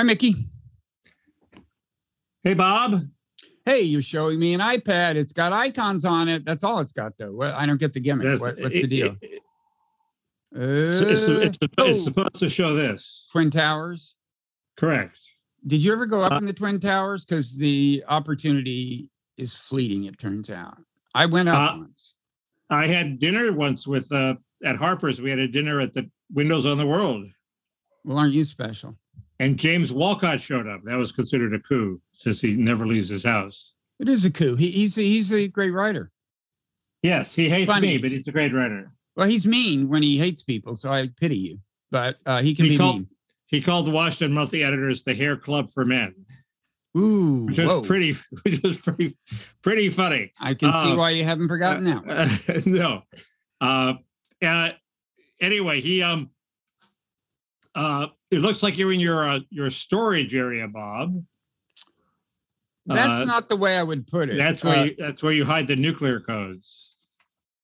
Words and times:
Hi, 0.00 0.04
Mickey. 0.04 0.34
Hey, 2.42 2.54
Bob. 2.54 3.02
Hey, 3.66 3.82
you're 3.82 4.00
showing 4.00 4.38
me 4.38 4.54
an 4.54 4.60
iPad. 4.62 5.16
It's 5.16 5.34
got 5.34 5.52
icons 5.52 6.06
on 6.06 6.26
it. 6.26 6.42
That's 6.46 6.64
all 6.64 6.78
it's 6.78 6.90
got, 6.90 7.12
though. 7.18 7.32
Well, 7.32 7.54
I 7.54 7.66
don't 7.66 7.76
get 7.78 7.92
the 7.92 8.00
gimmick. 8.00 8.40
What, 8.40 8.58
what's 8.58 8.76
it- 8.76 8.80
the 8.80 8.86
deal? 8.86 9.16
it- 9.20 9.42
It's, 10.52 11.00
it's, 11.02 11.20
it's, 11.20 11.58
Uh, 11.60 11.64
it's 11.64 11.74
oh, 11.76 11.98
supposed 11.98 12.36
to 12.36 12.48
show 12.48 12.72
this. 12.72 13.26
Twin 13.30 13.50
Towers. 13.50 14.14
Correct. 14.78 15.18
Did 15.66 15.84
you 15.84 15.92
ever 15.92 16.06
go 16.06 16.22
up 16.22 16.32
Uh, 16.32 16.36
in 16.38 16.46
the 16.46 16.54
Twin 16.54 16.80
Towers? 16.80 17.26
Because 17.26 17.54
the 17.54 18.02
opportunity 18.08 19.10
is 19.36 19.52
fleeting, 19.54 20.04
it 20.04 20.18
turns 20.18 20.48
out. 20.48 20.78
I 21.14 21.26
went 21.26 21.50
up 21.50 21.74
Uh, 21.74 21.78
once. 21.80 22.14
I 22.70 22.86
had 22.86 23.18
dinner 23.18 23.52
once 23.52 23.86
with 23.86 24.10
uh, 24.12 24.36
at 24.64 24.76
Harper's. 24.76 25.20
We 25.20 25.28
had 25.28 25.40
a 25.40 25.46
dinner 25.46 25.78
at 25.78 25.92
the 25.92 26.10
Windows 26.32 26.64
on 26.64 26.78
the 26.78 26.86
World, 26.86 27.26
Well, 28.06 28.16
aren't 28.16 28.32
you 28.32 28.46
special? 28.46 28.96
And 29.40 29.56
James 29.58 29.90
Wolcott 29.90 30.38
showed 30.38 30.68
up. 30.68 30.82
That 30.84 30.96
was 30.96 31.12
considered 31.12 31.54
a 31.54 31.58
coup 31.60 31.98
since 32.12 32.42
he 32.42 32.54
never 32.54 32.86
leaves 32.86 33.08
his 33.08 33.24
house. 33.24 33.72
It 33.98 34.06
is 34.06 34.26
a 34.26 34.30
coup. 34.30 34.54
He, 34.54 34.70
he's 34.70 34.98
a, 34.98 35.00
he's 35.00 35.32
a 35.32 35.48
great 35.48 35.70
writer. 35.70 36.10
Yes, 37.02 37.34
he 37.34 37.48
hates 37.48 37.66
Funny. 37.66 37.88
me, 37.88 37.98
but 37.98 38.10
he's 38.10 38.28
a 38.28 38.32
great 38.32 38.52
writer. 38.52 38.92
Well, 39.16 39.26
he's 39.26 39.46
mean 39.46 39.88
when 39.88 40.02
he 40.02 40.18
hates 40.18 40.42
people, 40.42 40.76
so 40.76 40.92
I 40.92 41.08
pity 41.18 41.38
you. 41.38 41.58
But 41.90 42.18
uh, 42.26 42.42
he 42.42 42.54
can 42.54 42.66
He 42.66 42.72
be 42.72 42.78
called- 42.78 42.96
mean. 42.96 43.08
He 43.46 43.60
called 43.60 43.86
the 43.86 43.90
Washington 43.90 44.32
Monthly 44.34 44.62
editors 44.62 45.02
the 45.02 45.12
Hair 45.14 45.38
Club 45.38 45.72
for 45.72 45.84
Men, 45.84 46.14
Ooh, 46.96 47.46
which 47.46 47.58
was 47.58 47.84
pretty, 47.84 48.12
which 48.42 48.62
was 48.62 48.76
pretty, 48.76 49.16
pretty 49.62 49.88
funny. 49.90 50.32
I 50.38 50.54
can 50.54 50.70
see 50.70 50.92
uh, 50.92 50.96
why 50.96 51.10
you 51.10 51.24
haven't 51.24 51.48
forgotten. 51.48 51.88
Uh, 51.88 52.28
no. 52.66 53.02
Uh, 53.60 53.94
uh, 54.40 54.68
anyway, 55.40 55.80
he 55.80 56.00
um. 56.02 56.30
Uh, 57.74 58.08
it 58.30 58.38
looks 58.38 58.62
like 58.62 58.76
you're 58.76 58.92
in 58.92 59.00
your 59.00 59.24
uh, 59.28 59.40
your 59.50 59.70
storage 59.70 60.34
area, 60.34 60.66
Bob. 60.68 61.22
That's 62.86 63.20
uh, 63.20 63.24
not 63.24 63.48
the 63.48 63.56
way 63.56 63.76
I 63.76 63.82
would 63.82 64.06
put 64.06 64.30
it. 64.30 64.36
That's 64.38 64.64
where 64.64 64.76
Uh, 64.78 64.84
you, 64.84 64.94
that's 64.98 65.22
where 65.22 65.32
you 65.32 65.44
hide 65.44 65.66
the 65.68 65.76
nuclear 65.76 66.20
codes. 66.20 66.94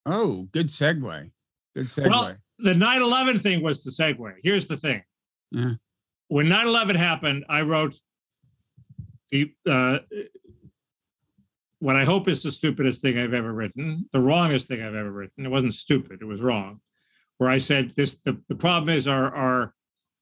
oh, 0.05 0.49
good 0.53 0.69
segue. 0.69 1.31
Good 1.75 1.87
segue. 1.87 2.09
Well, 2.09 2.37
the 2.59 2.73
9/11 2.75 3.41
thing 3.43 3.63
was 3.63 3.83
the 3.83 3.91
segue. 3.91 4.35
Here's 4.43 4.67
the 4.69 4.77
thing. 4.77 5.03
Yeah. 5.51 5.73
When 6.29 6.47
9/11 6.47 6.95
happened, 6.97 7.45
I 7.49 7.63
wrote 7.63 7.99
the 9.31 9.53
uh, 9.69 9.99
what 11.81 11.97
I 11.97 12.05
hope 12.05 12.29
is 12.29 12.43
the 12.43 12.53
stupidest 12.53 13.03
thing 13.03 13.19
I've 13.19 13.35
ever 13.35 13.53
written, 13.53 14.09
the 14.13 14.21
wrongest 14.21 14.67
thing 14.69 14.83
I've 14.83 14.95
ever 14.95 15.11
written. 15.11 15.45
It 15.45 15.51
wasn't 15.51 15.75
stupid; 15.75 16.21
it 16.23 16.25
was 16.27 16.41
wrong. 16.41 16.81
Where 17.39 17.51
I 17.51 17.59
said 17.59 17.93
this: 17.97 18.17
the, 18.25 18.41
the 18.49 18.55
problem 18.55 18.95
is 18.97 19.07
our 19.09 19.35
our 19.35 19.75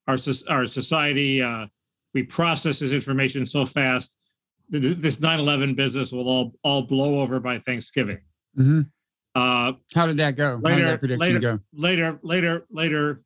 our 0.06 0.18
our 0.48 0.66
society 0.66 1.42
uh, 1.42 1.66
we 2.12 2.22
process 2.22 2.78
this 2.78 2.92
information 2.92 3.46
so 3.46 3.64
fast. 3.64 4.14
This 4.70 5.18
9/11 5.18 5.76
business 5.76 6.12
will 6.12 6.28
all 6.28 6.54
all 6.62 6.82
blow 6.82 7.20
over 7.20 7.40
by 7.40 7.58
Thanksgiving. 7.58 8.18
Mhm. 8.58 8.88
Uh, 9.34 9.72
How 9.94 10.06
did 10.06 10.16
that 10.18 10.36
go? 10.36 10.60
Later- 10.62 10.82
that 10.84 10.98
prediction 11.00 11.20
later- 11.20 11.40
go? 11.40 11.60
later, 11.72 12.18
later, 12.22 12.66
later, 12.70 13.22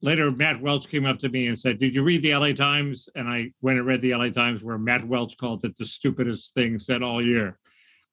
later, 0.00 0.30
Matt 0.30 0.60
Welch 0.62 0.88
came 0.88 1.04
up 1.06 1.18
to 1.20 1.28
me 1.28 1.48
and 1.48 1.58
said, 1.58 1.78
"Did 1.78 1.94
you 1.94 2.02
read 2.04 2.22
the 2.22 2.30
LA 2.34 2.52
Times?" 2.52 3.08
And 3.16 3.28
I 3.28 3.52
went 3.60 3.78
and 3.78 3.86
read 3.86 4.00
the 4.00 4.14
LA 4.14 4.30
Times, 4.30 4.62
where 4.62 4.78
Matt 4.78 5.06
Welch 5.06 5.36
called 5.36 5.64
it 5.64 5.76
the 5.76 5.84
stupidest 5.84 6.54
thing 6.54 6.78
said 6.78 7.02
all 7.02 7.20
year. 7.20 7.58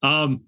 Um, 0.01 0.41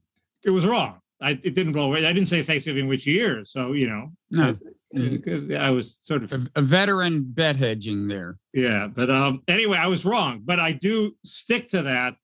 it 0.44 0.50
was 0.50 0.66
wrong. 0.66 1.00
I 1.22 1.31
it 1.31 1.53
didn't 1.56 1.73
blow 1.73 1.86
away. 1.86 2.06
I 2.06 2.14
didn't 2.14 2.30
say 2.30 2.41
Thanksgiving 2.44 2.88
which 2.88 3.06
year, 3.08 3.45
so 3.45 3.73
you 3.73 3.88
know, 3.88 4.12
No, 4.31 4.58
I, 4.96 5.56
I 5.60 5.70
was 5.70 6.00
sort 6.02 6.24
of 6.24 6.32
a, 6.32 6.48
a 6.56 6.62
veteran 6.62 7.24
bet 7.28 7.56
hedging 7.56 8.08
there. 8.08 8.38
yeah. 8.54 8.88
But 8.88 9.10
um, 9.10 9.44
anyway, 9.48 9.78
I 9.78 9.88
was 9.88 10.06
wrong. 10.06 10.42
But 10.46 10.60
I 10.60 10.72
do 10.72 11.16
stick 11.26 11.70
to 11.70 11.82
that 11.84 12.16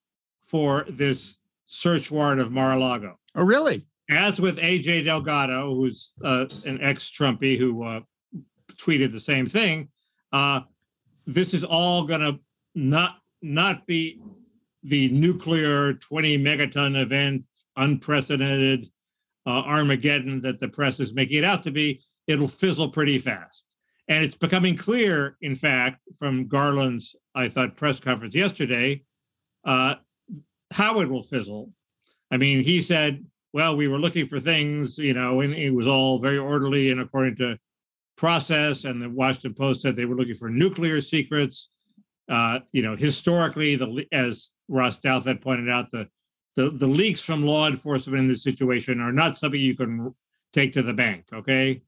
for 0.45 0.85
this 0.89 1.35
search 1.65 2.11
warrant 2.11 2.39
of 2.39 2.51
Mar-a-Lago. 2.51 3.19
Oh, 3.35 3.43
really? 3.43 3.85
as 4.09 4.39
with 4.39 4.57
AJ 4.57 5.05
Delgado, 5.05 5.73
who's 5.73 6.11
uh, 6.23 6.45
an 6.65 6.81
ex-Trumpy 6.81 7.57
who 7.57 7.83
uh, 7.83 8.01
tweeted 8.73 9.11
the 9.11 9.19
same 9.19 9.47
thing, 9.47 9.89
uh, 10.31 10.61
this 11.25 11.53
is 11.53 11.63
all 11.63 12.03
going 12.03 12.21
to 12.21 12.39
not 12.75 13.17
not 13.41 13.85
be 13.85 14.21
the 14.83 15.09
nuclear 15.09 15.93
20 15.93 16.37
megaton 16.37 17.01
event, 17.01 17.43
unprecedented 17.77 18.89
uh, 19.45 19.61
Armageddon 19.61 20.41
that 20.41 20.59
the 20.59 20.67
press 20.67 20.99
is 20.99 21.13
making 21.13 21.39
it 21.39 21.43
out 21.43 21.63
to 21.63 21.71
be. 21.71 22.01
It'll 22.27 22.47
fizzle 22.47 22.89
pretty 22.89 23.19
fast, 23.19 23.63
and 24.07 24.23
it's 24.23 24.35
becoming 24.35 24.77
clear, 24.77 25.37
in 25.41 25.55
fact, 25.55 26.01
from 26.17 26.47
Garland's 26.47 27.15
I 27.35 27.49
thought 27.49 27.75
press 27.75 27.99
conference 27.99 28.35
yesterday, 28.35 29.03
uh, 29.65 29.95
how 30.71 31.01
it 31.01 31.09
will 31.09 31.23
fizzle. 31.23 31.71
I 32.31 32.37
mean, 32.37 32.63
he 32.63 32.81
said 32.81 33.25
well, 33.53 33.75
we 33.75 33.87
were 33.87 33.99
looking 33.99 34.25
for 34.25 34.39
things, 34.39 34.97
you 34.97 35.13
know, 35.13 35.41
and 35.41 35.53
it 35.53 35.69
was 35.69 35.87
all 35.87 36.17
very 36.19 36.39
orderly 36.39 36.89
and 36.89 36.99
according 36.99 37.35
to 37.37 37.57
process. 38.17 38.83
And 38.83 39.01
the 39.01 39.09
Washington 39.09 39.53
Post 39.53 39.81
said 39.81 39.95
they 39.95 40.05
were 40.05 40.15
looking 40.15 40.35
for 40.35 40.49
nuclear 40.49 40.99
secrets. 40.99 41.69
Uh, 42.27 42.59
you 42.71 42.81
know, 42.81 42.95
historically, 42.95 43.75
the 43.75 44.05
as 44.11 44.49
Ross 44.67 44.99
Douthat 44.99 45.41
pointed 45.41 45.69
out, 45.69 45.91
the, 45.91 46.07
the 46.55 46.71
the 46.71 46.87
leaks 46.87 47.21
from 47.21 47.45
law 47.45 47.67
enforcement 47.67 48.19
in 48.19 48.27
this 48.27 48.43
situation 48.43 48.99
are 48.99 49.11
not 49.11 49.37
something 49.37 49.59
you 49.59 49.75
can 49.75 50.13
take 50.51 50.73
to 50.73 50.81
the 50.81 50.93
bank. 50.93 51.25
Okay, 51.33 51.81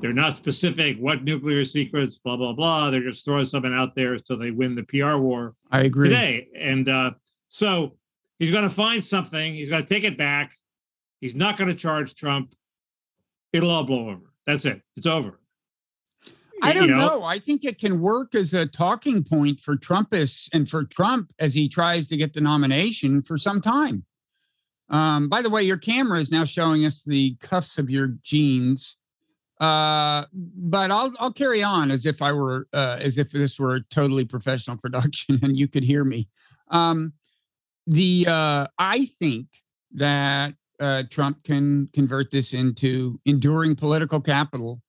they're 0.00 0.12
not 0.12 0.34
specific. 0.34 0.96
What 0.98 1.24
nuclear 1.24 1.64
secrets? 1.64 2.18
Blah 2.18 2.36
blah 2.36 2.52
blah. 2.52 2.90
They're 2.90 3.02
just 3.02 3.24
throwing 3.24 3.46
something 3.46 3.74
out 3.74 3.94
there 3.94 4.16
so 4.18 4.36
they 4.36 4.50
win 4.50 4.74
the 4.74 4.84
PR 4.84 5.16
war 5.16 5.54
I 5.70 5.82
agree. 5.82 6.08
today. 6.08 6.48
And 6.56 6.88
uh, 6.88 7.12
so 7.48 7.96
he's 8.38 8.50
going 8.50 8.64
to 8.64 8.74
find 8.74 9.02
something. 9.04 9.54
He's 9.54 9.68
going 9.68 9.82
to 9.82 9.88
take 9.88 10.04
it 10.04 10.16
back. 10.16 10.56
He's 11.20 11.34
not 11.34 11.58
going 11.58 11.68
to 11.68 11.76
charge 11.76 12.14
Trump. 12.14 12.54
It'll 13.52 13.70
all 13.70 13.84
blow 13.84 14.08
over. 14.08 14.32
That's 14.46 14.64
it. 14.64 14.80
It's 14.96 15.06
over. 15.06 15.38
I 16.62 16.72
don't 16.72 16.90
know. 16.90 17.24
I 17.24 17.38
think 17.38 17.64
it 17.64 17.78
can 17.78 18.00
work 18.00 18.34
as 18.34 18.52
a 18.52 18.66
talking 18.66 19.24
point 19.24 19.60
for 19.60 19.76
Trumpists 19.76 20.48
and 20.52 20.68
for 20.68 20.84
Trump 20.84 21.32
as 21.38 21.54
he 21.54 21.68
tries 21.68 22.06
to 22.08 22.16
get 22.16 22.34
the 22.34 22.40
nomination 22.40 23.22
for 23.22 23.38
some 23.38 23.62
time. 23.62 24.04
Um, 24.90 25.28
by 25.28 25.40
the 25.40 25.48
way, 25.48 25.62
your 25.62 25.78
camera 25.78 26.18
is 26.18 26.30
now 26.30 26.44
showing 26.44 26.84
us 26.84 27.02
the 27.02 27.36
cuffs 27.40 27.78
of 27.78 27.88
your 27.88 28.08
jeans. 28.22 28.96
Uh, 29.60 30.24
but 30.32 30.90
I'll 30.90 31.12
I'll 31.18 31.32
carry 31.32 31.62
on 31.62 31.90
as 31.90 32.06
if 32.06 32.22
I 32.22 32.32
were 32.32 32.66
uh, 32.72 32.96
as 32.98 33.18
if 33.18 33.30
this 33.30 33.58
were 33.58 33.76
a 33.76 33.82
totally 33.90 34.24
professional 34.24 34.76
production 34.82 35.38
and 35.42 35.56
you 35.56 35.68
could 35.68 35.84
hear 35.84 36.02
me. 36.02 36.28
Um, 36.68 37.12
the 37.86 38.24
uh, 38.26 38.66
I 38.78 39.04
think 39.18 39.48
that 39.92 40.54
uh, 40.80 41.02
Trump 41.10 41.44
can 41.44 41.90
convert 41.92 42.30
this 42.30 42.54
into 42.54 43.20
enduring 43.26 43.76
political 43.76 44.20
capital. 44.20 44.80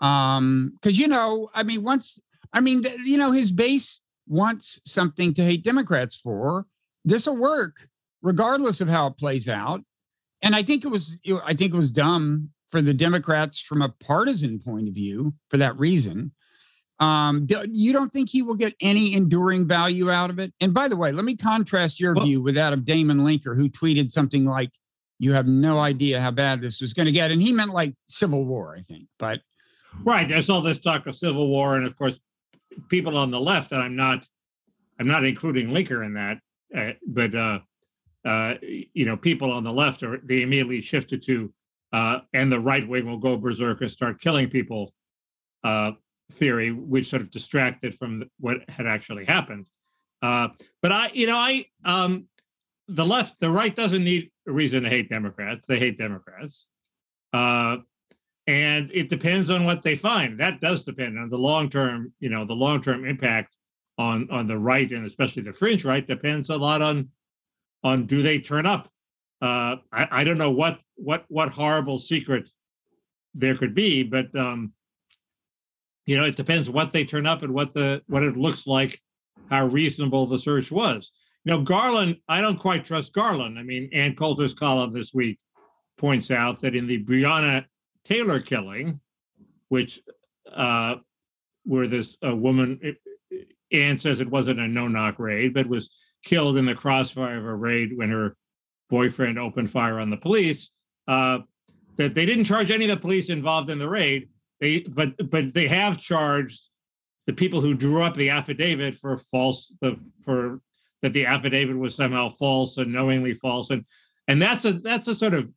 Um 0.00 0.72
because 0.80 0.98
you 0.98 1.06
know 1.06 1.50
i 1.54 1.62
mean 1.62 1.82
once 1.84 2.18
i 2.54 2.60
mean 2.60 2.82
you 3.04 3.18
know 3.18 3.32
his 3.32 3.50
base 3.50 4.00
wants 4.26 4.80
something 4.86 5.34
to 5.34 5.44
hate 5.44 5.62
democrats 5.62 6.16
for. 6.16 6.66
This 7.04 7.26
will 7.26 7.36
work 7.36 7.86
regardless 8.22 8.80
of 8.80 8.88
how 8.88 9.08
it 9.08 9.18
plays 9.18 9.46
out. 9.46 9.82
And 10.40 10.56
i 10.56 10.62
think 10.62 10.86
it 10.86 10.88
was 10.88 11.18
i 11.44 11.52
think 11.52 11.74
it 11.74 11.76
was 11.76 11.92
dumb 11.92 12.50
for 12.70 12.82
the 12.82 12.94
democrats 12.94 13.60
from 13.60 13.82
a 13.82 13.88
partisan 13.88 14.58
point 14.58 14.88
of 14.88 14.94
view 14.94 15.32
for 15.50 15.56
that 15.56 15.78
reason 15.78 16.32
um 17.00 17.46
you 17.70 17.92
don't 17.92 18.12
think 18.12 18.28
he 18.28 18.42
will 18.42 18.54
get 18.54 18.74
any 18.80 19.14
enduring 19.14 19.66
value 19.66 20.10
out 20.10 20.30
of 20.30 20.38
it 20.38 20.52
and 20.60 20.72
by 20.74 20.88
the 20.88 20.96
way 20.96 21.12
let 21.12 21.24
me 21.24 21.36
contrast 21.36 21.98
your 22.00 22.14
Well- 22.14 22.24
view 22.26 22.42
with 22.42 22.54
that 22.54 22.72
of 22.72 22.84
damon 22.84 23.18
linker 23.20 23.56
who 23.56 23.68
tweeted 23.68 24.10
something 24.10 24.44
like 24.44 24.70
you 25.18 25.32
have 25.32 25.46
no 25.46 25.78
idea 25.80 26.20
how 26.20 26.30
bad 26.30 26.62
this 26.62 26.80
was 26.80 26.94
going 26.94 27.06
to 27.06 27.12
get 27.12 27.30
and 27.30 27.42
he 27.42 27.52
meant 27.52 27.72
like 27.72 27.94
civil 28.08 28.44
war 28.44 28.74
i 28.76 28.82
think 28.82 29.06
but 29.18 29.40
Right. 30.04 30.28
There's 30.28 30.48
all 30.48 30.60
this 30.60 30.78
talk 30.78 31.06
of 31.08 31.16
civil 31.16 31.48
war, 31.48 31.76
and 31.76 31.84
of 31.84 31.96
course, 31.96 32.18
people 32.88 33.16
on 33.16 33.32
the 33.32 33.40
left, 33.40 33.72
and 33.72 33.82
I'm 33.82 33.96
not, 33.96 34.24
I'm 35.00 35.08
not 35.08 35.24
including 35.24 35.68
Linker 35.70 36.06
in 36.06 36.14
that, 36.14 36.38
uh, 36.74 36.92
but 37.08 37.34
uh, 37.34 37.58
uh, 38.24 38.54
you 38.62 39.04
know, 39.04 39.16
people 39.16 39.50
on 39.50 39.64
the 39.64 39.72
left 39.72 40.04
are 40.04 40.18
they 40.18 40.42
immediately 40.42 40.80
shifted 40.80 41.22
to, 41.24 41.52
uh, 41.92 42.20
and 42.32 42.50
the 42.52 42.60
right 42.60 42.86
wing 42.86 43.06
will 43.06 43.18
go 43.18 43.36
berserk 43.36 43.80
and 43.80 43.90
start 43.90 44.20
killing 44.20 44.48
people, 44.48 44.92
uh, 45.64 45.92
theory, 46.32 46.70
which 46.70 47.08
sort 47.08 47.22
of 47.22 47.30
distracted 47.30 47.94
from 47.94 48.24
what 48.38 48.58
had 48.68 48.86
actually 48.86 49.24
happened. 49.24 49.66
Uh, 50.22 50.48
but 50.82 50.92
I, 50.92 51.10
you 51.12 51.26
know, 51.26 51.36
I, 51.36 51.66
um, 51.84 52.26
the 52.88 53.04
left, 53.04 53.40
the 53.40 53.50
right 53.50 53.74
doesn't 53.74 54.04
need 54.04 54.30
a 54.46 54.52
reason 54.52 54.82
to 54.82 54.88
hate 54.88 55.08
Democrats. 55.08 55.66
They 55.66 55.78
hate 55.78 55.98
Democrats. 55.98 56.66
Uh, 57.32 57.78
and 58.46 58.90
it 58.92 59.08
depends 59.08 59.50
on 59.50 59.64
what 59.64 59.82
they 59.82 59.96
find. 59.96 60.38
That 60.38 60.60
does 60.60 60.84
depend 60.84 61.18
on 61.18 61.30
the 61.30 61.38
long 61.38 61.70
term, 61.70 62.12
you 62.20 62.28
know, 62.28 62.44
the 62.44 62.56
long 62.56 62.82
term 62.82 63.04
impact 63.04 63.56
on 63.98 64.28
on 64.30 64.46
the 64.46 64.58
right 64.58 64.90
and 64.90 65.06
especially 65.06 65.42
the 65.42 65.52
fringe 65.52 65.84
right 65.84 66.06
depends 66.06 66.48
a 66.48 66.56
lot 66.56 66.80
on 66.80 67.08
on 67.84 68.06
do 68.06 68.22
they 68.22 68.38
turn 68.38 68.66
up. 68.66 68.90
Uh, 69.40 69.76
I, 69.92 70.08
I 70.10 70.24
don't 70.24 70.38
know 70.38 70.50
what 70.50 70.80
what 70.96 71.24
what 71.28 71.48
horrible 71.48 71.98
secret 71.98 72.48
there 73.34 73.56
could 73.56 73.74
be, 73.74 74.02
but 74.02 74.34
um, 74.36 74.72
you 76.06 76.16
know, 76.16 76.24
it 76.24 76.36
depends 76.36 76.68
what 76.68 76.92
they 76.92 77.04
turn 77.04 77.26
up 77.26 77.42
and 77.42 77.54
what 77.54 77.72
the 77.72 78.02
what 78.06 78.22
it 78.22 78.36
looks 78.36 78.66
like 78.66 79.00
how 79.50 79.66
reasonable 79.66 80.26
the 80.26 80.38
search 80.38 80.70
was. 80.70 81.10
Know, 81.44 81.62
Garland, 81.62 82.16
I 82.28 82.40
don't 82.40 82.58
quite 82.58 82.84
trust 82.84 83.14
Garland. 83.14 83.58
I 83.58 83.62
mean, 83.62 83.88
Ann 83.92 84.14
Coulter's 84.14 84.54
column 84.54 84.92
this 84.92 85.14
week 85.14 85.38
points 85.96 86.30
out 86.30 86.60
that 86.60 86.76
in 86.76 86.86
the 86.86 87.02
Breonna 87.02 87.64
Taylor 88.04 88.40
killing, 88.40 89.00
which 89.68 90.00
uh, 90.52 90.96
where 91.64 91.86
this 91.86 92.16
uh, 92.24 92.36
woman, 92.36 92.96
Ann 93.72 93.98
says 93.98 94.20
it 94.20 94.30
wasn't 94.30 94.60
a 94.60 94.68
no-knock 94.68 95.18
raid, 95.18 95.54
but 95.54 95.66
was 95.66 95.90
killed 96.24 96.56
in 96.58 96.66
the 96.66 96.74
crossfire 96.74 97.38
of 97.38 97.46
a 97.46 97.54
raid 97.54 97.96
when 97.96 98.10
her 98.10 98.36
boyfriend 98.90 99.38
opened 99.38 99.70
fire 99.70 99.98
on 99.98 100.10
the 100.10 100.16
police. 100.16 100.70
Uh, 101.08 101.38
that 101.96 102.14
they 102.14 102.26
didn't 102.26 102.44
charge 102.44 102.70
any 102.70 102.84
of 102.84 102.90
the 102.90 102.96
police 102.96 103.30
involved 103.30 103.70
in 103.70 103.78
the 103.78 103.88
raid. 103.88 104.28
They 104.60 104.80
but 104.80 105.14
but 105.30 105.54
they 105.54 105.66
have 105.68 105.96
charged 105.98 106.60
the 107.26 107.32
people 107.32 107.60
who 107.60 107.74
drew 107.74 108.02
up 108.02 108.14
the 108.14 108.30
affidavit 108.30 108.94
for 108.94 109.16
false 109.16 109.72
the 109.80 109.96
for 110.24 110.60
that 111.02 111.12
the 111.12 111.24
affidavit 111.26 111.76
was 111.78 111.94
somehow 111.94 112.28
false 112.28 112.76
and 112.76 112.92
knowingly 112.92 113.34
false 113.34 113.70
and 113.70 113.84
and 114.28 114.40
that's 114.40 114.64
a 114.66 114.74
that's 114.74 115.08
a 115.08 115.14
sort 115.14 115.34
of 115.34 115.50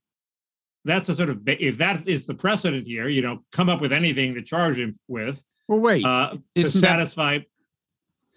that's 0.85 1.09
a 1.09 1.15
sort 1.15 1.29
of 1.29 1.41
if 1.47 1.77
that 1.77 2.07
is 2.07 2.25
the 2.25 2.33
precedent 2.33 2.87
here 2.87 3.07
you 3.09 3.21
know 3.21 3.39
come 3.51 3.69
up 3.69 3.81
with 3.81 3.91
anything 3.93 4.33
to 4.33 4.41
charge 4.41 4.77
him 4.77 4.95
with 5.07 5.41
Well, 5.67 5.79
wait, 5.81 6.05
uh 6.05 6.31
to 6.31 6.41
isn't 6.55 6.81
that- 6.81 6.99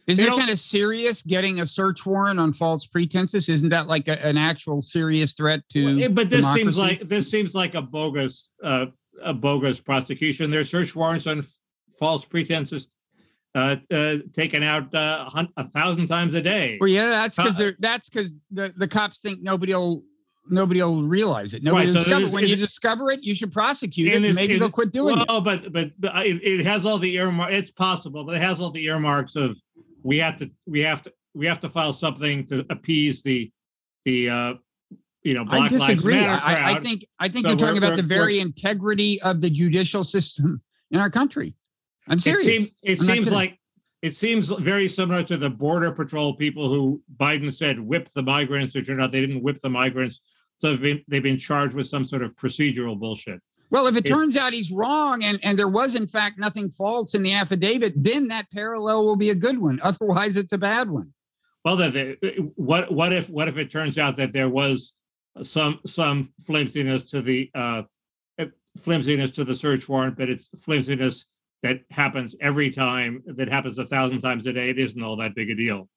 is 0.07 0.19
you 0.19 0.25
it 0.27 0.29
know- 0.31 0.39
kind 0.39 0.51
of 0.51 0.59
serious 0.59 1.23
getting 1.23 1.61
a 1.61 1.67
search 1.67 2.07
warrant 2.07 2.39
on 2.39 2.53
false 2.53 2.87
pretenses? 2.87 3.49
Isn't 3.49 3.71
that 3.71 3.87
like 3.89 4.09
a, 4.09 4.25
an 4.25 4.37
actual 4.37 4.81
serious 4.83 5.33
threat 5.33 5.63
to? 5.71 5.85
Well, 5.87 6.03
eh, 6.05 6.09
but 6.09 6.31
this 6.31 6.47
seems 6.55 6.77
like 6.79 7.09
this 7.09 7.31
seems 7.31 7.55
like 7.55 7.75
a 7.75 7.83
bogus 7.83 8.51
uh 8.63 8.87
a 9.23 9.33
bogus 9.33 9.81
prosecution 9.81 10.51
there's 10.51 10.69
search 10.71 10.95
warrants 10.95 11.27
on 11.27 11.39
f- 11.39 11.51
false 11.99 12.27
pretenses 12.27 12.87
uh, 13.55 13.77
uh 13.91 14.17
taken 14.35 14.63
out 14.63 14.95
uh 14.95 15.31
a 15.57 15.65
thousand 15.71 16.07
times 16.07 16.35
a 16.35 16.43
day 16.43 16.77
Well, 16.81 16.91
yeah, 16.91 17.09
that's 17.09 17.35
because 17.37 17.55
Uh, 17.55 17.59
they're 17.59 17.77
that's 17.79 18.11
because 18.11 18.35
the, 18.51 18.75
the 18.77 18.87
cops 18.87 19.19
think 19.21 19.43
nobody'll 19.43 20.03
nobody'll 20.49 21.03
realize 21.03 21.55
it. 21.55 21.63
Nobody 21.65 21.87
Right, 21.87 21.95
so 21.95 22.05
discover. 22.05 22.29
When 22.29 22.47
you 22.47 22.55
discover 22.57 23.11
it, 23.11 23.21
you 23.25 23.35
should 23.35 23.53
prosecute 23.53 24.09
it. 24.13 24.17
And 24.17 24.25
And 24.25 24.31
is- 24.33 24.37
maybe 24.37 24.53
is 24.55 24.61
they'll 24.61 24.71
quit 24.71 24.93
doing 24.93 25.19
it. 25.19 25.27
well, 25.29 25.41
but 25.41 25.73
but 25.73 25.91
but 25.99 26.27
it, 26.27 26.37
it 26.45 26.67
has 26.67 26.85
all 26.85 26.99
the 26.99 27.15
earmarks. 27.17 27.55
It's 27.55 27.71
possible, 27.71 28.23
but 28.25 28.37
it 28.37 28.43
has 28.43 28.61
all 28.61 28.71
the 28.71 28.85
earmarks 28.85 29.35
of 29.35 29.59
we 30.07 30.19
have 30.19 30.37
to 30.39 30.49
we 30.67 30.81
have 30.81 31.03
to 31.03 31.13
we 31.35 31.47
have 31.47 31.61
to 31.61 31.69
file 31.69 31.93
something 31.93 32.47
to 32.47 32.65
appease 32.71 33.23
the 33.23 33.51
the 34.05 34.31
uh 34.31 34.55
you 35.23 35.35
know 35.35 35.43
I 35.43 35.45
Black 35.45 35.71
Lives 35.73 35.87
disagree. 35.87 36.15
Matter 36.15 36.41
I, 36.45 36.75
I 36.75 36.81
think 36.81 37.05
I 37.19 37.29
think 37.29 37.45
So 37.45 37.51
you're 37.51 37.59
talking 37.59 37.79
about 37.79 37.97
the 37.97 38.03
very 38.05 38.39
integrity 38.39 39.21
of 39.23 39.41
the 39.41 39.51
judicial 39.51 40.05
system 40.05 40.63
in 40.93 41.01
our 41.01 41.11
country. 41.11 41.55
I'm 42.09 42.19
it 42.19 42.23
serious. 42.23 42.47
seems 42.47 42.69
it 42.83 43.01
I'm 43.01 43.07
seems 43.07 43.33
like 43.33 43.59
it 44.03 44.15
seems 44.15 44.47
very 44.49 44.87
similar 44.87 45.25
to 45.25 45.37
the 45.37 45.51
border 45.51 45.91
patrol 45.91 46.35
people 46.35 46.69
who 46.69 47.03
Biden 47.17 47.53
said 47.53 47.81
whip 47.81 48.09
the 48.15 48.23
migrants. 48.23 48.77
It 48.77 48.87
turned 48.87 49.03
out 49.03 49.11
they 49.11 49.21
didn't 49.21 49.43
whip 49.43 49.61
the 49.61 49.71
migrants, 49.71 50.21
so 50.59 50.71
they've 50.71 50.81
been, 50.81 51.05
they've 51.09 51.23
been 51.23 51.39
charged 51.39 51.75
with 51.75 51.89
some 51.89 52.05
sort 52.05 52.23
of 52.23 52.37
procedural 52.37 52.97
bullshit. 52.97 53.41
Well, 53.71 53.87
if 53.87 53.97
it 53.97 54.07
turns 54.07 54.37
out 54.37 54.53
he's 54.53 54.71
wrong 54.71 55.25
and, 55.25 55.41
and 55.43 55.59
there 55.59 55.69
was 55.69 55.95
in 55.95 56.07
fact 56.07 56.39
nothing 56.39 56.71
false 56.71 57.15
in 57.15 57.23
the 57.23 57.33
affidavit, 57.33 57.95
then 57.97 58.29
that 58.29 58.47
parallel 58.53 59.05
will 59.05 59.17
be 59.17 59.31
a 59.31 59.35
good 59.35 59.59
one. 59.59 59.81
Otherwise, 59.83 60.37
it's 60.37 60.53
a 60.53 60.59
bad 60.59 60.89
one. 60.89 61.13
Well, 61.65 61.77
then, 61.77 62.17
what 62.55 62.93
what 62.93 63.13
if 63.13 63.29
what 63.29 63.49
if 63.49 63.57
it 63.57 63.73
turns 63.73 63.99
out 63.99 64.17
that 64.19 64.33
there 64.33 64.49
was 64.49 64.93
some 65.43 65.81
some 65.85 66.33
flimsiness 66.45 67.03
to 67.11 67.21
the 67.21 67.51
uh, 67.57 67.83
uh, 68.39 68.47
flimsiness 68.79 69.33
to 69.33 69.45
the 69.45 69.55
search 69.55 69.89
warrant, 69.89 70.17
but 70.17 70.29
it's 70.29 70.49
flimsiness 70.59 71.27
that 71.63 71.81
happens 71.91 72.37
every 72.41 72.71
time, 72.71 73.23
that 73.27 73.49
happens 73.49 73.79
a 73.79 73.87
thousand 73.87 74.21
times 74.21 74.47
a 74.47 74.53
day. 74.53 74.71
It 74.71 74.79
isn't 74.79 75.03
all 75.03 75.17
that 75.17 75.35
big 75.35 75.51
a 75.51 75.57
deal. 75.57 75.89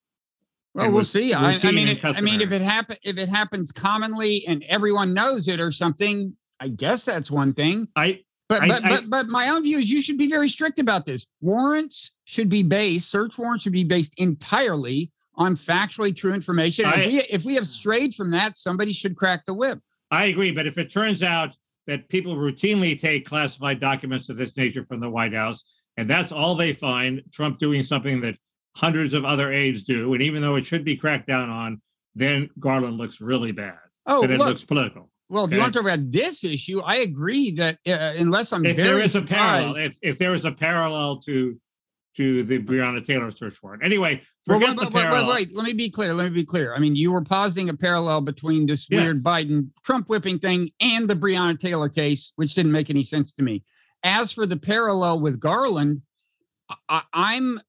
Well, 0.74 0.92
we'll 0.92 1.04
see. 1.04 1.34
I, 1.34 1.60
I 1.62 1.72
mean, 1.72 1.88
it, 1.88 2.04
I 2.04 2.22
mean, 2.22 2.42
if 2.42 2.52
it 2.52 2.62
happen, 2.62 2.98
if 3.04 3.18
it 3.18 3.28
happens 3.28 3.72
commonly 3.72 4.46
and 4.48 4.64
everyone 4.68 5.14
knows 5.14 5.48
it 5.48 5.60
or 5.60 5.72
something, 5.72 6.36
I 6.60 6.68
guess 6.70 7.04
that's 7.06 7.32
one 7.32 7.54
thing. 7.54 7.88
I 7.96 8.22
But 8.48 8.64
I- 8.64 8.68
but 8.68 8.84
I- 8.86 8.90
but 8.90 9.10
but 9.10 9.28
my 9.28 9.50
own 9.50 9.64
view 9.64 9.78
is 9.78 9.92
you 9.92 10.02
should 10.02 10.18
be 10.18 10.28
very 10.28 10.50
strict 10.50 10.80
about 10.80 11.06
this. 11.06 11.26
Warrants 11.40 12.12
should 12.26 12.50
be 12.50 12.64
based, 12.64 13.10
search 13.10 13.38
warrants 13.38 13.64
should 13.64 13.74
be 13.74 13.84
based 13.84 14.14
entirely 14.18 15.12
on 15.36 15.56
factually 15.56 16.16
true 16.16 16.34
information. 16.34 16.86
I- 16.86 17.02
if 17.02 17.08
we 17.08 17.20
if 17.22 17.46
we 17.46 17.56
have 17.56 17.68
strayed 17.68 18.16
from 18.16 18.32
that, 18.32 18.58
somebody 18.58 18.92
should 18.92 19.16
crack 19.16 19.46
the 19.46 19.54
whip. 19.54 19.80
I 20.12 20.26
agree, 20.26 20.52
but 20.52 20.66
if 20.66 20.78
it 20.78 20.90
turns 20.92 21.22
out 21.22 21.56
that 21.86 22.10
people 22.10 22.36
routinely 22.36 23.00
take 23.00 23.26
classified 23.26 23.80
documents 23.80 24.30
of 24.30 24.38
this 24.38 24.56
nature 24.58 24.84
from 24.84 25.00
the 25.00 25.10
White 25.10 25.34
House, 25.34 25.64
and 25.98 26.10
that's 26.10 26.32
all 26.32 26.56
they 26.56 26.74
find, 26.74 27.22
Trump 27.32 27.60
doing 27.60 27.84
something 27.84 28.20
that 28.22 28.36
hundreds 28.76 29.14
of 29.14 29.26
other 29.26 29.52
aides 29.54 29.84
do, 29.84 30.14
and 30.14 30.22
even 30.24 30.42
though 30.42 30.56
it 30.56 30.66
should 30.66 30.84
be 30.84 30.96
cracked 30.96 31.28
down 31.28 31.50
on, 31.50 31.82
then 32.16 32.50
Garland 32.60 32.98
looks 32.98 33.22
really 33.22 33.52
bad. 33.52 33.78
Oh, 34.08 34.24
and 34.24 34.32
it 34.32 34.40
look, 34.40 34.48
looks 34.50 34.64
political. 34.64 35.12
Well, 35.30 35.46
if 35.46 35.52
you 35.52 35.60
want 35.60 35.74
to 35.74 35.80
talk 35.80 35.88
about 35.92 36.12
this 36.12 36.44
issue, 36.44 36.80
I 36.82 36.98
agree 36.98 37.52
that 37.56 37.78
uh, 37.88 38.14
unless 38.18 38.52
I'm 38.52 38.66
If 38.66 38.76
there 38.78 39.00
is 39.00 39.16
a 39.16 39.22
parallel, 39.22 39.76
if, 39.76 39.96
if 40.02 40.18
there 40.18 40.34
is 40.34 40.46
a 40.46 40.52
parallel 40.52 41.18
to 41.22 41.60
to 42.18 42.44
the 42.44 42.60
Breonna 42.60 43.06
Taylor 43.06 43.32
search 43.32 43.62
warrant. 43.64 43.84
Anyway, 43.84 44.22
Well, 44.48 44.60
forget 44.60 44.76
wait, 44.76 44.80
the 44.90 44.96
wait, 44.96 45.04
parallel. 45.04 45.28
wait. 45.30 45.56
Let 45.56 45.66
me 45.66 45.74
be 45.74 45.90
clear. 45.90 46.14
Let 46.14 46.24
me 46.26 46.32
be 46.32 46.44
clear. 46.44 46.76
I 46.76 46.80
mean, 46.80 46.96
you 46.96 47.12
were 47.12 47.22
positing 47.24 47.70
a 47.70 47.74
parallel 47.74 48.22
between 48.22 48.66
this 48.66 48.88
Yeah. 48.90 49.04
weird 49.04 49.24
Biden 49.24 49.70
Trump 49.86 50.10
whipping 50.10 50.40
thing 50.40 50.70
and 50.82 51.08
the 51.10 51.16
Breonna 51.16 51.58
Taylor 51.58 51.88
case, 51.88 52.34
which 52.36 52.56
didn't 52.56 52.72
make 52.74 52.90
any 52.90 53.04
sense 53.04 53.32
to 53.34 53.44
me. 53.44 53.64
As 54.04 54.32
for 54.34 54.46
the 54.46 54.58
parallel 54.58 55.20
with 55.22 55.40
Garland, 55.40 56.02
I, 56.90 57.04
I'm, 57.14 57.62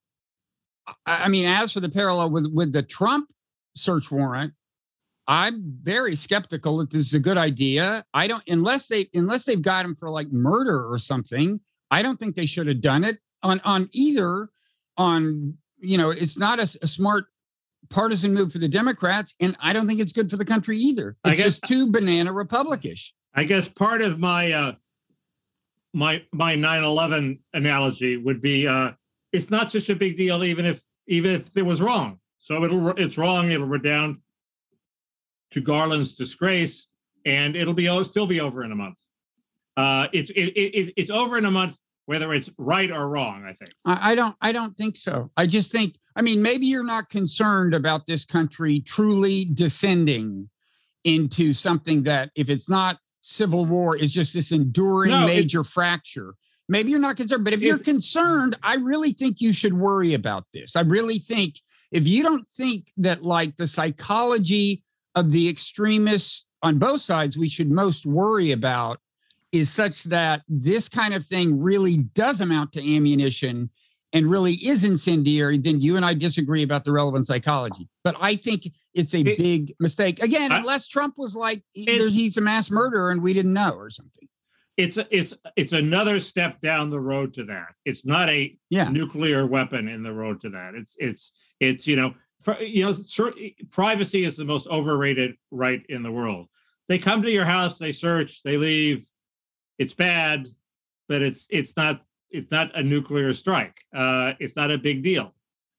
I 1.07 1.25
I 1.25 1.29
mean, 1.29 1.47
as 1.47 1.73
for 1.73 1.81
the 1.81 1.89
parallel 1.91 2.31
with 2.31 2.47
with 2.53 2.73
the 2.73 2.83
Trump 2.83 3.29
search 3.77 4.11
warrant, 4.11 4.53
I'm 5.31 5.63
very 5.83 6.17
skeptical 6.17 6.79
that 6.79 6.91
this 6.91 7.07
is 7.07 7.15
a 7.15 7.21
good 7.21 7.39
idea. 7.39 8.05
I 8.13 8.27
don't 8.27 8.43
unless 8.49 8.89
they 8.89 9.09
unless 9.15 9.45
they've 9.45 9.63
got 9.63 9.85
him 9.85 9.95
for 9.95 10.11
like 10.11 10.31
murder 10.33 10.93
or 10.93 10.99
something. 10.99 11.61
I 11.93 12.03
don't 12.03 12.19
think 12.19 12.35
they 12.35 12.47
should 12.47 12.67
have 12.67 12.81
done 12.81 13.05
it 13.05 13.19
on 13.45 13.61
on 13.61 13.89
either 13.93 14.49
on 14.97 15.57
you 15.79 15.97
know 15.97 16.11
it's 16.11 16.37
not 16.37 16.59
a 16.59 16.67
smart 16.67 17.27
partisan 17.91 18.35
move 18.35 18.51
for 18.51 18.59
the 18.59 18.67
Democrats, 18.69 19.37
and 19.39 19.57
I 19.61 19.73
don't 19.73 19.87
think 19.87 20.01
it's 20.01 20.13
good 20.13 20.29
for 20.29 20.37
the 20.37 20.45
country 20.45 20.77
either. 20.77 21.17
I 21.23 21.31
It's 21.31 21.37
guess- 21.37 21.47
just 21.59 21.63
too 21.65 21.87
banana 21.87 22.33
republicish. 22.33 23.13
I 23.35 23.45
guess 23.45 23.69
part 23.69 24.03
of 24.03 24.19
my 24.19 24.51
uh 24.51 24.73
my 25.95 26.25
my 26.33 26.57
9/11 26.57 27.39
analogy 27.55 28.17
would 28.17 28.43
be 28.43 28.67
uh 28.67 28.91
it's 29.33 29.49
not 29.49 29.71
such 29.71 29.91
a 29.91 29.95
big 29.95 30.17
deal 30.17 30.43
even 30.43 30.67
if 30.67 30.83
even 31.07 31.31
if 31.31 31.57
it 31.57 31.63
was 31.63 31.81
wrong. 31.81 32.19
So 32.41 32.65
it'll 32.65 32.89
it's 32.99 33.17
wrong, 33.17 33.53
it'll 33.53 33.69
redound 33.69 34.17
to 35.51 35.61
Garland's 35.61 36.15
disgrace 36.15 36.87
and 37.27 37.57
it'll 37.57 37.75
be 37.75 37.87
still 38.05 38.27
be 38.27 38.41
over 38.41 38.65
in 38.65 38.73
a 38.73 38.77
month. 38.77 38.97
Uh 39.77 40.09
it's 40.13 40.31
it, 40.31 40.49
it, 40.57 40.75
it- 40.79 40.95
it's 40.97 41.11
over 41.11 41.37
in 41.39 41.45
a 41.45 41.51
month 41.51 41.77
whether 42.07 42.35
it's 42.35 42.51
right 42.59 42.91
or 42.91 43.09
wrong, 43.09 43.45
I 43.45 43.53
think. 43.53 43.71
I, 43.85 44.13
I 44.13 44.15
don't 44.15 44.35
I 44.41 44.53
don't 44.53 44.77
think 44.77 44.97
so. 44.97 45.31
I 45.37 45.47
just 45.47 45.71
think 45.71 45.97
I 46.17 46.23
mean 46.23 46.43
maybe 46.43 46.67
you're 46.67 46.83
not 46.85 47.09
concerned 47.09 47.75
about 47.75 48.07
this 48.07 48.25
country 48.25 48.81
truly 48.81 49.47
descending 49.47 50.49
into 51.05 51.53
something 51.53 52.03
that 52.05 52.31
if 52.35 52.51
it's 52.51 52.69
not 52.69 52.99
civil 53.23 53.65
war 53.67 53.97
is 53.97 54.13
just 54.13 54.35
this 54.35 54.51
enduring 54.53 55.11
No, 55.11 55.25
it- 55.25 55.37
major 55.37 55.65
fracture. 55.65 56.35
Maybe 56.69 56.93
you're 56.93 57.01
not 57.01 57.17
concerned, 57.17 57.43
but 57.43 57.53
if 57.53 57.63
you're 57.63 57.79
concerned, 57.79 58.57
I 58.63 58.75
really 58.77 59.11
think 59.13 59.41
you 59.41 59.53
should 59.53 59.75
worry 59.75 60.15
about 60.15 60.45
this. 60.53 60.77
I 60.77 60.83
really 60.83 61.19
think 61.19 61.57
if 61.91 62.07
you 62.07 62.23
don't 62.23 62.47
think 62.47 62.93
that 62.99 63.25
like 63.25 63.57
the 63.57 63.67
psychology 63.67 64.85
of 65.15 65.31
the 65.31 65.49
extremists 65.49 66.45
on 66.63 66.79
both 66.79 67.01
sides 67.01 67.37
we 67.37 67.49
should 67.49 67.71
most 67.71 68.07
worry 68.07 68.53
about 68.53 69.01
is 69.53 69.71
such 69.71 70.05
that 70.05 70.43
this 70.49 70.89
kind 70.89 71.15
of 71.15 71.25
thing 71.25 71.61
really 71.61 71.99
does 71.99 72.41
amount 72.41 72.73
to 72.73 72.81
ammunition 72.97 73.69
and 74.13 74.29
really 74.31 74.55
is 74.55 74.85
incendiary, 74.85 75.57
then 75.59 75.81
you 75.81 75.97
and 75.97 76.05
I 76.05 76.15
disagree 76.15 76.63
about 76.63 76.85
the 76.85 76.93
relevant 76.93 77.27
psychology. 77.27 77.89
But 78.03 78.17
I 78.21 78.35
think 78.37 78.69
it's 78.95 79.15
a 79.15 79.21
It- 79.21 79.39
big 79.39 79.75
mistake. 79.79 80.21
Again, 80.23 80.51
I- 80.53 80.59
unless 80.59 80.89
Trump 80.89 81.15
was 81.17 81.37
like, 81.37 81.63
It- 81.75 82.11
he's 82.13 82.37
a 82.37 82.41
mass 82.41 82.71
murderer 82.71 83.11
and 83.13 83.23
we 83.23 83.33
didn't 83.33 83.53
know 83.53 83.71
or 83.73 83.91
something. 83.91 84.29
It's 84.77 84.99
it's 85.11 85.35
it's 85.57 85.73
another 85.75 86.19
step 86.21 86.61
down 86.61 86.89
the 86.91 87.01
road 87.01 87.35
to 87.35 87.45
that. 87.45 87.75
It's 87.85 88.07
not 88.07 88.31
a 88.31 88.57
Yeah. 88.71 88.89
nuclear 88.89 89.47
weapon 89.47 89.89
in 89.89 90.03
the 90.03 90.13
road 90.13 90.41
to 90.43 90.51
that. 90.51 90.75
It's 90.75 90.97
it's 90.99 91.33
it's 91.61 91.87
you 91.87 91.97
know 91.97 92.15
you 92.61 92.85
know 92.85 92.97
privacy 93.71 94.25
is 94.25 94.37
the 94.37 94.45
most 94.45 94.67
overrated 94.69 95.37
right 95.51 95.85
in 95.89 96.03
the 96.03 96.11
world. 96.11 96.49
They 96.89 96.99
come 96.99 97.23
to 97.23 97.31
your 97.31 97.45
house, 97.45 97.79
they 97.79 97.93
search, 97.93 98.43
they 98.43 98.57
leave. 98.57 99.07
It's 99.79 99.95
bad, 99.95 100.49
but 101.09 101.23
it's 101.23 101.47
it's 101.51 101.77
not 101.77 102.03
it's 102.31 102.51
not 102.51 102.77
a 102.77 102.83
nuclear 102.83 103.35
strike. 103.35 103.81
Uh, 103.95 104.33
it's 104.39 104.57
not 104.57 104.71
a 104.71 104.79
big 104.79 105.03
deal. 105.03 105.35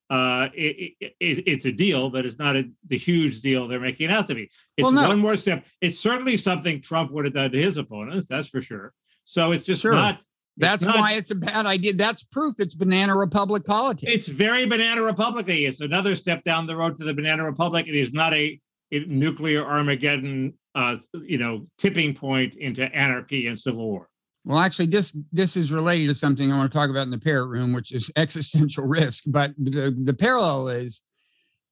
Uh, 0.10 0.50
it, 0.54 0.94
it, 1.00 1.16
it, 1.22 1.44
it's 1.48 1.66
a 1.66 1.72
deal, 1.72 2.10
but 2.10 2.26
it's 2.26 2.38
not 2.38 2.58
a, 2.58 2.70
the 2.90 2.98
huge 2.98 3.40
deal 3.40 3.66
they're 3.68 3.80
making 3.80 4.10
out 4.10 4.28
to 4.28 4.36
be. 4.36 4.50
It's 4.76 4.84
Well, 4.84 4.92
no. 4.92 5.08
one 5.08 5.20
more 5.20 5.38
step. 5.38 5.66
It's 5.80 5.98
certainly 5.98 6.36
something 6.36 6.82
Trump 6.82 7.12
would 7.12 7.24
have 7.24 7.34
done 7.34 7.52
to 7.52 7.62
his 7.62 7.78
opponents, 7.78 8.28
that's 8.28 8.50
for 8.50 8.62
sure. 8.62 8.92
So 9.24 9.54
it's 9.54 9.64
just 9.64 9.84
Sure. 9.84 9.94
not 9.94 10.22
That's 10.58 10.84
not- 10.84 10.98
why 10.98 11.14
it's 11.14 11.32
a 11.32 11.36
bad 11.36 11.66
idea. 11.66 11.94
That's 11.94 12.24
proof 12.24 12.60
it's 12.60 12.76
banana 12.76 13.16
republic 13.16 13.66
politics. 13.66 14.12
It's 14.12 14.28
very 14.28 14.66
banana 14.66 15.02
republic. 15.02 15.48
It's 15.48 15.82
another 15.82 16.16
step 16.16 16.44
down 16.44 16.68
the 16.68 16.76
road 16.76 16.98
to 17.00 17.06
the 17.06 17.14
banana 17.14 17.46
republic. 17.46 17.88
It 17.88 17.96
is 17.96 18.12
not 18.12 18.34
a, 18.34 18.60
a 18.92 19.00
nuclear 19.06 19.66
Armageddon, 19.66 20.54
uh, 20.76 20.98
you 21.24 21.38
know, 21.38 21.68
tipping 21.78 22.14
point 22.14 22.56
into 22.56 22.84
anarchy 22.96 23.48
and 23.48 23.60
civil 23.60 23.88
war. 23.90 24.10
Well, 24.44 24.60
actually, 24.60 24.88
this 24.88 25.16
this 25.32 25.56
is 25.56 25.72
related 25.72 26.08
to 26.08 26.16
something 26.16 26.52
I 26.52 26.58
want 26.58 26.72
to 26.72 26.78
talk 26.78 26.90
about 26.90 27.04
in 27.04 27.12
the 27.12 27.20
parrot 27.20 27.48
room, 27.48 27.74
which 27.74 27.92
is 27.92 28.12
existential 28.16 28.86
risk. 28.86 29.24
But 29.28 29.54
the 29.58 29.96
the 30.04 30.14
parallel 30.14 30.70
is 30.70 31.02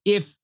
if 0.06 0.36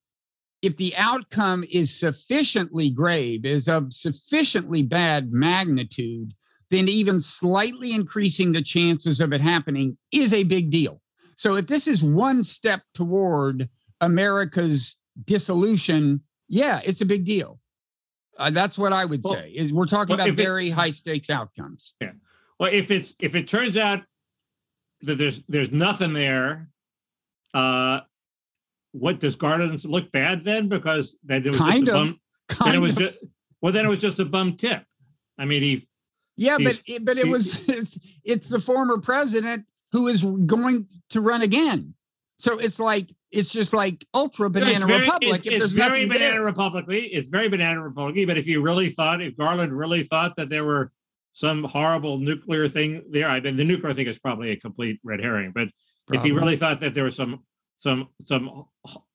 if 0.62 0.76
the 0.78 0.96
outcome 0.98 1.64
is 1.72 1.94
sufficiently 1.94 2.90
grave, 2.90 3.46
is 3.46 3.68
of 3.68 3.94
sufficiently 3.94 4.82
bad 4.82 5.32
magnitude, 5.32 6.34
then 6.70 6.88
even 6.88 7.20
slightly 7.22 7.94
increasing 7.94 8.52
the 8.52 8.62
chances 8.62 9.20
of 9.20 9.34
it 9.34 9.42
happening 9.42 9.98
is 10.12 10.34
a 10.34 10.44
big 10.44 10.72
deal. 10.72 11.02
So 11.38 11.56
if 11.56 11.68
this 11.68 11.88
is 11.88 12.04
one 12.04 12.44
step 12.44 12.82
toward 12.94 13.70
America's 14.02 14.98
dissolution, 15.26 16.22
yeah, 16.48 16.82
it's 16.84 17.02
a 17.02 17.06
big 17.06 17.26
deal. 17.26 17.60
Uh, 18.38 18.50
that's 18.50 18.78
what 18.78 18.94
I 18.94 19.06
would 19.06 19.22
Well- 19.24 19.34
say. 19.36 19.52
Is 19.52 19.72
we're 19.72 19.86
talking 19.86 20.10
well, 20.18 20.26
about 20.26 20.30
if 20.34 20.40
it- 20.40 20.44
very 20.44 20.70
high 20.70 20.92
stakes 20.92 21.30
outcomes. 21.30 21.94
Yeah. 22.02 22.12
Well, 22.60 22.72
if 22.74 22.90
it's 22.92 23.16
if 23.20 23.36
it 23.36 23.48
turns 23.48 23.78
out 23.78 24.04
that 25.02 25.18
there's 25.18 25.42
there's 25.50 25.72
nothing 25.72 26.14
there, 26.14 26.70
uh, 27.54 28.02
what 28.92 29.20
does 29.20 29.36
Garland 29.36 29.84
look 29.86 30.12
bad 30.12 30.44
then? 30.46 30.68
Because 30.70 31.16
then 31.24 31.46
it 31.46 31.50
was 31.50 31.58
Kind 31.58 31.86
just 31.86 31.96
a 31.96 32.00
of. 32.00 32.08
bum. 32.08 32.20
Then 32.48 32.58
Kind 32.58 32.76
it 32.76 32.80
was 32.80 32.92
of. 32.92 32.98
just 33.00 33.18
well, 33.62 33.74
then 33.74 33.86
it 33.86 33.90
was 33.90 34.00
just 34.00 34.20
a 34.20 34.26
bum 34.26 34.56
tip. 34.56 34.84
I 35.38 35.46
mean, 35.46 35.62
he 35.64 35.88
yeah, 36.38 36.58
but 36.58 36.82
it, 36.88 37.06
but 37.06 37.18
it 37.18 37.28
was 37.28 37.68
it's 37.70 37.98
it's 38.24 38.50
the 38.50 38.60
former 38.60 38.98
president 38.98 39.66
who 39.92 40.08
is 40.08 40.24
going 40.24 40.88
to 41.10 41.22
run 41.22 41.42
again. 41.42 41.94
So 42.38 42.58
it's 42.58 42.80
like 42.80 43.10
it's 43.32 43.50
just 43.50 43.74
like 43.74 44.06
ultra 44.14 44.50
banana 44.50 44.72
it's 44.72 44.84
very, 44.84 45.02
republic. 45.02 45.46
It's, 45.46 45.56
if 45.56 45.62
eh? 45.62 45.64
it's 45.64 45.74
very 45.74 46.06
banana 46.06 46.34
there. 46.34 46.44
republicly. 46.44 47.06
It's 47.08 47.28
very 47.28 47.48
banana 47.48 47.82
republic. 47.82 48.28
But 48.28 48.38
if 48.38 48.48
you 48.48 48.62
really 48.62 48.90
thought, 48.90 49.22
if 49.22 49.38
Garland 49.38 49.72
really 49.72 50.04
thought 50.04 50.36
that 50.38 50.50
there 50.50 50.66
were 50.66 50.92
some 51.34 51.64
horrible 51.64 52.18
nuclear 52.18 52.68
thing 52.68 53.04
there, 53.10 53.30
I 53.30 53.40
mean, 53.40 53.56
the 53.56 53.64
nuclear 53.64 53.94
thing 53.94 54.08
is 54.08 54.20
probably 54.20 54.52
a 54.52 54.56
complete 54.58 55.00
red 55.04 55.22
herring. 55.22 55.52
But 55.54 55.70
if 56.12 56.24
he 56.24 56.32
really 56.32 56.56
thought 56.56 56.80
that 56.82 56.94
there 56.94 57.06
was 57.06 57.16
some 57.16 57.44
some 57.78 58.10
some 58.26 58.66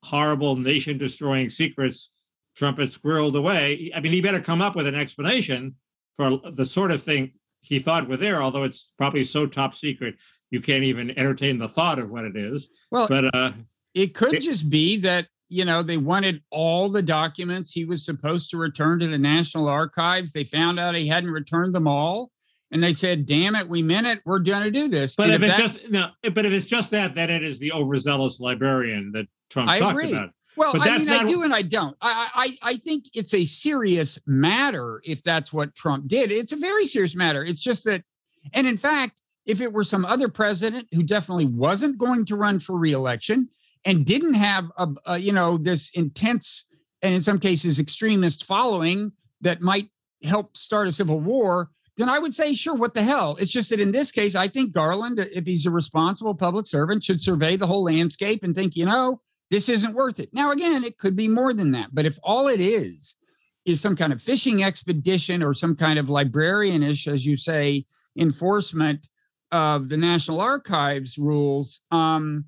horrible 0.02 0.56
nation 0.56 0.98
destroying 0.98 1.50
secrets 1.50 2.10
Trump 2.56 2.78
had 2.78 2.90
squirreled 2.90 3.36
away, 3.36 3.92
I 3.94 4.00
mean, 4.00 4.12
he 4.12 4.20
better 4.20 4.40
come 4.40 4.60
up 4.60 4.76
with 4.76 4.86
an 4.86 4.94
explanation 4.94 5.74
for 6.20 6.50
the 6.50 6.66
sort 6.66 6.90
of 6.90 7.02
thing 7.02 7.32
he 7.62 7.78
thought 7.78 8.08
were 8.08 8.16
there. 8.16 8.42
Although 8.42 8.64
it's 8.64 8.92
probably 8.98 9.24
so 9.24 9.46
top 9.46 9.74
secret, 9.74 10.16
you 10.50 10.60
can't 10.60 10.84
even 10.84 11.16
entertain 11.18 11.58
the 11.58 11.68
thought 11.68 11.98
of 11.98 12.10
what 12.10 12.24
it 12.24 12.36
is. 12.36 12.68
Well, 12.90 13.08
But 13.08 13.34
uh, 13.34 13.52
it 13.94 14.14
could 14.14 14.34
it- 14.34 14.42
just 14.42 14.68
be 14.68 14.98
that 14.98 15.26
you 15.48 15.64
know 15.64 15.82
they 15.82 15.96
wanted 15.96 16.42
all 16.50 16.88
the 16.90 17.02
documents 17.02 17.72
he 17.72 17.84
was 17.84 18.04
supposed 18.04 18.50
to 18.50 18.56
return 18.56 18.98
to 19.00 19.08
the 19.08 19.18
National 19.18 19.68
Archives. 19.68 20.32
They 20.32 20.44
found 20.44 20.78
out 20.78 20.94
he 20.94 21.08
hadn't 21.08 21.30
returned 21.30 21.74
them 21.74 21.88
all, 21.88 22.30
and 22.70 22.82
they 22.82 22.92
said, 22.92 23.26
"Damn 23.26 23.56
it, 23.56 23.68
we 23.68 23.82
meant 23.82 24.06
it. 24.06 24.20
We're 24.24 24.38
going 24.40 24.62
to 24.64 24.70
do 24.70 24.88
this." 24.88 25.16
But 25.16 25.30
And 25.30 25.42
if 25.42 25.50
it's 25.50 25.58
just 25.58 25.90
no, 25.90 26.10
but 26.34 26.44
if 26.44 26.52
it's 26.52 26.66
just 26.66 26.90
that, 26.90 27.14
then 27.14 27.30
it 27.30 27.42
is 27.42 27.58
the 27.58 27.72
overzealous 27.72 28.38
librarian 28.40 29.10
that 29.12 29.26
Trump 29.48 29.70
I 29.70 29.78
talked 29.80 29.98
agree. 29.98 30.12
about. 30.12 30.30
Well, 30.60 30.74
But 30.74 30.82
I 30.82 30.98
mean, 30.98 31.08
I 31.08 31.24
do 31.24 31.42
and 31.42 31.54
I 31.54 31.62
don't. 31.62 31.96
I, 32.02 32.58
I 32.62 32.72
I 32.72 32.76
think 32.76 33.06
it's 33.14 33.32
a 33.32 33.46
serious 33.46 34.18
matter 34.26 35.00
if 35.06 35.22
that's 35.22 35.54
what 35.54 35.74
Trump 35.74 36.06
did. 36.06 36.30
It's 36.30 36.52
a 36.52 36.56
very 36.56 36.86
serious 36.86 37.16
matter. 37.16 37.42
It's 37.42 37.62
just 37.62 37.82
that, 37.84 38.04
and 38.52 38.66
in 38.66 38.76
fact, 38.76 39.22
if 39.46 39.62
it 39.62 39.72
were 39.72 39.84
some 39.84 40.04
other 40.04 40.28
president 40.28 40.86
who 40.92 41.02
definitely 41.02 41.46
wasn't 41.46 41.96
going 41.96 42.26
to 42.26 42.36
run 42.36 42.60
for 42.60 42.76
reelection 42.76 43.48
and 43.86 44.04
didn't 44.04 44.34
have 44.34 44.66
a, 44.76 44.88
a 45.06 45.18
you 45.18 45.32
know 45.32 45.56
this 45.56 45.90
intense 45.94 46.66
and 47.00 47.14
in 47.14 47.22
some 47.22 47.38
cases 47.38 47.78
extremist 47.78 48.44
following 48.44 49.12
that 49.40 49.62
might 49.62 49.88
help 50.24 50.58
start 50.58 50.86
a 50.86 50.92
civil 50.92 51.20
war, 51.20 51.70
then 51.96 52.10
I 52.10 52.18
would 52.18 52.34
say, 52.34 52.52
sure, 52.52 52.74
what 52.74 52.92
the 52.92 53.02
hell? 53.02 53.36
It's 53.40 53.50
just 53.50 53.70
that 53.70 53.80
in 53.80 53.92
this 53.92 54.12
case, 54.12 54.34
I 54.34 54.46
think 54.46 54.74
Garland, 54.74 55.18
if 55.18 55.46
he's 55.46 55.64
a 55.64 55.70
responsible 55.70 56.34
public 56.34 56.66
servant, 56.66 57.02
should 57.02 57.22
survey 57.22 57.56
the 57.56 57.66
whole 57.66 57.84
landscape 57.84 58.44
and 58.44 58.54
think, 58.54 58.76
you 58.76 58.84
know, 58.84 59.22
this 59.50 59.68
isn't 59.68 59.94
worth 59.94 60.20
it. 60.20 60.30
Now, 60.32 60.52
again, 60.52 60.84
it 60.84 60.98
could 60.98 61.16
be 61.16 61.28
more 61.28 61.52
than 61.52 61.72
that, 61.72 61.88
but 61.92 62.06
if 62.06 62.18
all 62.22 62.48
it 62.48 62.60
is 62.60 63.16
is 63.64 63.80
some 63.80 63.96
kind 63.96 64.12
of 64.12 64.22
fishing 64.22 64.62
expedition 64.62 65.42
or 65.42 65.52
some 65.52 65.76
kind 65.76 65.98
of 65.98 66.06
librarianish, 66.06 67.06
as 67.06 67.26
you 67.26 67.36
say, 67.36 67.84
enforcement 68.16 69.08
of 69.52 69.88
the 69.88 69.96
National 69.96 70.40
Archives 70.40 71.18
rules, 71.18 71.82
um, 71.90 72.44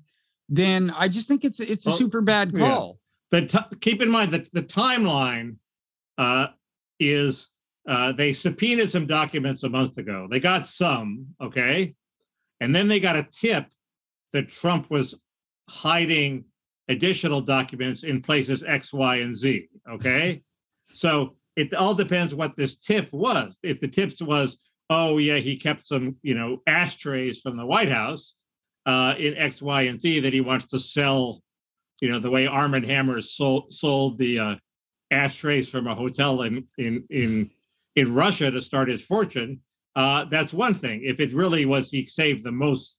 then 0.49 0.91
I 0.91 1.07
just 1.07 1.27
think 1.27 1.43
it's 1.43 1.59
it's 1.59 1.85
a 1.85 1.89
Well, 1.89 1.97
super 1.97 2.21
bad 2.21 2.51
yeah. 2.53 2.59
call. 2.59 2.99
The 3.31 3.45
t- 3.47 3.77
keep 3.81 4.01
in 4.01 4.09
mind 4.09 4.31
that 4.31 4.51
the 4.53 4.63
timeline 4.63 5.57
uh, 6.17 6.47
is 6.99 7.49
uh, 7.87 8.13
they 8.13 8.31
subpoenaed 8.31 8.89
some 8.91 9.05
documents 9.07 9.63
a 9.63 9.69
month 9.69 9.97
ago. 9.97 10.27
They 10.29 10.39
got 10.39 10.65
some, 10.67 11.27
okay, 11.41 11.95
and 12.61 12.73
then 12.73 12.87
they 12.87 12.99
got 12.99 13.17
a 13.17 13.23
tip 13.23 13.65
that 14.31 14.47
Trump 14.47 14.89
was 14.89 15.15
hiding 15.69 16.45
additional 16.89 17.41
documents 17.41 18.03
in 18.03 18.21
places 18.21 18.63
X, 18.63 18.93
Y, 18.93 19.17
and 19.17 19.35
Z. 19.35 19.67
Okay, 19.89 20.43
so 20.93 21.35
it 21.55 21.73
all 21.73 21.93
depends 21.93 22.33
what 22.35 22.55
this 22.55 22.75
tip 22.75 23.11
was. 23.11 23.57
If 23.63 23.79
the 23.79 23.87
tips 23.87 24.21
was, 24.21 24.57
oh 24.89 25.17
yeah, 25.17 25.37
he 25.37 25.57
kept 25.57 25.87
some, 25.87 26.15
you 26.21 26.35
know, 26.35 26.61
ashtrays 26.67 27.41
from 27.41 27.57
the 27.57 27.65
White 27.65 27.91
House 27.91 28.33
uh, 28.85 29.13
in 29.17 29.37
X, 29.37 29.61
Y, 29.61 29.83
and 29.83 30.01
Z 30.01 30.21
that 30.21 30.33
he 30.33 30.41
wants 30.41 30.65
to 30.67 30.79
sell 30.79 31.43
you 32.03 32.09
know, 32.09 32.19
the 32.19 32.29
way 32.29 32.47
Armand 32.47 32.85
Hammers 32.85 33.33
sold 33.33 33.73
sold 33.73 34.17
the 34.17 34.37
uh, 34.37 34.55
ashtrays 35.11 35.69
from 35.69 35.87
a 35.87 35.95
hotel 35.95 36.41
in 36.41 36.67
in 36.77 37.05
in 37.09 37.49
in 37.95 38.13
Russia 38.13 38.51
to 38.51 38.61
start 38.61 38.89
his 38.89 39.05
fortune. 39.05 39.61
Uh, 39.95 40.25
that's 40.25 40.53
one 40.53 40.73
thing. 40.73 41.01
If 41.05 41.21
it 41.21 41.31
really 41.31 41.65
was, 41.65 41.89
he 41.89 42.05
saved 42.05 42.43
the 42.43 42.51
most 42.51 42.97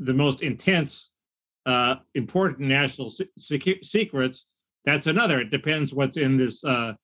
the 0.00 0.14
most 0.14 0.42
intense, 0.42 1.12
uh, 1.66 1.96
important 2.14 2.60
national 2.60 3.10
se- 3.10 3.80
secrets. 3.82 4.46
That's 4.84 5.06
another. 5.06 5.40
It 5.40 5.50
depends 5.50 5.94
what's 5.94 6.16
in 6.16 6.36
this. 6.36 6.62
Uh, 6.62 6.94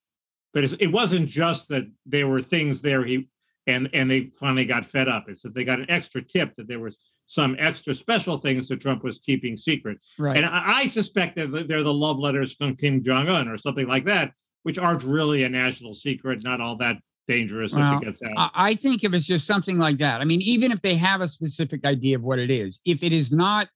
but 0.52 0.64
it's, 0.64 0.74
it 0.80 0.88
wasn't 0.88 1.28
just 1.28 1.68
that 1.68 1.86
there 2.06 2.28
were 2.28 2.42
things 2.42 2.80
there. 2.80 3.04
He 3.04 3.28
and 3.66 3.88
and 3.92 4.10
they 4.10 4.30
finally 4.38 4.64
got 4.64 4.84
fed 4.84 5.08
up. 5.08 5.26
It's 5.28 5.42
that 5.42 5.54
they 5.54 5.64
got 5.64 5.80
an 5.80 5.90
extra 5.90 6.22
tip 6.22 6.54
that 6.56 6.68
there 6.68 6.80
was 6.80 6.98
some 7.26 7.56
extra 7.58 7.94
special 7.94 8.36
things 8.36 8.66
that 8.68 8.80
Trump 8.80 9.04
was 9.04 9.20
keeping 9.20 9.56
secret. 9.56 9.98
Right. 10.18 10.36
And 10.36 10.46
I, 10.46 10.80
I 10.80 10.86
suspect 10.86 11.36
that 11.36 11.68
they're 11.68 11.84
the 11.84 11.94
love 11.94 12.18
letters 12.18 12.54
from 12.54 12.74
Kim 12.74 13.02
Jong 13.02 13.28
Un 13.28 13.46
or 13.46 13.56
something 13.56 13.86
like 13.86 14.04
that, 14.06 14.32
which 14.64 14.78
aren't 14.78 15.04
really 15.04 15.44
a 15.44 15.48
national 15.48 15.94
secret, 15.94 16.42
not 16.42 16.60
all 16.60 16.76
that 16.78 16.96
dangerous 17.28 17.72
Well, 17.72 17.96
if 17.96 18.02
it 18.02 18.04
gets 18.06 18.22
out. 18.22 18.32
I 18.36 18.70
I 18.70 18.74
think 18.74 19.04
if 19.04 19.14
it's 19.14 19.24
just 19.24 19.46
something 19.46 19.78
like 19.78 19.98
that, 19.98 20.20
I 20.20 20.24
mean, 20.24 20.42
even 20.42 20.72
if 20.72 20.82
they 20.82 20.96
have 20.96 21.20
a 21.20 21.28
specific 21.28 21.84
idea 21.84 22.16
of 22.16 22.22
what 22.22 22.38
it 22.40 22.50
is, 22.50 22.80
if 22.84 23.02
it 23.04 23.12
is 23.12 23.30
not, 23.30 23.68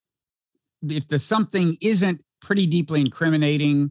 if 0.91 1.09
the 1.09 1.19
something 1.19 1.77
isn't 1.81 2.23
pretty 2.41 2.67
deeply 2.67 3.01
incriminating, 3.01 3.91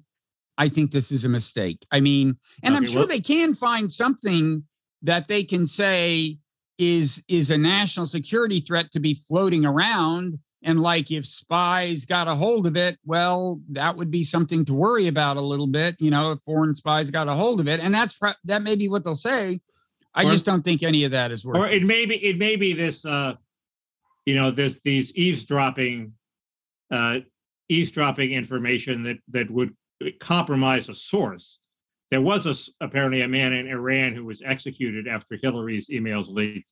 I 0.58 0.70
think 0.70 0.92
this 0.92 1.12
is 1.12 1.26
a 1.26 1.30
mistake. 1.30 1.86
I 1.92 2.00
mean, 2.00 2.38
and 2.62 2.76
I'm 2.76 2.86
sure 2.86 3.00
well- 3.00 3.08
they 3.08 3.20
can 3.20 3.54
find 3.54 3.92
something 3.92 4.64
that 5.02 5.28
they 5.28 5.44
can 5.44 5.68
say 5.68 6.38
is 6.80 7.22
is 7.28 7.50
a 7.50 7.58
national 7.58 8.08
security 8.08 8.60
threat 8.60 8.92
to 8.92 9.00
be 9.00 9.14
floating 9.28 9.66
around. 9.66 10.40
And 10.66 10.82
like 10.82 11.12
if 11.12 11.26
spies 11.26 12.06
got 12.06 12.28
a 12.30 12.36
hold 12.36 12.66
of 12.66 12.78
it, 12.78 12.98
well, 13.06 13.60
that 13.72 13.96
would 13.98 14.10
be 14.10 14.24
something 14.24 14.64
to 14.66 14.74
worry 14.74 15.08
about 15.08 15.36
a 15.36 15.42
little 15.42 15.68
bit, 15.68 15.96
you 16.00 16.10
know, 16.10 16.32
if 16.32 16.40
foreign 16.42 16.74
spies 16.74 17.12
got 17.12 17.28
a 17.28 17.34
hold 17.34 17.60
of 17.60 17.68
it. 17.68 17.80
And 17.82 17.94
that's 17.94 18.18
that 18.46 18.62
may 18.64 18.76
be 18.76 18.88
what 18.88 19.04
they'll 19.04 19.16
say. 19.16 19.60
I 20.16 20.24
Or- 20.26 20.32
just 20.32 20.46
don't 20.46 20.64
think 20.64 20.84
any 20.84 21.04
of 21.04 21.12
that 21.12 21.32
is 21.32 21.44
worth 21.44 21.58
or 21.58 21.68
it. 21.68 21.82
it 21.82 21.84
may 21.84 22.06
be 22.06 22.16
it 22.24 22.38
may 22.38 22.56
be 22.56 22.74
this 22.74 23.04
uh 23.06 23.36
you 24.26 24.36
know 24.36 24.52
this 24.52 24.80
these 24.82 25.14
eavesdropping 25.16 26.14
uh 26.94 27.20
eavesdropping 27.70 28.32
information 28.32 29.04
that 29.04 29.18
that 29.36 29.50
would 29.50 29.72
compromise 30.20 30.90
a 30.90 30.94
source. 30.96 31.60
There 32.12 32.22
was 32.22 32.46
a 32.46 32.56
apparently 32.86 33.22
a 33.22 33.28
man 33.28 33.52
in 33.54 33.68
iran 33.68 34.14
who 34.14 34.26
was 34.26 34.42
executed 34.54 35.08
after 35.08 35.38
hillary's 35.42 35.88
emails 35.90 36.28
leaked 36.30 36.72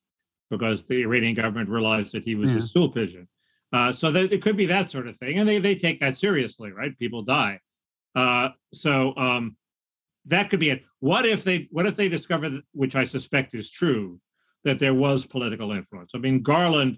because 0.52 0.84
the 0.86 1.02
iranian 1.02 1.34
government 1.34 1.70
realized 1.70 2.12
that 2.14 2.24
he 2.24 2.36
was 2.36 2.52
Yeah. 2.52 2.58
a 2.60 2.62
stool 2.62 2.90
pigeon. 2.98 3.28
Uh 3.74 3.92
so 3.92 4.12
there, 4.12 4.26
it 4.26 4.42
could 4.42 4.58
be 4.58 4.68
that 4.68 4.92
sort 4.92 5.08
of 5.08 5.18
thing 5.18 5.40
and 5.40 5.48
they 5.50 5.58
they 5.60 5.76
take 5.76 6.00
that 6.02 6.18
seriously 6.18 6.72
right? 6.72 6.98
People 7.00 7.24
die. 7.24 7.60
Uh 8.16 8.50
so 8.74 9.14
um 9.18 9.44
that 10.26 10.50
could 10.50 10.60
be 10.60 10.70
it. 10.70 10.84
What 11.00 11.26
if 11.26 11.44
they 11.44 11.68
what 11.72 11.88
if 11.88 11.96
they 11.96 12.10
discover 12.10 12.48
that, 12.50 12.64
which 12.82 12.96
i 12.96 13.06
suspect 13.06 13.56
is 13.56 13.72
true 13.72 14.20
that 14.66 14.78
there 14.78 14.94
was 14.94 15.26
political 15.26 15.72
influence. 15.72 16.12
I 16.14 16.20
mean, 16.20 16.44
Garland, 16.44 16.98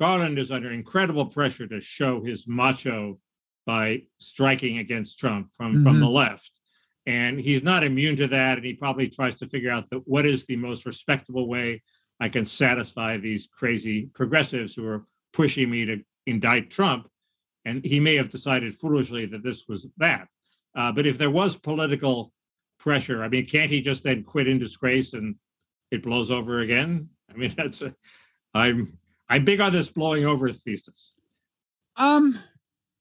Garland 0.00 0.38
is 0.38 0.50
under 0.50 0.72
incredible 0.72 1.26
pressure 1.26 1.66
to 1.66 1.80
show 1.80 2.24
his 2.24 2.48
macho 2.48 3.20
by 3.66 4.02
striking 4.18 4.78
against 4.78 5.18
Trump 5.18 5.50
from 5.52 5.84
from 5.84 6.00
the 6.00 6.08
left, 6.08 6.50
and 7.06 7.38
he's 7.38 7.62
not 7.62 7.84
immune 7.84 8.16
to 8.16 8.26
that. 8.26 8.56
And 8.56 8.66
he 8.66 8.72
probably 8.72 9.08
tries 9.08 9.36
to 9.36 9.46
figure 9.46 9.70
out 9.70 9.88
that 9.90 10.08
what 10.08 10.24
is 10.26 10.46
the 10.46 10.56
most 10.56 10.86
respectable 10.86 11.46
way 11.46 11.82
I 12.20 12.28
can 12.28 12.44
satisfy 12.44 13.16
these 13.16 13.46
crazy 13.46 14.06
progressives 14.14 14.74
who 14.74 14.86
are 14.86 15.04
pushing 15.32 15.70
me 15.70 15.84
to 15.86 16.02
indict 16.26 16.70
Trump. 16.70 17.08
And 17.64 17.84
he 17.84 18.00
may 18.00 18.14
have 18.16 18.30
decided 18.30 18.78
foolishly 18.78 19.26
that 19.26 19.42
this 19.42 19.66
was 19.68 19.86
that. 19.98 20.28
Uh, 20.74 20.92
but 20.92 21.06
if 21.06 21.18
there 21.18 21.30
was 21.30 21.56
political 21.56 22.32
pressure, 22.78 23.22
I 23.22 23.28
mean, 23.28 23.46
can't 23.46 23.70
he 23.70 23.80
just 23.80 24.02
then 24.02 24.22
quit 24.22 24.48
in 24.48 24.58
disgrace 24.58 25.12
and 25.14 25.34
it 25.90 26.02
blows 26.02 26.30
over 26.30 26.60
again? 26.60 27.08
I 27.30 27.36
mean, 27.36 27.54
that's 27.56 27.82
a, 27.82 27.94
I'm 28.54 28.98
I'm 29.30 29.44
big 29.44 29.60
on 29.60 29.72
this 29.72 29.88
blowing 29.88 30.26
over 30.26 30.52
thesis. 30.52 31.12
Um, 31.96 32.38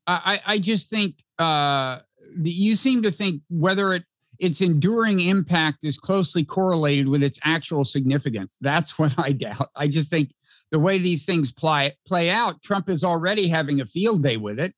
I 0.07 0.39
I 0.45 0.59
just 0.59 0.89
think 0.89 1.15
uh, 1.39 1.99
you 2.41 2.75
seem 2.75 3.01
to 3.01 3.11
think 3.11 3.41
whether 3.49 3.93
it 3.95 4.03
its 4.37 4.61
enduring 4.61 5.19
impact 5.19 5.83
is 5.83 5.97
closely 5.97 6.45
correlated 6.45 7.07
with 7.07 7.23
its 7.23 7.39
actual 7.43 7.83
significance. 7.83 8.55
That's 8.61 8.97
what 8.99 9.13
I 9.17 9.31
doubt. 9.31 9.69
I 9.75 9.87
just 9.87 10.09
think 10.09 10.31
the 10.71 10.79
way 10.79 10.99
these 10.99 11.25
things 11.25 11.51
play 11.51 11.97
play 12.07 12.29
out, 12.29 12.61
Trump 12.61 12.89
is 12.89 13.03
already 13.03 13.47
having 13.47 13.81
a 13.81 13.85
field 13.85 14.23
day 14.23 14.37
with 14.37 14.59
it. 14.59 14.73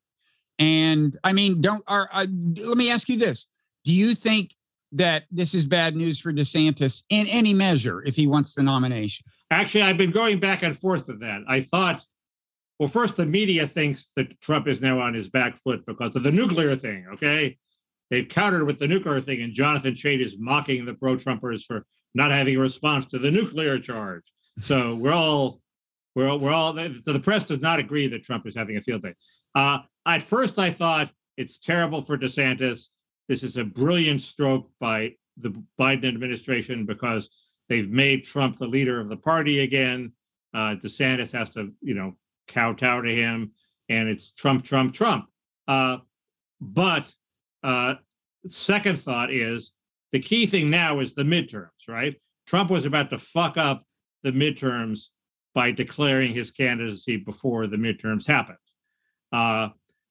And 0.57 1.17
I 1.23 1.33
mean, 1.33 1.59
don't 1.59 1.83
are, 1.87 2.09
uh, 2.11 2.27
let 2.57 2.77
me 2.77 2.91
ask 2.91 3.09
you 3.09 3.17
this: 3.17 3.45
Do 3.83 3.93
you 3.93 4.15
think 4.15 4.55
that 4.93 5.23
this 5.31 5.53
is 5.53 5.65
bad 5.65 5.95
news 5.95 6.19
for 6.19 6.31
DeSantis 6.31 7.03
in 7.09 7.27
any 7.27 7.53
measure 7.53 8.03
if 8.03 8.15
he 8.15 8.27
wants 8.27 8.53
the 8.53 8.63
nomination? 8.63 9.25
Actually, 9.51 9.83
I've 9.83 9.97
been 9.97 10.11
going 10.11 10.39
back 10.39 10.63
and 10.63 10.77
forth 10.77 11.07
with 11.07 11.19
that. 11.19 11.41
I 11.47 11.59
thought, 11.59 12.03
well, 12.79 12.87
first, 12.87 13.17
the 13.17 13.25
media 13.25 13.67
thinks 13.67 14.09
that 14.15 14.39
Trump 14.39 14.67
is 14.67 14.79
now 14.79 14.99
on 14.99 15.13
his 15.13 15.29
back 15.29 15.57
foot 15.57 15.85
because 15.85 16.15
of 16.15 16.23
the 16.23 16.31
nuclear 16.31 16.75
thing. 16.75 17.05
Okay, 17.13 17.57
they've 18.09 18.27
countered 18.27 18.65
with 18.65 18.79
the 18.79 18.87
nuclear 18.87 19.19
thing, 19.19 19.41
and 19.41 19.53
Jonathan 19.53 19.93
Chait 19.93 20.23
is 20.23 20.37
mocking 20.39 20.85
the 20.85 20.93
pro-Trumpers 20.93 21.65
for 21.65 21.85
not 22.15 22.31
having 22.31 22.55
a 22.55 22.59
response 22.59 23.05
to 23.07 23.19
the 23.19 23.29
nuclear 23.29 23.77
charge. 23.77 24.23
So 24.61 24.95
we're 24.95 25.13
all 25.13 25.61
we're 26.15 26.29
all, 26.29 26.39
we're 26.39 26.53
all 26.53 26.73
so 26.75 27.13
the 27.13 27.19
press 27.19 27.45
does 27.45 27.61
not 27.61 27.79
agree 27.79 28.07
that 28.07 28.23
Trump 28.23 28.47
is 28.47 28.55
having 28.55 28.77
a 28.77 28.81
field 28.81 29.03
day. 29.03 29.15
Uh, 29.53 29.79
at 30.05 30.21
first, 30.21 30.59
I 30.59 30.71
thought 30.71 31.11
it's 31.35 31.57
terrible 31.57 32.01
for 32.01 32.17
DeSantis. 32.17 32.85
This 33.27 33.43
is 33.43 33.57
a 33.57 33.63
brilliant 33.65 34.21
stroke 34.21 34.69
by 34.79 35.15
the 35.37 35.53
Biden 35.79 36.07
administration 36.07 36.85
because 36.85 37.29
they've 37.71 37.89
made 37.89 38.25
Trump 38.25 38.57
the 38.57 38.67
leader 38.67 38.99
of 38.99 39.07
the 39.07 39.15
party 39.15 39.61
again. 39.61 40.11
Uh, 40.53 40.75
DeSantis 40.75 41.31
has 41.31 41.49
to, 41.51 41.71
you 41.79 41.93
know, 41.93 42.13
kowtow 42.49 42.99
to 42.99 43.15
him, 43.15 43.51
and 43.87 44.09
it's 44.09 44.33
Trump, 44.33 44.65
Trump, 44.65 44.93
Trump. 44.93 45.27
Uh, 45.69 45.99
but 46.59 47.15
uh, 47.63 47.93
second 48.49 48.99
thought 48.99 49.31
is 49.31 49.71
the 50.11 50.19
key 50.19 50.45
thing 50.45 50.69
now 50.69 50.99
is 50.99 51.13
the 51.13 51.23
midterms, 51.23 51.69
right? 51.87 52.19
Trump 52.45 52.69
was 52.69 52.85
about 52.85 53.09
to 53.09 53.17
fuck 53.17 53.55
up 53.57 53.85
the 54.23 54.31
midterms 54.31 55.05
by 55.55 55.71
declaring 55.71 56.33
his 56.33 56.51
candidacy 56.51 57.15
before 57.15 57.67
the 57.67 57.77
midterms 57.77 58.27
happened. 58.27 58.57
Uh, 59.31 59.69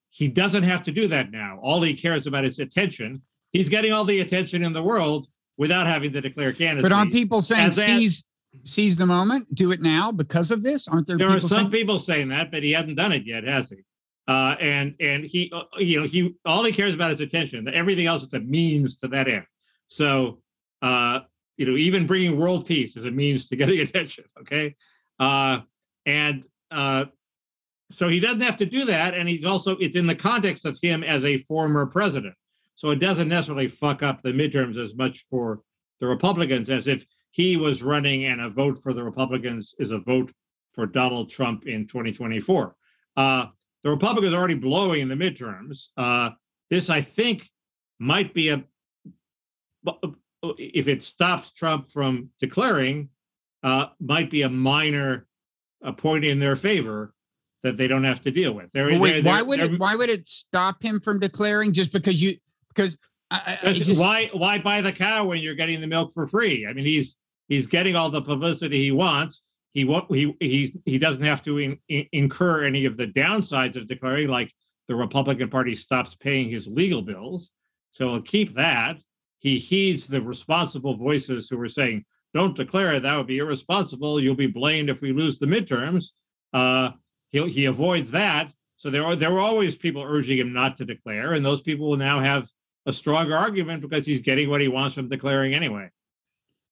he 0.08 0.28
doesn't 0.28 0.62
have 0.62 0.82
to 0.84 0.92
do 0.92 1.06
that 1.08 1.30
now. 1.30 1.58
All 1.62 1.82
he 1.82 1.92
cares 1.92 2.26
about 2.26 2.46
is 2.46 2.58
attention. 2.58 3.20
He's 3.52 3.68
getting 3.68 3.92
all 3.92 4.04
the 4.04 4.20
attention 4.20 4.64
in 4.64 4.72
the 4.72 4.82
world 4.82 5.26
without 5.60 5.86
having 5.86 6.10
to 6.10 6.22
declare 6.22 6.54
candidacy. 6.54 6.82
But 6.82 6.92
aren't 6.92 7.12
people 7.12 7.42
saying 7.42 7.72
seize 7.72 8.24
seize 8.64 8.96
the 8.96 9.06
moment, 9.06 9.54
do 9.54 9.70
it 9.70 9.80
now 9.80 10.10
because 10.10 10.50
of 10.50 10.62
this? 10.62 10.88
Aren't 10.88 11.06
there? 11.06 11.18
There 11.18 11.28
are 11.28 11.38
some 11.38 11.48
saying? 11.48 11.70
people 11.70 11.98
saying 11.98 12.28
that, 12.30 12.50
but 12.50 12.62
he 12.62 12.72
hasn't 12.72 12.96
done 12.96 13.12
it 13.12 13.24
yet, 13.24 13.44
has 13.44 13.68
he? 13.68 13.76
Uh, 14.26 14.56
and 14.58 14.94
and 15.00 15.22
he, 15.24 15.52
uh, 15.52 15.64
you 15.76 16.00
know, 16.00 16.06
he 16.06 16.34
all 16.46 16.64
he 16.64 16.72
cares 16.72 16.94
about 16.94 17.12
is 17.12 17.20
attention. 17.20 17.68
Everything 17.68 18.06
else 18.06 18.22
is 18.22 18.32
a 18.32 18.40
means 18.40 18.96
to 18.96 19.08
that 19.08 19.28
end. 19.28 19.44
So, 19.88 20.40
uh, 20.80 21.20
you 21.58 21.66
know, 21.66 21.76
even 21.76 22.06
bringing 22.06 22.38
world 22.38 22.66
peace 22.66 22.96
is 22.96 23.04
a 23.04 23.10
means 23.10 23.46
to 23.48 23.56
getting 23.56 23.80
attention. 23.86 24.24
Okay, 24.40 24.74
uh, 25.18 25.60
and 26.06 26.44
uh, 26.70 27.04
so 27.92 28.08
he 28.08 28.18
doesn't 28.18 28.40
have 28.40 28.56
to 28.56 28.66
do 28.66 28.86
that. 28.86 29.14
And 29.14 29.28
he's 29.28 29.44
also, 29.44 29.76
it's 29.76 29.96
in 29.96 30.06
the 30.06 30.14
context 30.14 30.64
of 30.64 30.78
him 30.80 31.04
as 31.04 31.22
a 31.24 31.36
former 31.38 31.84
president. 31.84 32.34
So 32.80 32.88
it 32.88 32.98
doesn't 32.98 33.28
necessarily 33.28 33.68
fuck 33.68 34.02
up 34.02 34.22
the 34.22 34.32
midterms 34.32 34.82
as 34.82 34.94
much 34.94 35.26
for 35.28 35.60
the 36.00 36.06
Republicans 36.06 36.70
as 36.70 36.86
if 36.86 37.04
he 37.30 37.58
was 37.58 37.82
running 37.82 38.24
and 38.24 38.40
a 38.40 38.48
vote 38.48 38.82
for 38.82 38.94
the 38.94 39.04
Republicans 39.04 39.74
is 39.78 39.90
a 39.90 39.98
vote 39.98 40.32
for 40.72 40.86
Donald 40.86 41.28
Trump 41.28 41.66
in 41.66 41.86
2024. 41.86 42.74
Uh, 43.18 43.46
the 43.84 43.90
Republicans 43.90 44.32
are 44.32 44.38
already 44.38 44.54
blowing 44.54 45.02
in 45.02 45.08
the 45.08 45.14
midterms. 45.14 45.88
Uh, 45.98 46.30
this, 46.70 46.88
I 46.88 47.02
think, 47.02 47.50
might 47.98 48.32
be 48.32 48.48
a, 48.48 48.64
if 50.56 50.88
it 50.88 51.02
stops 51.02 51.50
Trump 51.50 51.86
from 51.86 52.30
declaring, 52.40 53.10
uh, 53.62 53.88
might 54.00 54.30
be 54.30 54.40
a 54.40 54.48
minor 54.48 55.26
a 55.82 55.92
point 55.92 56.24
in 56.24 56.40
their 56.40 56.56
favor 56.56 57.12
that 57.62 57.76
they 57.76 57.88
don't 57.88 58.04
have 58.04 58.22
to 58.22 58.30
deal 58.30 58.54
with. 58.54 58.72
They're, 58.72 58.98
wait, 58.98 59.22
they're, 59.22 59.32
why 59.34 59.42
would 59.42 59.60
it? 59.60 59.78
Why 59.78 59.96
would 59.96 60.08
it 60.08 60.26
stop 60.26 60.82
him 60.82 60.98
from 60.98 61.20
declaring 61.20 61.74
just 61.74 61.92
because 61.92 62.22
you? 62.22 62.38
Because 62.74 62.98
I, 63.30 63.58
I 63.62 63.72
just, 63.72 64.00
why 64.00 64.30
why 64.32 64.58
buy 64.58 64.80
the 64.80 64.92
cow 64.92 65.24
when 65.24 65.40
you're 65.40 65.54
getting 65.54 65.80
the 65.80 65.86
milk 65.86 66.12
for 66.12 66.26
free? 66.26 66.66
I 66.66 66.72
mean, 66.72 66.84
he's 66.84 67.16
he's 67.48 67.66
getting 67.66 67.96
all 67.96 68.10
the 68.10 68.22
publicity 68.22 68.80
he 68.80 68.92
wants. 68.92 69.42
He 69.72 69.84
won't. 69.84 70.12
He 70.12 70.34
he 70.40 70.74
he 70.84 70.98
doesn't 70.98 71.22
have 71.22 71.42
to 71.44 71.58
in, 71.58 71.78
in, 71.88 72.06
incur 72.12 72.64
any 72.64 72.86
of 72.86 72.96
the 72.96 73.06
downsides 73.06 73.76
of 73.76 73.86
declaring, 73.86 74.28
like 74.28 74.52
the 74.88 74.96
Republican 74.96 75.48
Party 75.48 75.74
stops 75.74 76.14
paying 76.14 76.50
his 76.50 76.66
legal 76.66 77.02
bills. 77.02 77.50
So 77.92 78.08
he'll 78.08 78.22
keep 78.22 78.54
that. 78.56 78.98
He 79.38 79.58
heeds 79.58 80.06
the 80.06 80.20
responsible 80.20 80.94
voices 80.94 81.48
who 81.48 81.60
are 81.60 81.68
saying, 81.68 82.04
"Don't 82.34 82.56
declare. 82.56 82.98
That 82.98 83.16
would 83.16 83.28
be 83.28 83.38
irresponsible. 83.38 84.20
You'll 84.20 84.34
be 84.34 84.48
blamed 84.48 84.90
if 84.90 85.02
we 85.02 85.12
lose 85.12 85.38
the 85.38 85.46
midterms." 85.46 86.06
Uh, 86.52 86.92
he 87.30 87.48
he 87.48 87.64
avoids 87.66 88.10
that. 88.10 88.52
So 88.76 88.90
there 88.90 89.04
are 89.04 89.14
there 89.14 89.30
were 89.30 89.40
always 89.40 89.76
people 89.76 90.02
urging 90.02 90.38
him 90.38 90.52
not 90.52 90.76
to 90.78 90.84
declare, 90.84 91.34
and 91.34 91.46
those 91.46 91.60
people 91.60 91.88
will 91.88 91.96
now 91.96 92.18
have 92.18 92.50
a 92.86 92.92
stronger 92.92 93.36
argument 93.36 93.82
because 93.82 94.06
he's 94.06 94.20
getting 94.20 94.48
what 94.48 94.60
he 94.60 94.68
wants 94.68 94.94
from 94.94 95.08
declaring 95.08 95.54
anyway. 95.54 95.90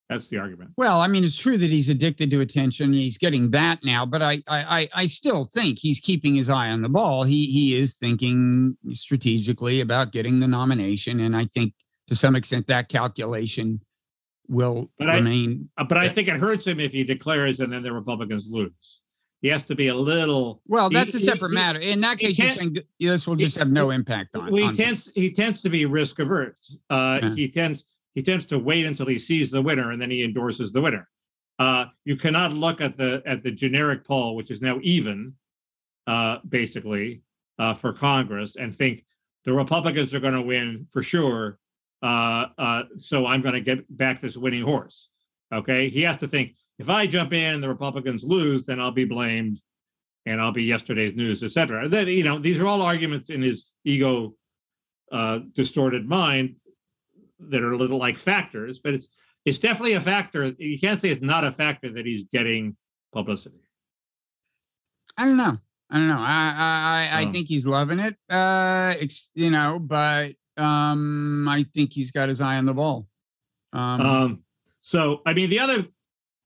That's 0.08 0.28
the 0.28 0.38
argument. 0.38 0.70
Well, 0.78 1.00
I 1.00 1.06
mean, 1.06 1.22
it's 1.22 1.36
true 1.36 1.58
that 1.58 1.68
he's 1.68 1.90
addicted 1.90 2.30
to 2.30 2.40
attention. 2.40 2.94
He's 2.94 3.18
getting 3.18 3.50
that 3.50 3.84
now, 3.84 4.06
but 4.06 4.22
I, 4.22 4.42
I, 4.48 4.88
I 4.94 5.06
still 5.06 5.44
think 5.44 5.78
he's 5.78 6.00
keeping 6.00 6.34
his 6.34 6.48
eye 6.48 6.70
on 6.70 6.80
the 6.80 6.88
ball. 6.88 7.24
He, 7.24 7.44
he 7.46 7.76
is 7.76 7.96
thinking 7.96 8.74
strategically 8.92 9.80
about 9.82 10.12
getting 10.12 10.40
the 10.40 10.48
nomination, 10.48 11.20
and 11.20 11.36
I 11.36 11.44
think 11.44 11.74
to 12.06 12.14
some 12.14 12.36
extent 12.36 12.66
that 12.68 12.88
calculation 12.88 13.82
will 14.48 14.90
but 14.98 15.08
remain. 15.08 15.68
I, 15.76 15.82
but 15.82 15.98
I 15.98 16.08
think 16.08 16.28
it 16.28 16.36
hurts 16.36 16.66
him 16.66 16.80
if 16.80 16.92
he 16.92 17.04
declares 17.04 17.60
and 17.60 17.70
then 17.70 17.82
the 17.82 17.92
Republicans 17.92 18.46
lose 18.48 19.00
he 19.40 19.48
has 19.48 19.62
to 19.64 19.74
be 19.74 19.88
a 19.88 19.94
little. 19.94 20.60
Well, 20.66 20.90
that's 20.90 21.12
he, 21.12 21.18
a 21.18 21.22
separate 21.22 21.50
he, 21.50 21.54
matter. 21.54 21.78
In 21.78 22.00
that 22.00 22.18
case, 22.18 22.38
you're 22.38 22.52
saying 22.52 22.78
this 22.98 23.26
will 23.26 23.36
just 23.36 23.56
have 23.56 23.70
no 23.70 23.90
impact 23.90 24.36
on. 24.36 24.52
He 24.52 24.62
on 24.62 24.74
tends 24.74 25.10
he 25.14 25.30
tends 25.30 25.62
to 25.62 25.70
be 25.70 25.86
risk 25.86 26.18
averse. 26.18 26.76
Uh, 26.90 27.20
yeah. 27.22 27.34
He 27.34 27.48
tends 27.48 27.84
he 28.14 28.22
tends 28.22 28.44
to 28.46 28.58
wait 28.58 28.84
until 28.84 29.06
he 29.06 29.18
sees 29.18 29.50
the 29.50 29.62
winner 29.62 29.92
and 29.92 30.02
then 30.02 30.10
he 30.10 30.24
endorses 30.24 30.72
the 30.72 30.80
winner. 30.80 31.08
Uh, 31.58 31.86
you 32.04 32.16
cannot 32.16 32.52
look 32.52 32.80
at 32.80 32.96
the 32.96 33.22
at 33.26 33.42
the 33.42 33.50
generic 33.50 34.04
poll, 34.04 34.34
which 34.34 34.50
is 34.50 34.60
now 34.60 34.78
even, 34.82 35.32
uh, 36.06 36.38
basically 36.48 37.22
uh, 37.58 37.74
for 37.74 37.92
Congress, 37.92 38.56
and 38.56 38.74
think 38.74 39.04
the 39.44 39.52
Republicans 39.52 40.14
are 40.14 40.20
going 40.20 40.34
to 40.34 40.42
win 40.42 40.86
for 40.90 41.02
sure. 41.02 41.58
Uh, 42.02 42.46
uh, 42.58 42.82
so 42.96 43.26
I'm 43.26 43.40
going 43.40 43.54
to 43.54 43.60
get 43.60 43.96
back 43.96 44.20
this 44.20 44.36
winning 44.36 44.62
horse. 44.62 45.08
Okay, 45.52 45.88
he 45.88 46.02
has 46.02 46.16
to 46.18 46.28
think 46.28 46.54
if 46.78 46.88
I 46.88 47.06
jump 47.06 47.32
in 47.32 47.54
and 47.54 47.62
the 47.62 47.68
Republicans 47.68 48.24
lose, 48.24 48.66
then 48.66 48.80
I'll 48.80 48.90
be 48.90 49.04
blamed 49.04 49.60
and 50.26 50.40
I'll 50.40 50.52
be 50.52 50.64
yesterday's 50.64 51.14
news, 51.14 51.42
et 51.42 51.52
cetera. 51.52 51.88
That, 51.88 52.06
you 52.06 52.24
know, 52.24 52.38
these 52.38 52.60
are 52.60 52.66
all 52.66 52.82
arguments 52.82 53.30
in 53.30 53.42
his 53.42 53.72
ego 53.84 54.34
uh, 55.10 55.40
distorted 55.54 56.06
mind 56.06 56.56
that 57.40 57.62
are 57.62 57.72
a 57.72 57.76
little 57.76 57.98
like 57.98 58.18
factors, 58.18 58.78
but 58.78 58.94
it's 58.94 59.08
it's 59.44 59.58
definitely 59.58 59.94
a 59.94 60.00
factor. 60.00 60.52
You 60.58 60.78
can't 60.78 61.00
say 61.00 61.08
it's 61.08 61.22
not 61.22 61.44
a 61.44 61.52
factor 61.52 61.88
that 61.90 62.04
he's 62.04 62.24
getting 62.32 62.76
publicity. 63.12 63.62
I 65.16 65.24
don't 65.24 65.36
know. 65.36 65.56
I 65.90 65.96
don't 65.96 66.08
know. 66.08 66.18
I 66.18 66.54
I, 66.56 67.22
I 67.22 67.24
oh. 67.26 67.32
think 67.32 67.48
he's 67.48 67.66
loving 67.66 67.98
it. 67.98 68.16
Uh, 68.28 68.94
it's, 69.00 69.30
you 69.34 69.50
know, 69.50 69.78
but 69.78 70.34
um, 70.58 71.48
I 71.48 71.64
think 71.74 71.92
he's 71.92 72.10
got 72.10 72.28
his 72.28 72.40
eye 72.40 72.58
on 72.58 72.66
the 72.66 72.74
ball. 72.74 73.06
Um, 73.72 74.00
um 74.00 74.42
so 74.80 75.22
I 75.24 75.32
mean, 75.32 75.48
the 75.48 75.60
other 75.60 75.86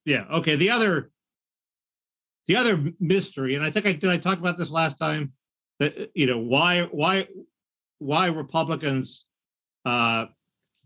yeah. 0.05 0.25
Okay. 0.33 0.57
The 0.57 0.71
other, 0.71 1.11
the 2.47 2.57
other 2.57 2.93
mystery, 3.01 3.55
and 3.55 3.65
I 3.65 3.71
think 3.71 3.87
I 3.87 3.93
did. 3.93 4.11
I 4.11 4.17
talk 4.17 4.39
about 4.39 4.59
this 4.59 4.71
last 4.71 4.99
time. 4.99 5.33
That 5.79 6.11
you 6.15 6.27
know 6.27 6.39
why 6.39 6.83
why 6.91 7.29
why 7.99 8.27
Republicans 8.27 9.27
uh, 9.85 10.27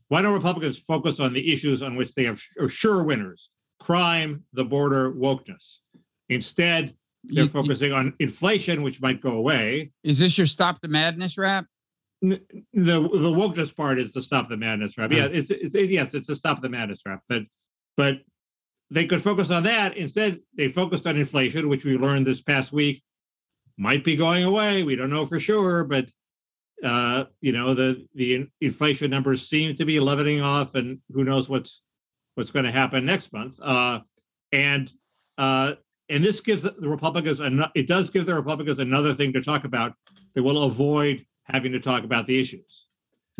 why 0.09 0.23
don't 0.23 0.35
Republicans 0.35 0.79
focus 0.79 1.21
on 1.21 1.33
the 1.33 1.53
issues 1.53 1.83
on 1.83 1.97
which 1.97 2.15
they 2.15 2.25
have 2.25 2.41
sure 2.69 3.03
winners: 3.03 3.51
crime, 3.81 4.45
the 4.53 4.65
border, 4.65 5.13
wokeness. 5.13 5.79
Instead, 6.29 6.95
they're 7.25 7.45
you, 7.45 7.51
focusing 7.51 7.93
on 7.93 8.15
inflation, 8.19 8.83
which 8.83 9.01
might 9.01 9.21
go 9.21 9.33
away. 9.33 9.93
Is 10.05 10.19
this 10.19 10.37
your 10.39 10.47
stop 10.47 10.81
the 10.81 10.89
madness 10.89 11.37
rap? 11.37 11.67
The 12.23 12.41
the 12.73 13.01
wokeness 13.01 13.75
part 13.75 13.99
is 13.99 14.13
the 14.13 14.23
stop 14.23 14.49
the 14.49 14.57
madness 14.57 14.97
rap. 14.97 15.13
Yeah, 15.13 15.27
it's, 15.27 15.51
it's, 15.51 15.75
it's 15.75 15.91
yes, 15.91 16.15
it's 16.15 16.29
a 16.29 16.37
stop 16.37 16.63
the 16.63 16.69
madness 16.69 17.01
rap. 17.05 17.21
But 17.29 17.43
but 17.97 18.19
they 18.91 19.05
could 19.05 19.23
focus 19.23 19.51
on 19.51 19.63
that. 19.65 19.97
Instead, 19.97 20.41
they 20.57 20.69
focused 20.69 21.07
on 21.07 21.17
inflation, 21.17 21.69
which 21.69 21.85
we 21.85 21.97
learned 21.97 22.27
this 22.27 22.41
past 22.41 22.73
week 22.73 23.03
might 23.77 24.05
be 24.05 24.17
going 24.17 24.45
away. 24.45 24.83
We 24.83 24.97
don't 24.97 25.11
know 25.11 25.27
for 25.27 25.41
sure, 25.41 25.85
but 25.85 26.09
uh, 26.83 27.25
you 27.41 27.53
know 27.53 27.75
the 27.75 28.07
the 28.15 28.47
inflation 28.61 29.11
numbers 29.11 29.49
seem 29.49 29.77
to 29.77 29.85
be 29.85 29.99
leveling 30.01 30.41
off, 30.41 30.75
and 30.75 30.99
who 31.13 31.25
knows 31.25 31.49
what's 31.49 31.83
what's 32.35 32.51
going 32.51 32.65
to 32.65 32.73
happen 32.73 33.05
next 33.05 33.33
month. 33.33 33.59
Uh, 33.61 34.01
and 34.53 34.93
uh, 35.39 35.75
and 36.09 36.25
this 36.25 36.41
gives 36.41 36.63
the 36.63 36.89
Republicans 36.89 37.41
an, 37.41 37.65
it 37.75 37.87
does 37.89 38.11
give 38.11 38.27
the 38.27 38.35
Republicans 38.35 38.79
another 38.79 39.15
thing 39.15 39.33
to 39.33 39.43
talk 39.43 39.65
about. 39.65 39.95
They 40.35 40.41
will 40.41 40.65
avoid 40.65 41.25
having 41.45 41.73
to 41.73 41.81
talk 41.81 42.05
about 42.05 42.27
the 42.27 42.39
issues. 42.39 42.87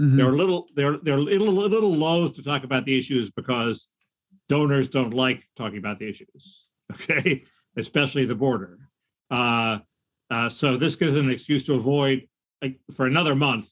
Mhm. 0.01 0.17
They're 0.17 0.33
a 0.33 0.37
little 0.37 0.69
they're 0.75 0.99
they're 0.99 1.19
a 1.19 1.23
little, 1.23 1.65
a 1.65 1.69
little 1.69 1.95
loath 1.95 2.35
to 2.35 2.43
talk 2.43 2.65
about 2.65 2.85
the 2.85 2.99
issues 2.99 3.31
because 3.31 3.89
donors 4.49 4.89
don't 4.89 5.15
like 5.15 5.43
talking 5.57 5.79
about 5.79 5.99
the 5.99 6.09
issues. 6.09 6.63
Okay, 6.93 7.43
especially 7.77 8.27
the 8.27 8.35
border. 8.37 8.79
Uh, 9.29 9.79
uh, 10.31 10.49
so 10.49 10.77
this 10.77 10.95
gives 10.95 11.17
an 11.17 11.29
excuse 11.29 11.67
to 11.67 11.75
avoid 11.75 12.29
like, 12.63 12.79
for 12.93 13.07
another 13.07 13.35
month 13.35 13.69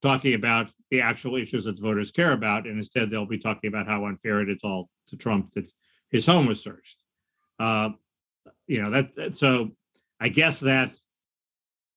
talking 0.00 0.34
about 0.34 0.70
the 0.92 1.00
actual 1.00 1.34
issues 1.34 1.64
that 1.64 1.78
voters 1.80 2.12
care 2.12 2.32
about, 2.32 2.66
and 2.66 2.78
instead 2.78 3.10
they'll 3.10 3.26
be 3.26 3.38
talking 3.38 3.66
about 3.66 3.88
how 3.88 4.06
unfair 4.06 4.40
it 4.42 4.48
is 4.48 4.60
all 4.62 4.88
to 5.08 5.16
Trump 5.16 5.50
that 5.54 5.68
his 6.10 6.24
home 6.24 6.46
was 6.46 6.62
searched. 6.62 7.02
Uh, 7.58 7.90
you 8.66 8.80
know 8.80 8.90
that, 8.90 9.14
that 9.16 9.36
so 9.36 9.72
I 10.20 10.28
guess 10.28 10.60
that 10.60 10.92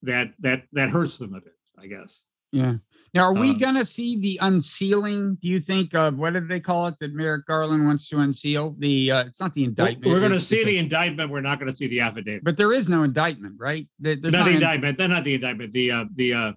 that 0.04 0.34
that 0.40 0.64
that 0.72 0.90
hurts 0.90 1.18
them 1.18 1.34
a 1.36 1.42
bit. 1.42 1.56
I 1.78 1.88
guess. 1.88 2.22
Yeah. 2.52 2.76
Now, 3.14 3.24
are 3.24 3.34
we 3.34 3.52
Um, 3.52 3.58
going 3.58 3.76
to 3.76 3.86
see 3.86 4.20
the 4.20 4.38
unsealing? 4.42 5.36
Do 5.42 5.48
you 5.48 5.60
think 5.60 5.96
of 5.96 6.18
what 6.18 6.34
did 6.34 6.48
they 6.48 6.60
call 6.60 6.88
it 6.88 6.96
that 7.00 7.12
Merrick 7.14 7.48
Garland 7.48 7.84
wants 7.86 8.08
to 8.10 8.20
unseal? 8.20 8.76
The 8.78 9.12
uh, 9.12 9.24
it's 9.26 9.40
not 9.40 9.54
the 9.56 9.64
indictment. 9.64 10.06
we're 10.14 10.20
going 10.20 10.32
to 10.32 10.42
see 10.42 10.64
the 10.64 10.78
indictment. 10.78 11.32
We're 11.32 11.42
not 11.42 11.60
going 11.60 11.72
to 11.72 11.76
see 11.78 11.88
the 11.88 12.02
affidavit. 12.02 12.44
but 12.44 12.56
there 12.56 12.72
is 12.72 12.88
no 12.88 13.04
indictment, 13.04 13.56
right? 13.58 13.88
There- 14.00 14.16
there's 14.16 14.32
not 14.32 14.44
the 14.46 14.52
an- 14.52 14.56
indictment. 14.58 14.98
Then 15.00 15.10
not 15.10 15.24
the 15.24 15.34
indictment. 15.34 15.74
The 15.74 15.92
uh, 15.92 16.06
the 16.16 16.34
uh, 16.34 16.54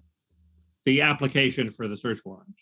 the 0.85 1.01
application 1.01 1.71
for 1.71 1.87
the 1.87 1.97
search 1.97 2.19
warrant. 2.23 2.53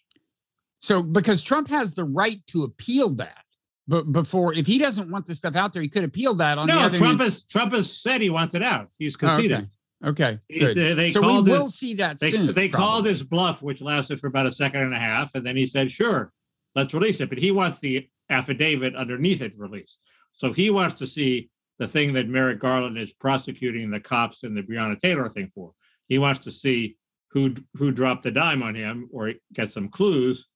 So 0.79 1.03
because 1.03 1.41
Trump 1.43 1.67
has 1.67 1.93
the 1.93 2.05
right 2.05 2.39
to 2.47 2.63
appeal 2.63 3.09
that, 3.15 3.43
but 3.89 4.11
before 4.13 4.53
if 4.53 4.65
he 4.65 4.77
doesn't 4.77 5.11
want 5.11 5.25
the 5.25 5.35
stuff 5.35 5.55
out 5.57 5.73
there, 5.73 5.81
he 5.81 5.89
could 5.89 6.05
appeal 6.05 6.33
that. 6.35 6.57
On 6.57 6.65
the 6.67 6.73
No, 6.73 6.87
Trump 6.89 7.19
hand, 7.19 7.21
has 7.21 7.43
Trump 7.43 7.73
has 7.73 7.91
said 8.01 8.21
he 8.21 8.29
wants 8.29 8.55
it 8.55 8.63
out. 8.63 8.89
He's 8.99 9.15
Oh, 9.15 9.19
conceded. 9.19 9.69
Okay, 10.03 10.39
good. 10.59 10.75
they 10.75 10.93
they 10.93 11.11
so 11.11 11.21
we 11.21 11.41
will 11.51 11.67
it. 11.67 11.71
see 11.71 11.93
that 11.95 12.19
They, 12.19 12.31
soon. 12.31 12.53
they 12.53 12.69
called 12.69 13.05
his 13.05 13.23
bluff, 13.23 13.61
which 13.61 13.81
lasted 13.81 14.19
for 14.19 14.27
about 14.27 14.45
a 14.45 14.51
second 14.51 14.81
and 14.81 14.93
a 14.93 14.99
half, 14.99 15.31
and 15.35 15.45
then 15.45 15.55
he 15.55 15.65
said, 15.65 15.91
"Sure, 15.91 16.31
let's 16.75 16.93
release 16.93 17.19
it." 17.21 17.29
But 17.29 17.37
he 17.37 17.51
wants 17.51 17.79
the 17.79 18.07
affidavit 18.29 18.95
underneath 18.95 19.41
it 19.41 19.53
released. 19.57 19.99
So 20.31 20.53
he 20.53 20.69
wants 20.69 20.95
to 20.95 21.07
see 21.07 21.49
the 21.79 21.87
thing 21.87 22.13
that 22.13 22.27
Merrick 22.29 22.59
Garland 22.59 22.97
is 22.97 23.13
prosecuting 23.13 23.89
the 23.89 23.99
cops 23.99 24.43
and 24.43 24.55
the 24.55 24.61
Breonna 24.63 24.99
Taylor 24.99 25.29
thing 25.29 25.51
for. 25.53 25.73
He 26.07 26.17
wants 26.19 26.39
to 26.41 26.51
see 26.51 26.97
who 27.29 27.53
who 27.75 27.91
dropped 27.91 28.23
the 28.23 28.31
dime 28.31 28.63
on 28.63 28.75
him 28.75 29.09
or 29.11 29.33
get 29.53 29.71
some 29.71 29.89
clues, 29.89 30.47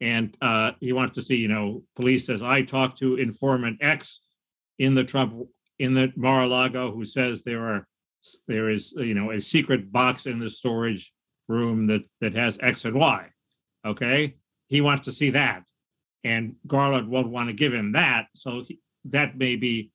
and 0.00 0.36
uh, 0.40 0.72
he 0.80 0.92
wants 0.92 1.14
to 1.14 1.22
see, 1.22 1.36
you 1.36 1.48
know, 1.48 1.82
police 1.96 2.26
says 2.26 2.42
I 2.42 2.62
talked 2.62 2.98
to 2.98 3.16
informant 3.16 3.78
X 3.80 4.20
in 4.78 4.94
the 4.94 5.04
Trump 5.04 5.34
in 5.78 5.94
the 5.94 6.12
Mar-a-Lago 6.16 6.92
who 6.92 7.04
says 7.04 7.42
there 7.42 7.64
are 7.66 7.86
there 8.46 8.70
is 8.70 8.92
you 8.92 9.14
know 9.14 9.32
a 9.32 9.40
secret 9.40 9.92
box 9.92 10.26
in 10.26 10.38
the 10.38 10.50
storage 10.50 11.12
room 11.48 11.86
that 11.86 12.06
that 12.20 12.34
has 12.34 12.58
X 12.60 12.84
and 12.84 12.94
Y. 12.94 13.28
Okay, 13.84 14.36
he 14.68 14.80
wants 14.80 15.04
to 15.04 15.12
see 15.12 15.30
that, 15.30 15.64
and 16.24 16.54
Garland 16.66 17.08
won't 17.08 17.28
want 17.28 17.48
to 17.48 17.52
give 17.52 17.74
him 17.74 17.92
that, 17.92 18.26
so 18.34 18.62
he, 18.66 18.78
that 19.06 19.36
may 19.36 19.56
be 19.56 19.90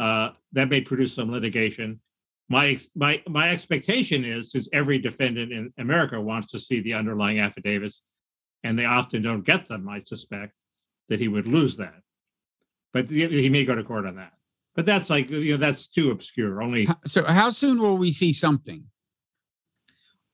uh, 0.00 0.30
that 0.52 0.68
may 0.68 0.80
produce 0.80 1.14
some 1.14 1.30
litigation. 1.30 2.00
My 2.48 2.78
my 2.94 3.22
my 3.28 3.50
expectation 3.50 4.24
is, 4.24 4.50
since 4.50 4.68
every 4.72 4.98
defendant 4.98 5.52
in 5.52 5.72
America 5.78 6.20
wants 6.20 6.48
to 6.48 6.58
see 6.58 6.80
the 6.80 6.94
underlying 6.94 7.40
affidavits, 7.40 8.02
and 8.64 8.78
they 8.78 8.86
often 8.86 9.22
don't 9.22 9.44
get 9.44 9.68
them, 9.68 9.88
I 9.88 10.00
suspect 10.00 10.54
that 11.08 11.20
he 11.20 11.28
would 11.28 11.46
lose 11.46 11.76
that. 11.76 12.02
But 12.92 13.08
he 13.08 13.48
may 13.48 13.64
go 13.64 13.74
to 13.74 13.84
court 13.84 14.06
on 14.06 14.16
that. 14.16 14.32
But 14.78 14.86
that's 14.86 15.10
like 15.10 15.28
you 15.28 15.50
know 15.50 15.56
that's 15.56 15.88
too 15.88 16.12
obscure. 16.12 16.62
Only 16.62 16.86
So 17.04 17.24
how 17.24 17.50
soon 17.50 17.80
will 17.80 17.98
we 17.98 18.12
see 18.12 18.32
something? 18.32 18.84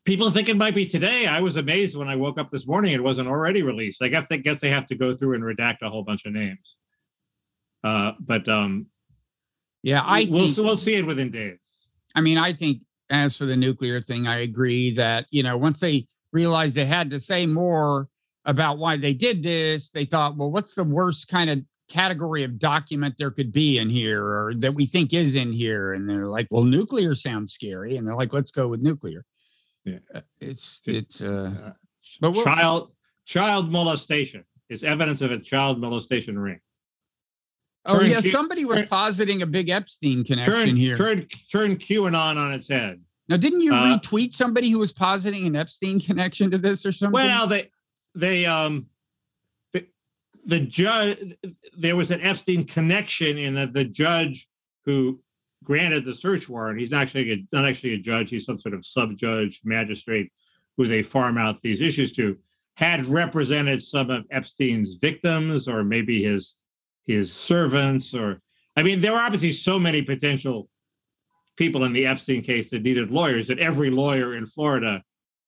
people 0.05 0.31
think 0.31 0.51
it 0.51 0.57
might 0.59 0.75
be 0.75 0.85
today. 0.85 1.27
I 1.27 1.41
was 1.41 1.57
amazed 1.57 1.97
when 1.97 2.09
I 2.09 2.15
woke 2.17 2.39
up 2.39 2.51
this 2.51 2.67
morning; 2.67 2.93
it 2.93 3.03
wasn't 3.03 3.27
already 3.27 3.63
released. 3.63 4.03
I 4.03 4.09
guess 4.09 4.27
they 4.29 4.37
guess 4.37 4.61
they 4.61 4.69
have 4.69 4.85
to 4.89 4.95
go 4.95 5.17
through 5.17 5.33
and 5.37 5.43
redact 5.43 5.79
a 5.81 5.89
whole 5.89 6.03
bunch 6.05 6.27
of 6.27 6.35
names. 6.35 6.77
Uh, 7.83 8.13
but 8.21 8.47
um, 8.47 8.85
Yeah, 9.83 10.03
I 10.03 10.27
we'll 10.31 10.49
think. 10.49 10.59
we'll 10.59 10.77
see 10.77 10.97
it 10.97 11.07
within 11.07 11.31
days. 11.31 11.57
I 12.15 12.21
mean, 12.21 12.37
I 12.37 12.53
think 12.53 12.83
as 13.09 13.39
for 13.39 13.47
the 13.47 13.57
nuclear 13.57 14.03
thing, 14.03 14.27
I 14.27 14.41
agree 14.41 14.95
that, 14.97 15.25
you 15.31 15.43
know, 15.43 15.57
once 15.57 15.81
they 15.81 16.07
realized 16.33 16.75
they 16.75 16.85
had 16.85 17.09
to 17.13 17.19
say 17.19 17.47
more 17.47 18.09
about 18.45 18.77
why 18.77 18.99
they 18.99 19.15
did 19.15 19.43
this, 19.43 19.89
they 19.89 20.05
thought, 20.05 20.37
well, 20.37 20.51
what's 20.51 20.75
the 20.75 20.85
worst 20.85 21.29
kind 21.29 21.49
of 21.49 21.61
category 21.99 22.43
of 22.45 22.59
document 22.59 23.15
there 23.19 23.31
could 23.31 23.53
be 23.53 23.79
in 23.79 23.89
here 23.89 24.23
or 24.25 24.55
that 24.57 24.75
we 24.75 24.85
think 24.87 25.13
is 25.15 25.35
in 25.37 25.53
here? 25.53 25.93
And 25.95 26.09
they're 26.09 26.27
like, 26.27 26.49
well, 26.51 26.65
nuclear 26.65 27.15
sounds 27.15 27.53
scary. 27.53 27.97
And 27.97 28.07
they're 28.07 28.17
like, 28.17 28.33
let's 28.33 28.51
go 28.51 28.67
with 28.69 28.81
nuclear. 28.81 29.25
Yeah. 29.85 29.99
Uh, 30.15 30.21
It's, 30.41 30.81
it's, 30.87 31.21
uh, 31.21 31.53
Uh, 31.67 31.73
But 32.21 32.43
child 32.45 32.91
child 33.27 33.71
molestation 33.71 34.45
is 34.69 34.83
evidence 34.85 35.21
of 35.23 35.31
a 35.31 35.39
child 35.39 35.79
molestation 35.81 36.39
ring. 36.39 36.61
oh, 37.87 37.99
turn 38.01 38.11
yeah. 38.11 38.21
Q- 38.21 38.31
Somebody 38.33 38.65
was 38.65 38.79
turn- 38.81 38.89
positing 38.89 39.43
a 39.43 39.47
big 39.47 39.69
Epstein 39.71 40.25
connection 40.25 40.55
Turn 40.55 40.77
here. 40.77 40.97
turn 40.97 41.27
turn 41.53 41.77
QAnon 41.77 42.37
on 42.37 42.53
its 42.53 42.69
head. 42.69 43.01
now, 43.29 43.37
didn't 43.37 43.61
you 43.61 43.73
uh, 43.73 43.87
retweet 43.99 44.35
somebody 44.35 44.69
who 44.71 44.79
was 44.79 44.93
positing 44.93 45.47
an 45.47 45.55
Epstein 45.57 46.01
connection 46.01 46.51
to 46.51 46.59
this 46.59 46.85
or 46.85 46.93
something? 46.93 47.13
Well, 47.13 47.47
they 47.47 47.71
they 48.15 48.45
um 48.47 48.87
the 50.47 50.61
judge 50.61 51.37
there 51.77 51.97
was 51.97 52.11
an 52.11 52.21
Epstein 52.21 52.65
connection 52.65 53.39
in 53.39 53.55
that 53.55 53.73
the 53.73 53.85
judge 53.85 54.49
who 54.85 55.21
granted 55.65 56.05
the 56.05 56.15
search 56.15 56.49
warrant, 56.49 56.79
he's 56.79 56.93
actually 56.93 57.33
a, 57.33 57.47
not 57.53 57.65
actually 57.65 57.95
a 57.95 57.99
judge, 57.99 58.31
he's 58.31 58.45
some 58.45 58.61
sort 58.61 58.75
of 58.75 58.85
sub 58.85 59.17
judge 59.17 59.61
magistrate 59.65 60.31
who 60.77 60.87
they 60.87 61.03
farm 61.03 61.39
out 61.39 61.63
these 61.63 61.81
issues 61.81 62.13
to, 62.13 62.37
had 62.75 63.05
represented 63.07 63.83
some 63.83 64.11
of 64.11 64.25
Epstein's 64.31 64.95
victims 64.95 65.69
or 65.69 65.85
maybe 65.85 66.23
his 66.23 66.57
his 67.07 67.33
servants 67.33 68.15
or 68.15 68.41
I 68.77 68.83
mean 68.83 69.01
there 69.01 69.13
were 69.13 69.19
obviously 69.19 69.53
so 69.53 69.79
many 69.79 70.03
potential 70.03 70.69
people 71.57 71.85
in 71.85 71.93
the 71.93 72.07
Epstein 72.07 72.43
case 72.43 72.71
that 72.71 72.83
needed 72.83 73.11
lawyers 73.11 73.47
that 73.47 73.59
every 73.59 73.91
lawyer 73.91 74.37
in 74.37 74.47
Florida 74.47 75.03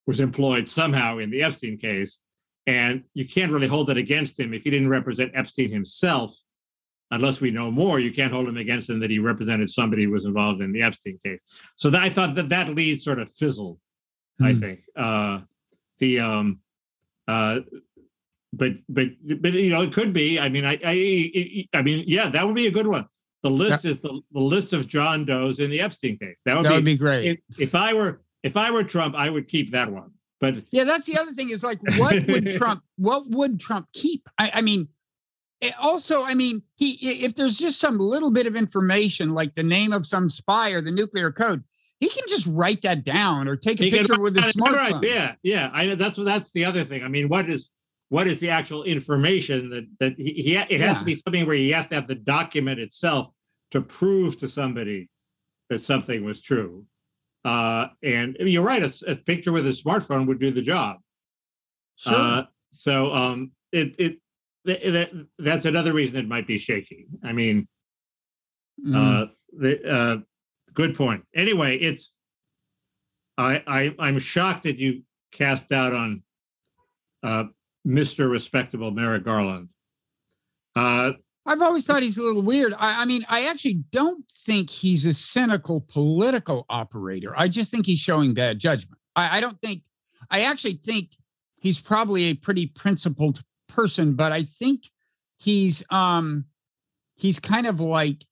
was 0.06 0.20
employed 0.20 0.68
somehow 0.68 1.18
in 1.18 1.30
the 1.30 1.42
Epstein 1.42 1.78
case. 1.78 2.20
And 2.66 3.04
you 3.14 3.26
can't 3.28 3.52
really 3.52 3.68
hold 3.68 3.90
it 3.90 3.96
against 3.96 4.38
him 4.38 4.52
if 4.52 4.64
he 4.64 4.70
didn't 4.70 4.88
represent 4.88 5.32
Epstein 5.34 5.70
himself. 5.70 6.36
Unless 7.12 7.40
we 7.40 7.52
know 7.52 7.70
more, 7.70 8.00
you 8.00 8.12
can't 8.12 8.32
hold 8.32 8.48
him 8.48 8.56
against 8.56 8.90
him 8.90 8.98
that 8.98 9.10
he 9.10 9.20
represented 9.20 9.70
somebody 9.70 10.02
who 10.04 10.10
was 10.10 10.24
involved 10.24 10.60
in 10.60 10.72
the 10.72 10.82
Epstein 10.82 11.20
case. 11.24 11.40
So 11.76 11.88
that, 11.90 12.02
I 12.02 12.10
thought 12.10 12.34
that 12.34 12.48
that 12.48 12.74
lead 12.74 13.00
sort 13.00 13.20
of 13.20 13.30
fizzled. 13.32 13.78
I 14.42 14.52
Hmm. 14.52 14.58
think 14.58 14.80
uh, 14.96 15.40
the 15.98 16.18
um, 16.18 16.60
uh, 17.28 17.60
but 18.52 18.72
but 18.88 19.08
but 19.40 19.52
you 19.52 19.70
know 19.70 19.82
it 19.82 19.92
could 19.92 20.12
be. 20.12 20.40
I 20.40 20.48
mean, 20.48 20.64
I 20.64 20.78
I 20.84 21.68
I 21.72 21.82
mean, 21.82 22.04
yeah, 22.08 22.28
that 22.28 22.44
would 22.44 22.56
be 22.56 22.66
a 22.66 22.70
good 22.72 22.86
one. 22.88 23.06
The 23.42 23.50
list 23.50 23.84
is 23.84 23.98
the, 23.98 24.20
the 24.32 24.40
list 24.40 24.72
of 24.72 24.88
John 24.88 25.24
Doe's 25.24 25.60
in 25.60 25.70
the 25.70 25.80
Epstein 25.80 26.18
case. 26.18 26.38
That 26.44 26.56
would 26.56 26.64
that 26.64 26.70
be 26.70 26.74
would 26.74 26.84
be 26.84 26.96
great. 26.96 27.24
if, 27.48 27.60
if 27.60 27.74
I 27.76 27.94
were 27.94 28.22
if 28.42 28.56
I 28.56 28.70
were 28.72 28.82
Trump, 28.82 29.14
I 29.14 29.30
would 29.30 29.46
keep 29.46 29.70
that 29.72 29.90
one. 29.90 30.10
But 30.40 30.64
Yeah, 30.70 30.84
that's 30.84 31.06
the 31.06 31.18
other 31.18 31.32
thing 31.32 31.50
is 31.50 31.62
like, 31.62 31.78
what 31.98 32.26
would 32.26 32.50
Trump, 32.58 32.82
what 32.96 33.28
would 33.30 33.58
Trump 33.60 33.88
keep? 33.92 34.28
I, 34.38 34.50
I 34.54 34.60
mean, 34.60 34.88
eh, 35.62 35.70
also, 35.80 36.22
I 36.22 36.34
mean, 36.34 36.62
he 36.76 36.92
if 37.24 37.34
there's 37.34 37.56
just 37.56 37.80
some 37.80 37.98
little 37.98 38.30
bit 38.30 38.46
of 38.46 38.56
information 38.56 39.34
like 39.34 39.54
the 39.54 39.62
name 39.62 39.92
of 39.92 40.04
some 40.04 40.28
spy 40.28 40.70
or 40.70 40.82
the 40.82 40.90
nuclear 40.90 41.32
code, 41.32 41.64
he 42.00 42.08
can 42.08 42.24
just 42.28 42.46
write 42.46 42.82
that 42.82 43.04
down 43.04 43.48
or 43.48 43.56
take 43.56 43.80
a 43.80 43.84
he 43.84 43.90
can 43.90 44.00
picture 44.00 44.20
with 44.20 44.36
his 44.36 44.52
smartphone. 44.52 45.02
Yeah, 45.02 45.34
yeah. 45.42 45.70
I 45.72 45.86
know 45.86 45.94
that's 45.94 46.16
that's 46.16 46.52
the 46.52 46.64
other 46.64 46.84
thing. 46.84 47.02
I 47.02 47.08
mean, 47.08 47.28
what 47.28 47.48
is 47.48 47.70
what 48.10 48.28
is 48.28 48.38
the 48.38 48.50
actual 48.50 48.84
information 48.84 49.70
that 49.70 49.86
that 50.00 50.14
he, 50.18 50.32
he 50.34 50.56
it 50.56 50.80
has 50.80 50.94
Yeah. 50.96 50.98
to 50.98 51.04
be 51.04 51.16
something 51.16 51.46
where 51.46 51.56
he 51.56 51.70
has 51.70 51.86
to 51.86 51.94
have 51.94 52.06
the 52.06 52.14
document 52.14 52.78
itself 52.80 53.28
to 53.70 53.80
prove 53.80 54.36
to 54.38 54.48
somebody 54.48 55.08
that 55.70 55.80
something 55.80 56.24
was 56.24 56.40
true. 56.40 56.84
Uh, 57.46 57.88
and 58.02 58.36
you're 58.40 58.64
right, 58.64 58.82
a, 58.82 58.92
a 59.12 59.14
picture 59.16 59.52
with 59.52 59.66
a 59.68 59.70
smartphone 59.70 60.26
would 60.26 60.40
do 60.40 60.50
the 60.50 60.60
job. 60.62 60.96
Sure. 61.96 62.12
Uh, 62.14 62.42
so 62.72 63.12
um, 63.14 63.52
it 63.72 63.94
it 63.98 64.18
that, 64.64 64.82
that- 64.82 65.26
that's 65.38 65.64
another 65.64 65.92
reason 65.92 66.16
it 66.16 66.26
might 66.28 66.46
be 66.46 66.58
shaky. 66.58 67.06
I 67.22 67.32
mean, 67.32 67.68
Mm. 68.84 68.94
Uh, 68.94 69.26
the, 69.58 69.90
uh, 69.90 70.16
good 70.74 70.94
point. 70.94 71.24
Anyway, 71.34 71.78
it's 71.78 72.14
I, 73.38 73.62
I 73.66 73.94
I'm 73.98 74.18
shocked 74.18 74.64
that 74.64 74.76
you 74.78 75.02
cast 75.32 75.72
out 75.72 75.94
on 75.94 76.22
uh, 77.22 77.44
Mr. 77.86 78.30
Respectable 78.30 78.90
Merrick 78.90 79.24
Garland. 79.24 79.70
I've 81.46 81.62
always 81.62 81.84
thought 81.84 82.02
he's 82.02 82.16
a 82.16 82.22
little 82.22 82.42
weird. 82.42 82.74
I, 82.74 83.02
I 83.02 83.04
mean, 83.04 83.24
I 83.28 83.46
actually 83.46 83.84
don't 83.92 84.24
think 84.38 84.68
he's 84.68 85.06
a 85.06 85.14
cynical 85.14 85.80
political 85.88 86.66
operator. 86.68 87.32
I 87.36 87.48
just 87.48 87.70
think 87.70 87.86
he's 87.86 88.00
showing 88.00 88.34
bad 88.34 88.58
judgment. 88.58 88.98
I, 89.14 89.38
I 89.38 89.40
don't 89.40 89.60
think, 89.60 89.82
I 90.30 90.42
actually 90.42 90.80
think 90.84 91.10
he's 91.58 91.80
probably 91.80 92.24
a 92.24 92.34
pretty 92.34 92.66
principled 92.66 93.42
person, 93.68 94.14
but 94.14 94.32
I 94.32 94.44
think 94.44 94.84
he's 95.38 95.82
um 95.90 96.44
he's 97.14 97.38
kind 97.38 97.66
of 97.66 97.80
like 97.80 98.24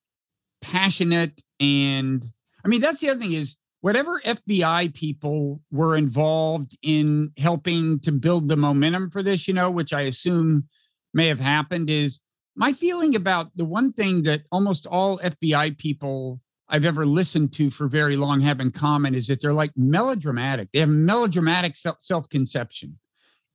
passionate 0.63 1.43
and 1.61 2.25
I 2.65 2.69
mean 2.69 2.81
that's 2.81 3.01
the 3.01 3.11
other 3.11 3.21
thing 3.21 3.33
is 3.33 3.57
whatever 3.83 4.23
FBI 4.25 4.95
people 4.95 5.61
were 5.71 5.97
involved 5.97 6.77
in 6.83 7.31
helping 7.37 8.01
to 8.01 8.13
build 8.13 8.49
the 8.49 8.57
momentum 8.57 9.11
for 9.11 9.23
this, 9.23 9.47
you 9.47 9.53
know, 9.53 9.71
which 9.71 9.93
I 9.93 10.03
assume 10.03 10.67
may 11.13 11.29
have 11.29 11.41
happened, 11.41 11.91
is 11.91 12.21
my 12.57 12.73
feeling 12.73 13.17
about 13.17 13.51
the 13.57 13.65
one 13.65 13.93
thing 13.93 14.23
that 14.25 14.43
almost 14.53 14.87
all 14.87 15.19
FBI 15.19 15.77
people 15.79 16.41
I've 16.69 16.85
ever 16.85 17.05
listened 17.05 17.53
to 17.55 17.71
for 17.71 17.89
very 17.89 18.17
long 18.17 18.41
have 18.41 18.61
in 18.61 18.71
common 18.71 19.15
is 19.15 19.27
that 19.27 19.41
they're 19.41 19.53
like 19.53 19.73
melodramatic. 19.77 20.69
They 20.73 20.81
have 20.81 20.89
melodramatic 20.89 21.77
self 21.77 22.29
conception. 22.29 22.99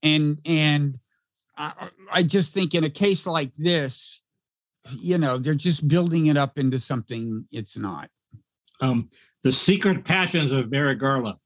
And, 0.02 0.40
and, 0.44 0.98
I, 1.60 1.90
I 2.10 2.22
just 2.22 2.54
think 2.54 2.74
in 2.74 2.84
a 2.84 2.90
case 2.90 3.26
like 3.26 3.54
this, 3.54 4.22
you 4.98 5.18
know, 5.18 5.36
they're 5.36 5.54
just 5.54 5.86
building 5.86 6.26
it 6.26 6.36
up 6.36 6.56
into 6.56 6.78
something 6.78 7.46
it's 7.52 7.76
not. 7.76 8.08
Um, 8.80 9.10
the 9.42 9.52
secret 9.52 10.04
passions 10.04 10.52
of 10.52 10.70
Merrick 10.70 10.98
Garland. 10.98 11.36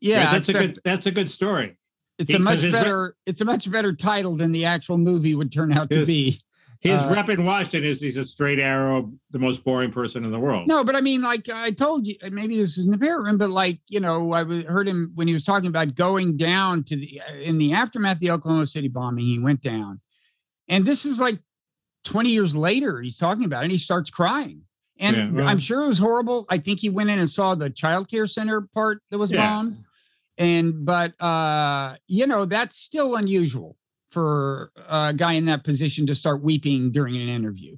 Yeah, 0.00 0.32
that's 0.32 0.48
a 0.48 0.52
good. 0.52 0.78
That's 0.84 1.06
a 1.06 1.10
good 1.10 1.30
story. 1.30 1.76
It's 2.18 2.32
a 2.32 2.38
much 2.38 2.62
better. 2.70 3.16
It's 3.26 3.40
a 3.42 3.44
much 3.44 3.70
better 3.70 3.94
title 3.94 4.36
than 4.36 4.52
the 4.52 4.64
actual 4.64 4.96
movie 4.96 5.34
would 5.34 5.52
turn 5.52 5.72
out 5.72 5.90
to 5.90 6.06
be. 6.06 6.40
His 6.86 7.02
uh, 7.02 7.12
rep 7.12 7.28
in 7.28 7.44
Washington 7.44 7.84
is 7.84 8.00
he's 8.00 8.16
a 8.16 8.24
straight 8.24 8.58
arrow, 8.58 9.12
the 9.30 9.38
most 9.38 9.64
boring 9.64 9.90
person 9.90 10.24
in 10.24 10.30
the 10.30 10.38
world. 10.38 10.68
No, 10.68 10.84
but 10.84 10.94
I 10.94 11.00
mean, 11.00 11.22
like 11.22 11.48
I 11.48 11.72
told 11.72 12.06
you, 12.06 12.16
maybe 12.30 12.58
this 12.58 12.78
is 12.78 12.86
in 12.86 12.92
the 12.92 12.98
parrot 12.98 13.24
room, 13.24 13.38
but 13.38 13.50
like 13.50 13.80
you 13.88 14.00
know, 14.00 14.32
I 14.32 14.44
heard 14.44 14.88
him 14.88 15.12
when 15.14 15.26
he 15.28 15.34
was 15.34 15.44
talking 15.44 15.68
about 15.68 15.94
going 15.94 16.36
down 16.36 16.84
to 16.84 16.96
the 16.96 17.20
in 17.42 17.58
the 17.58 17.72
aftermath 17.72 18.16
of 18.16 18.20
the 18.20 18.30
Oklahoma 18.30 18.66
City 18.66 18.88
bombing. 18.88 19.24
He 19.24 19.38
went 19.38 19.62
down, 19.62 20.00
and 20.68 20.84
this 20.84 21.04
is 21.04 21.18
like 21.18 21.38
20 22.04 22.30
years 22.30 22.54
later. 22.54 23.00
He's 23.00 23.18
talking 23.18 23.44
about 23.44 23.62
it, 23.62 23.64
and 23.64 23.72
he 23.72 23.78
starts 23.78 24.10
crying. 24.10 24.62
And 24.98 25.16
yeah, 25.16 25.30
well, 25.30 25.48
I'm 25.48 25.58
sure 25.58 25.82
it 25.82 25.88
was 25.88 25.98
horrible. 25.98 26.46
I 26.48 26.58
think 26.58 26.80
he 26.80 26.88
went 26.88 27.10
in 27.10 27.18
and 27.18 27.30
saw 27.30 27.54
the 27.54 27.68
child 27.68 28.10
care 28.10 28.26
center 28.26 28.62
part 28.74 29.02
that 29.10 29.18
was 29.18 29.30
yeah. 29.30 29.46
bombed. 29.46 29.84
And 30.38 30.84
but 30.84 31.20
uh, 31.20 31.96
you 32.06 32.26
know, 32.26 32.44
that's 32.44 32.78
still 32.78 33.16
unusual 33.16 33.76
for 34.10 34.72
a 34.88 35.12
guy 35.14 35.34
in 35.34 35.46
that 35.46 35.64
position 35.64 36.06
to 36.06 36.14
start 36.14 36.42
weeping 36.42 36.92
during 36.92 37.16
an 37.16 37.28
interview? 37.28 37.76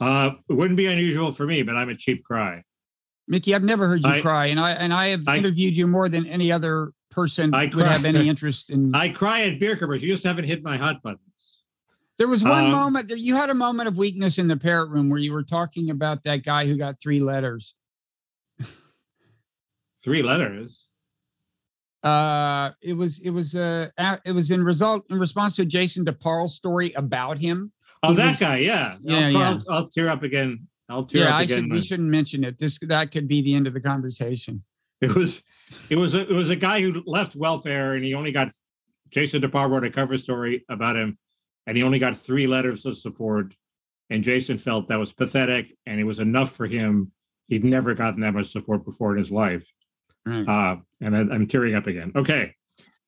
Uh, 0.00 0.30
it 0.48 0.52
wouldn't 0.52 0.76
be 0.76 0.86
unusual 0.86 1.32
for 1.32 1.46
me, 1.46 1.62
but 1.62 1.76
I'm 1.76 1.88
a 1.88 1.96
cheap 1.96 2.24
cry. 2.24 2.62
Mickey, 3.28 3.54
I've 3.54 3.64
never 3.64 3.88
heard 3.88 4.04
you 4.04 4.10
I, 4.10 4.20
cry, 4.20 4.46
and 4.46 4.60
I 4.60 4.72
and 4.72 4.92
I 4.92 5.08
have 5.08 5.26
I, 5.26 5.38
interviewed 5.38 5.76
you 5.76 5.86
more 5.86 6.08
than 6.08 6.26
any 6.26 6.52
other 6.52 6.92
person 7.10 7.52
I 7.54 7.64
would 7.64 7.72
cry, 7.72 7.86
have 7.86 8.04
any 8.04 8.28
interest 8.28 8.70
in. 8.70 8.94
I 8.94 9.08
cry 9.08 9.42
at 9.42 9.58
beer 9.58 9.76
commercials. 9.76 10.04
You 10.04 10.12
just 10.12 10.24
haven't 10.24 10.44
hit 10.44 10.62
my 10.62 10.76
hot 10.76 11.02
buttons. 11.02 11.20
There 12.18 12.28
was 12.28 12.42
one 12.42 12.66
um, 12.66 12.70
moment 12.70 13.08
that 13.08 13.18
you 13.18 13.34
had 13.34 13.50
a 13.50 13.54
moment 13.54 13.88
of 13.88 13.96
weakness 13.96 14.38
in 14.38 14.48
the 14.48 14.56
parrot 14.56 14.90
room 14.90 15.10
where 15.10 15.18
you 15.18 15.32
were 15.32 15.42
talking 15.42 15.90
about 15.90 16.24
that 16.24 16.44
guy 16.44 16.66
who 16.66 16.76
got 16.76 17.00
three 17.00 17.20
letters. 17.20 17.74
three 20.04 20.22
letters. 20.22 20.86
Uh, 22.02 22.70
it 22.82 22.92
was 22.92 23.18
it 23.20 23.30
was 23.30 23.54
uh 23.54 23.88
it 24.24 24.32
was 24.32 24.50
in 24.50 24.62
result 24.62 25.04
in 25.10 25.18
response 25.18 25.56
to 25.56 25.64
Jason 25.64 26.04
DeParle 26.04 26.48
story 26.48 26.92
about 26.92 27.38
him. 27.38 27.72
Oh, 28.02 28.14
that 28.14 28.28
was, 28.28 28.38
guy, 28.38 28.58
yeah. 28.58 28.96
Yeah, 29.02 29.16
I'll, 29.16 29.30
yeah. 29.32 29.48
I'll, 29.48 29.74
I'll, 29.74 29.88
tear 29.88 30.08
up 30.08 30.22
again. 30.22 30.66
I'll 30.88 31.04
tear 31.04 31.24
yeah, 31.24 31.28
up 31.30 31.40
I 31.40 31.42
again. 31.42 31.64
Should, 31.64 31.72
we 31.72 31.80
shouldn't 31.80 32.08
mention 32.08 32.44
it. 32.44 32.58
This 32.58 32.78
that 32.82 33.10
could 33.10 33.26
be 33.26 33.42
the 33.42 33.54
end 33.54 33.66
of 33.66 33.74
the 33.74 33.80
conversation. 33.80 34.62
It 35.00 35.14
was 35.14 35.42
it 35.90 35.96
was 35.96 36.14
a, 36.14 36.22
it 36.22 36.32
was 36.32 36.50
a 36.50 36.56
guy 36.56 36.80
who 36.80 37.02
left 37.06 37.36
welfare 37.36 37.94
and 37.94 38.04
he 38.04 38.14
only 38.14 38.32
got 38.32 38.52
Jason 39.10 39.42
DeParle 39.42 39.70
wrote 39.70 39.84
a 39.84 39.90
cover 39.90 40.16
story 40.16 40.64
about 40.68 40.96
him 40.96 41.18
and 41.66 41.76
he 41.76 41.82
only 41.82 41.98
got 41.98 42.16
three 42.16 42.46
letters 42.46 42.86
of 42.86 42.96
support. 42.96 43.54
And 44.08 44.22
Jason 44.22 44.56
felt 44.56 44.88
that 44.88 44.98
was 44.98 45.12
pathetic 45.12 45.76
and 45.86 45.98
it 45.98 46.04
was 46.04 46.20
enough 46.20 46.52
for 46.52 46.66
him. 46.66 47.10
He'd 47.48 47.64
never 47.64 47.94
gotten 47.94 48.20
that 48.20 48.34
much 48.34 48.52
support 48.52 48.84
before 48.84 49.12
in 49.12 49.18
his 49.18 49.30
life. 49.30 49.66
Right. 50.26 50.46
Uh, 50.46 50.76
and 51.00 51.16
I, 51.16 51.20
am 51.20 51.46
tearing 51.46 51.74
up 51.76 51.86
again. 51.86 52.12
Okay. 52.16 52.54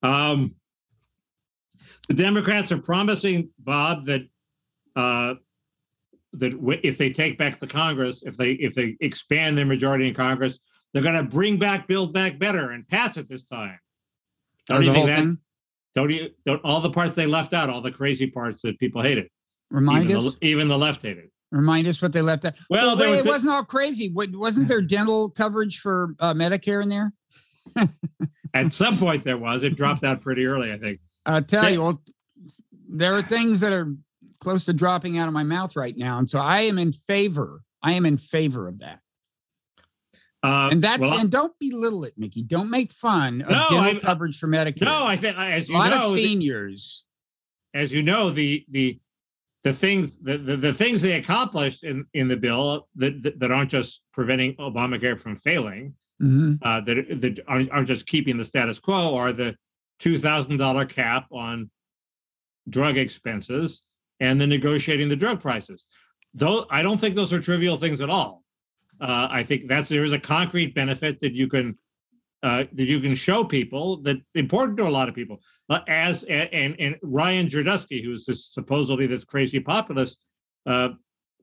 Um, 0.02 0.54
the 2.07 2.14
Democrats 2.14 2.70
are 2.70 2.78
promising 2.78 3.50
Bob 3.59 4.07
that 4.07 4.22
uh, 4.96 5.35
that 6.35 6.52
w- 6.52 6.81
if 6.83 6.96
they 6.96 7.11
take 7.11 7.37
back 7.37 7.59
the 7.59 7.66
Congress, 7.66 8.22
if 8.24 8.37
they 8.37 8.52
if 8.52 8.72
they 8.74 8.96
expand 9.00 9.59
their 9.59 9.66
majority 9.66 10.09
in 10.09 10.14
Congress, 10.14 10.61
they're 10.92 11.02
going 11.02 11.16
to 11.16 11.24
bring 11.24 11.59
back 11.59 11.88
Build 11.88 12.14
Back 12.14 12.38
Better 12.38 12.70
and 12.70 12.87
pass 12.88 13.16
it 13.16 13.28
this 13.28 13.44
time. 13.44 13.78
Don't 14.66 14.85
you 14.85 14.92
think 14.92 15.07
that? 15.07 15.18
Thing? 15.18 15.38
Don't 15.94 16.11
you? 16.11 16.31
Don't 16.46 16.61
all 16.64 16.81
the 16.81 16.90
parts 16.90 17.14
they 17.14 17.26
left 17.26 17.52
out, 17.52 17.68
all 17.68 17.81
the 17.81 17.92
crazy 17.92 18.28
parts 18.28 18.62
that 18.62 18.78
people 18.78 19.02
hated. 19.02 19.28
Remind 19.70 20.04
even 20.04 20.16
us. 20.16 20.35
The, 20.40 20.46
even 20.46 20.68
the 20.68 20.78
left 20.78 21.02
hated. 21.02 21.31
Remind 21.50 21.87
us 21.87 22.02
what 22.02 22.12
they 22.12 22.20
left 22.20 22.44
out. 22.44 22.54
Well, 22.68 22.96
well 22.96 23.11
was 23.11 23.26
it 23.26 23.28
wasn't 23.28 23.52
all 23.52 23.64
crazy. 23.64 24.12
Wasn't 24.12 24.68
there 24.68 24.82
dental 24.82 25.30
coverage 25.30 25.78
for 25.78 26.14
uh, 26.20 26.34
Medicare 26.34 26.82
in 26.82 26.88
there? 26.88 27.12
At 28.54 28.72
some 28.72 28.98
point, 28.98 29.24
there 29.24 29.38
was. 29.38 29.62
It 29.62 29.76
dropped 29.76 30.04
out 30.04 30.20
pretty 30.20 30.44
early, 30.46 30.72
I 30.72 30.78
think. 30.78 31.00
I 31.24 31.40
tell 31.40 31.70
you, 31.70 31.82
well, 31.82 32.02
there 32.88 33.14
are 33.14 33.22
things 33.22 33.61
that 33.61 33.72
are 33.72 33.94
close 34.40 34.64
to 34.66 34.72
dropping 34.72 35.18
out 35.18 35.28
of 35.28 35.34
my 35.34 35.42
mouth 35.42 35.76
right 35.76 35.96
now, 35.96 36.18
and 36.18 36.28
so 36.28 36.38
I 36.38 36.62
am 36.62 36.78
in 36.78 36.92
favor. 36.92 37.62
I 37.82 37.94
am 37.94 38.06
in 38.06 38.18
favor 38.18 38.68
of 38.68 38.80
that. 38.80 39.00
Uh, 40.42 40.68
and 40.70 40.82
that's 40.82 41.00
well, 41.00 41.18
and 41.18 41.30
don't 41.30 41.52
belittle 41.58 42.04
it, 42.04 42.14
Mickey. 42.16 42.42
Don't 42.42 42.70
make 42.70 42.92
fun 42.92 43.42
of 43.42 43.48
no, 43.48 43.66
dental 43.70 43.78
I, 43.78 43.98
coverage 43.98 44.38
for 44.38 44.46
Medicare. 44.46 44.82
No, 44.82 45.04
I 45.04 45.16
think 45.16 45.37
as 45.37 45.68
you 45.68 45.76
a 45.76 45.78
lot 45.78 45.90
know, 45.90 46.12
of 46.12 46.18
seniors. 46.18 47.04
The, 47.74 47.80
as 47.80 47.92
you 47.92 48.02
know, 48.02 48.30
the 48.30 48.64
the 48.70 49.00
the 49.64 49.73
things 49.73 50.18
the, 50.21 50.38
the, 50.38 50.57
the, 50.57 50.73
things 50.73 51.03
they 51.03 51.12
accomplished 51.12 51.85
in, 51.85 52.05
in 52.14 52.29
the 52.29 52.37
bill 52.37 52.88
that, 52.97 53.23
that, 53.23 53.40
that 53.40 53.51
aren't 53.51 53.71
just 53.71 54.03
preventing 54.12 54.55
Obamacare 54.57 55.21
from 55.21 55.37
failing, 55.37 55.94
mm-hmm. 56.23 56.55
uh, 56.62 56.81
that, 56.83 57.21
that 57.21 57.40
aren't, 57.49 57.71
aren't 57.71 57.88
just 57.88 58.07
keeping 58.07 58.38
the 58.38 58.44
status 58.44 58.79
quo, 58.79 59.14
are 59.16 59.33
the 59.33 59.57
$2,000 60.01 60.88
cap 60.88 61.27
on 61.33 61.71
drug 62.68 62.97
expenses 62.97 63.83
and 64.21 64.40
the 64.40 64.47
negotiating 64.47 65.09
the 65.09 65.16
drug 65.16 65.40
prices. 65.40 65.87
Though 66.35 66.66
I 66.71 66.83
don't 66.83 66.99
think 66.99 67.14
those 67.14 67.33
are 67.33 67.40
trivial 67.40 67.77
things 67.77 68.01
at 68.01 68.11
all. 68.11 68.44
Uh, 69.01 69.29
I 69.31 69.44
think 69.44 69.68
that's 69.68 69.88
there 69.88 70.05
is 70.05 70.12
a 70.12 70.18
concrete 70.18 70.75
benefit 70.75 71.21
that 71.21 71.33
you 71.33 71.49
can 71.49 71.79
uh, 72.42 72.64
that 72.72 72.85
you 72.85 73.01
can 73.01 73.14
show 73.14 73.44
people 73.44 74.03
that's 74.03 74.20
important 74.35 74.79
to 74.79 74.87
a 74.87 74.90
lot 74.90 75.09
of 75.09 75.14
people. 75.14 75.40
As 75.87 76.24
and 76.24 76.77
and 76.79 76.96
Ryan 77.03 77.46
Girdusky, 77.46 78.03
who's 78.03 78.24
this 78.24 78.53
supposedly 78.53 79.07
this 79.07 79.24
crazy 79.24 79.61
populist, 79.61 80.24
uh, 80.66 80.90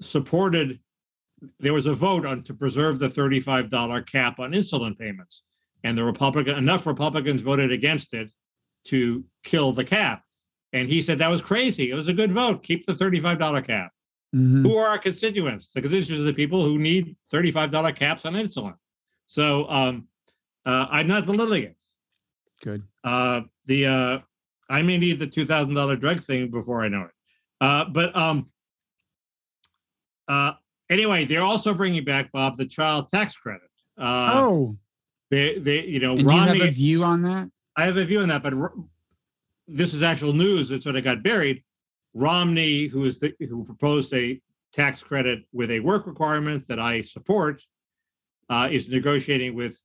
supported. 0.01 0.79
There 1.60 1.73
was 1.73 1.86
a 1.86 1.93
vote 1.93 2.25
on 2.25 2.43
to 2.43 2.53
preserve 2.53 2.97
the 2.97 3.10
thirty-five 3.10 3.69
dollar 3.69 4.01
cap 4.01 4.39
on 4.39 4.51
insulin 4.51 4.97
payments, 4.97 5.43
and 5.84 5.97
the 5.97 6.03
Republican 6.03 6.58
enough 6.58 6.88
Republicans 6.88 7.41
voted 7.41 7.71
against 7.71 8.13
it 8.13 8.31
to 8.86 9.23
kill 9.43 9.73
the 9.73 9.84
cap. 9.84 10.23
And 10.73 10.89
he 10.89 11.01
said 11.01 11.19
that 11.19 11.29
was 11.29 11.41
crazy. 11.41 11.91
It 11.91 11.93
was 11.93 12.08
a 12.08 12.13
good 12.13 12.31
vote. 12.31 12.63
Keep 12.63 12.86
the 12.86 12.95
thirty-five 12.95 13.38
dollar 13.38 13.62
cap. 13.62 13.91
Mm-hmm. 14.34 14.65
Who 14.65 14.77
are 14.77 14.88
our 14.88 14.97
constituents? 14.97 15.69
The 15.69 15.81
constituents 15.81 16.21
are 16.21 16.23
the 16.23 16.34
people 16.34 16.63
who 16.63 16.79
need 16.79 17.15
thirty-five 17.29 17.69
dollar 17.69 17.91
caps 17.91 18.25
on 18.25 18.34
insulin. 18.34 18.75
So 19.27 19.69
um, 19.69 20.08
uh, 20.65 20.88
I'm 20.89 21.08
not 21.08 21.25
belittling 21.25 21.63
it. 21.63 21.75
Good. 22.63 22.84
Uh, 23.04 23.41
the 23.65 23.86
uh, 23.86 24.19
I 24.69 24.82
may 24.82 24.97
need 24.97 25.19
the 25.19 25.28
two 25.28 25.45
thousand 25.45 25.73
dollar 25.73 25.95
drug 25.95 26.21
thing 26.21 26.49
before 26.49 26.84
I 26.84 26.88
know 26.88 27.04
it. 27.04 27.12
Uh, 27.62 27.86
but 27.86 28.15
um, 28.15 28.49
uh, 30.28 30.54
anyway, 30.89 31.25
they're 31.25 31.41
also 31.41 31.73
bringing 31.73 32.04
back 32.04 32.32
Bob 32.32 32.58
the 32.58 32.65
child 32.65 33.10
tax 33.10 33.36
credit. 33.36 33.69
Uh, 33.97 34.32
oh, 34.34 34.78
they 35.30 35.60
they 35.60 35.84
you 35.84 35.99
know 35.99 36.17
and 36.17 36.25
Romney. 36.25 36.58
You 36.58 36.62
have 36.62 36.69
a 36.69 36.73
view 36.73 37.04
on 37.04 37.21
that? 37.23 37.49
I 37.75 37.86
have 37.86 37.97
a 37.97 38.06
view 38.06 38.21
on 38.21 38.30
that, 38.30 38.41
but 38.41 38.54
this 39.67 39.93
is 39.93 40.04
actual 40.04 40.34
news 40.34 40.69
that 40.69 40.84
sort 40.84 40.95
of 40.95 41.04
got 41.04 41.23
buried. 41.23 41.63
Romney, 42.13 42.88
who 42.88 43.04
is 43.04 43.19
the 43.19 43.34
who 43.39 43.63
proposed 43.65 44.13
a 44.13 44.41
tax 44.73 45.04
credit 45.04 45.43
with 45.54 45.71
a 45.71 45.80
work 45.80 46.08
requirement 46.08 46.67
that 46.67 46.80
I 46.80 47.01
support, 47.01 47.62
uh, 48.49 48.69
is 48.71 48.89
negotiating 48.89 49.56
with 49.56 49.82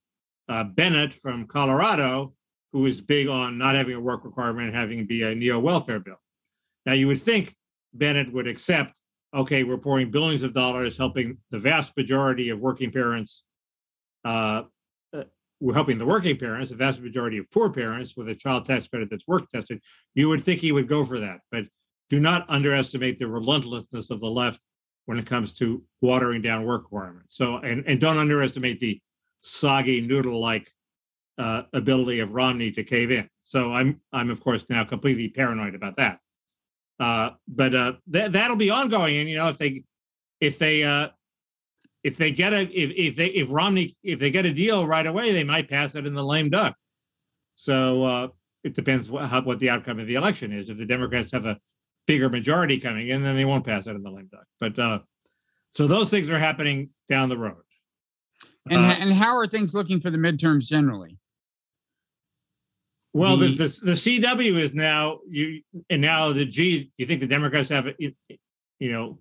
uh, 0.51 0.65
Bennet 0.65 1.15
from 1.15 1.47
Colorado, 1.47 2.35
who 2.73 2.87
is 2.87 3.01
big 3.01 3.29
on 3.29 3.57
not 3.57 3.77
having 3.77 3.95
a 3.95 4.01
work 4.01 4.25
requirement 4.25 4.69
and 4.69 4.77
having 4.77 4.99
it 4.99 5.09
be 5.09 5.23
a 5.23 5.35
neo 5.35 5.61
welfare 5.61 6.01
bill. 6.01 6.21
Now, 6.85 6.93
you 6.93 7.07
would 7.07 7.23
think 7.23 7.55
Bennet 7.95 8.33
would 8.33 8.49
accept, 8.49 8.99
okay, 9.33 9.63
we're 9.63 9.79
pouring 9.79 10.11
billions 10.11 10.43
of 10.43 10.53
dollars 10.53 10.97
helping 10.97 11.39
the 11.51 11.59
vast 11.59 11.97
majority 11.97 12.49
of 12.49 12.59
working 12.59 12.91
parents. 12.91 13.45
Uh, 14.25 14.65
uh, 15.17 15.25
we're 15.61 15.75
helping 15.75 15.99
the 15.99 16.07
working 16.07 16.37
parents, 16.37 16.71
the 16.71 16.77
vast 16.77 17.01
majority 17.01 17.39
of 17.39 17.49
poor 17.53 17.71
parents, 17.71 18.17
with 18.17 18.29
a 18.29 18.35
child 18.35 18.65
tax 18.65 18.89
credit 18.89 19.09
that's 19.09 19.29
work 19.29 19.49
tested. 19.51 19.81
You 20.15 20.29
would 20.31 20.43
think 20.43 20.61
he 20.61 20.73
would 20.73 20.89
go 20.89 21.05
for 21.05 21.21
that, 21.21 21.39
but 21.53 21.65
do 22.09 22.19
not 22.19 22.45
underestimate 22.49 23.21
the 23.21 23.29
relentlessness 23.29 24.11
of 24.11 24.19
the 24.19 24.31
left 24.31 24.61
when 25.07 25.17
it 25.17 25.27
comes 25.27 25.55
to 25.55 25.83
watering 26.01 26.43
down 26.43 26.65
work 26.65 26.83
requirements. 26.85 27.37
So, 27.37 27.59
and, 27.59 27.85
and 27.87 28.01
don't 28.01 28.19
underestimate 28.19 28.81
the 28.81 29.01
soggy 29.43 30.01
noodle-like 30.01 30.73
uh, 31.39 31.63
ability 31.73 32.21
of 32.21 32.35
Romney 32.35 32.71
to 32.73 32.85
cave 32.85 33.11
in. 33.11 33.29
So 33.43 33.73
I'm, 33.73 34.01
I'm 34.13 34.31
of 34.31 34.43
course 34.43 34.65
now 34.69 34.85
completely 34.85 35.29
paranoid 35.29 35.75
about 35.75 35.97
that. 35.97 36.21
Uh, 36.99 37.31
but 37.49 37.75
uh, 37.75 37.93
th- 38.13 38.31
that'll 38.33 38.57
be 38.57 38.71
ongoing. 38.71 39.17
And 39.17 39.29
you 39.29 39.37
know, 39.37 39.49
if 39.49 39.57
they, 39.57 39.85
if 40.41 40.59
they, 40.59 40.83
uh, 40.83 41.09
if 42.03 42.17
they 42.17 42.31
get 42.31 42.53
a, 42.53 42.63
if, 42.63 42.91
if 42.97 43.17
they, 43.17 43.27
if 43.29 43.49
Romney, 43.51 43.97
if 44.03 44.19
they 44.19 44.31
get 44.31 44.47
a 44.47 44.53
deal 44.53 44.87
right 44.87 45.07
away, 45.07 45.33
they 45.33 45.45
might 45.45 45.69
pass 45.69 45.95
it 45.95 46.07
in 46.07 46.15
the 46.15 46.25
lame 46.25 46.51
duck. 46.51 46.75
So 47.55 48.05
uh, 48.05 48.29
it 48.65 48.75
depends 48.75 49.11
what, 49.11 49.27
how, 49.27 49.43
what 49.43 49.59
the 49.59 49.71
outcome 49.71 49.99
of 49.99 50.07
the 50.07 50.15
election 50.15 50.53
is. 50.53 50.69
If 50.69 50.77
the 50.77 50.87
Democrats 50.87 51.33
have 51.33 51.47
a 51.47 51.59
bigger 52.07 52.29
majority 52.29 52.79
coming 52.79 53.09
in, 53.09 53.23
then 53.23 53.37
they 53.37 53.45
won't 53.45 53.65
pass 53.65 53.87
it 53.87 53.97
in 53.97 54.03
the 54.03 54.11
lame 54.11 54.29
duck. 54.31 54.45
But 54.61 54.79
uh, 54.79 54.99
so 55.71 55.87
those 55.87 56.11
things 56.11 56.29
are 56.31 56.39
happening 56.39 56.91
down 57.09 57.29
the 57.29 57.39
road. 57.39 57.63
And 58.69 58.79
Uh, 58.79 58.97
and 58.99 59.13
how 59.13 59.37
are 59.37 59.47
things 59.47 59.75
looking 59.75 60.01
for 60.01 60.11
the 60.11 60.19
midterms 60.19 60.67
generally? 60.67 61.17
Well, 63.13 63.37
the, 63.37 63.49
The- 63.49 63.69
the, 63.69 63.81
the 63.87 63.93
CW 63.93 64.59
is 64.59 64.73
now 64.75 65.21
you, 65.29 65.63
and 65.89 66.01
now 66.01 66.33
the 66.33 66.45
G, 66.45 66.91
you 66.97 67.07
think 67.07 67.21
the 67.21 67.27
Democrats 67.27 67.69
have, 67.71 67.87
a- 67.89 67.95
you 67.99 68.93
know, 68.93 69.19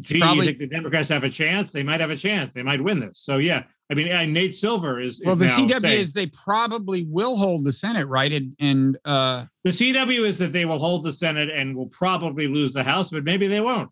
G, 0.00 0.18
you 0.18 0.42
think 0.42 0.58
the 0.58 0.66
Democrats 0.66 1.08
have 1.10 1.22
a 1.24 1.30
chance? 1.30 1.70
They 1.72 1.82
might 1.82 2.00
have 2.00 2.10
a 2.10 2.16
chance. 2.16 2.50
They 2.54 2.62
might 2.62 2.82
win 2.82 2.98
this. 2.98 3.18
So, 3.20 3.36
yeah, 3.38 3.64
I 3.90 3.94
mean, 3.94 4.32
Nate 4.32 4.54
Silver 4.54 5.00
is. 5.00 5.20
is 5.20 5.26
Well, 5.26 5.36
the 5.36 5.46
CW 5.46 5.80
saying- 5.80 6.00
is 6.00 6.12
they 6.12 6.26
probably 6.26 7.04
will 7.04 7.36
hold 7.36 7.64
the 7.64 7.72
Senate, 7.72 8.06
right? 8.06 8.32
And, 8.32 8.54
and 8.58 8.98
uh, 9.04 9.44
The 9.64 9.70
CW 9.70 10.24
is 10.26 10.38
that 10.38 10.52
they 10.52 10.64
will 10.64 10.78
hold 10.78 11.04
the 11.04 11.12
Senate 11.12 11.50
and 11.50 11.76
will 11.76 11.88
probably 11.88 12.48
lose 12.48 12.72
the 12.72 12.82
House, 12.82 13.10
but 13.10 13.24
maybe 13.24 13.46
they 13.46 13.60
won't. 13.60 13.90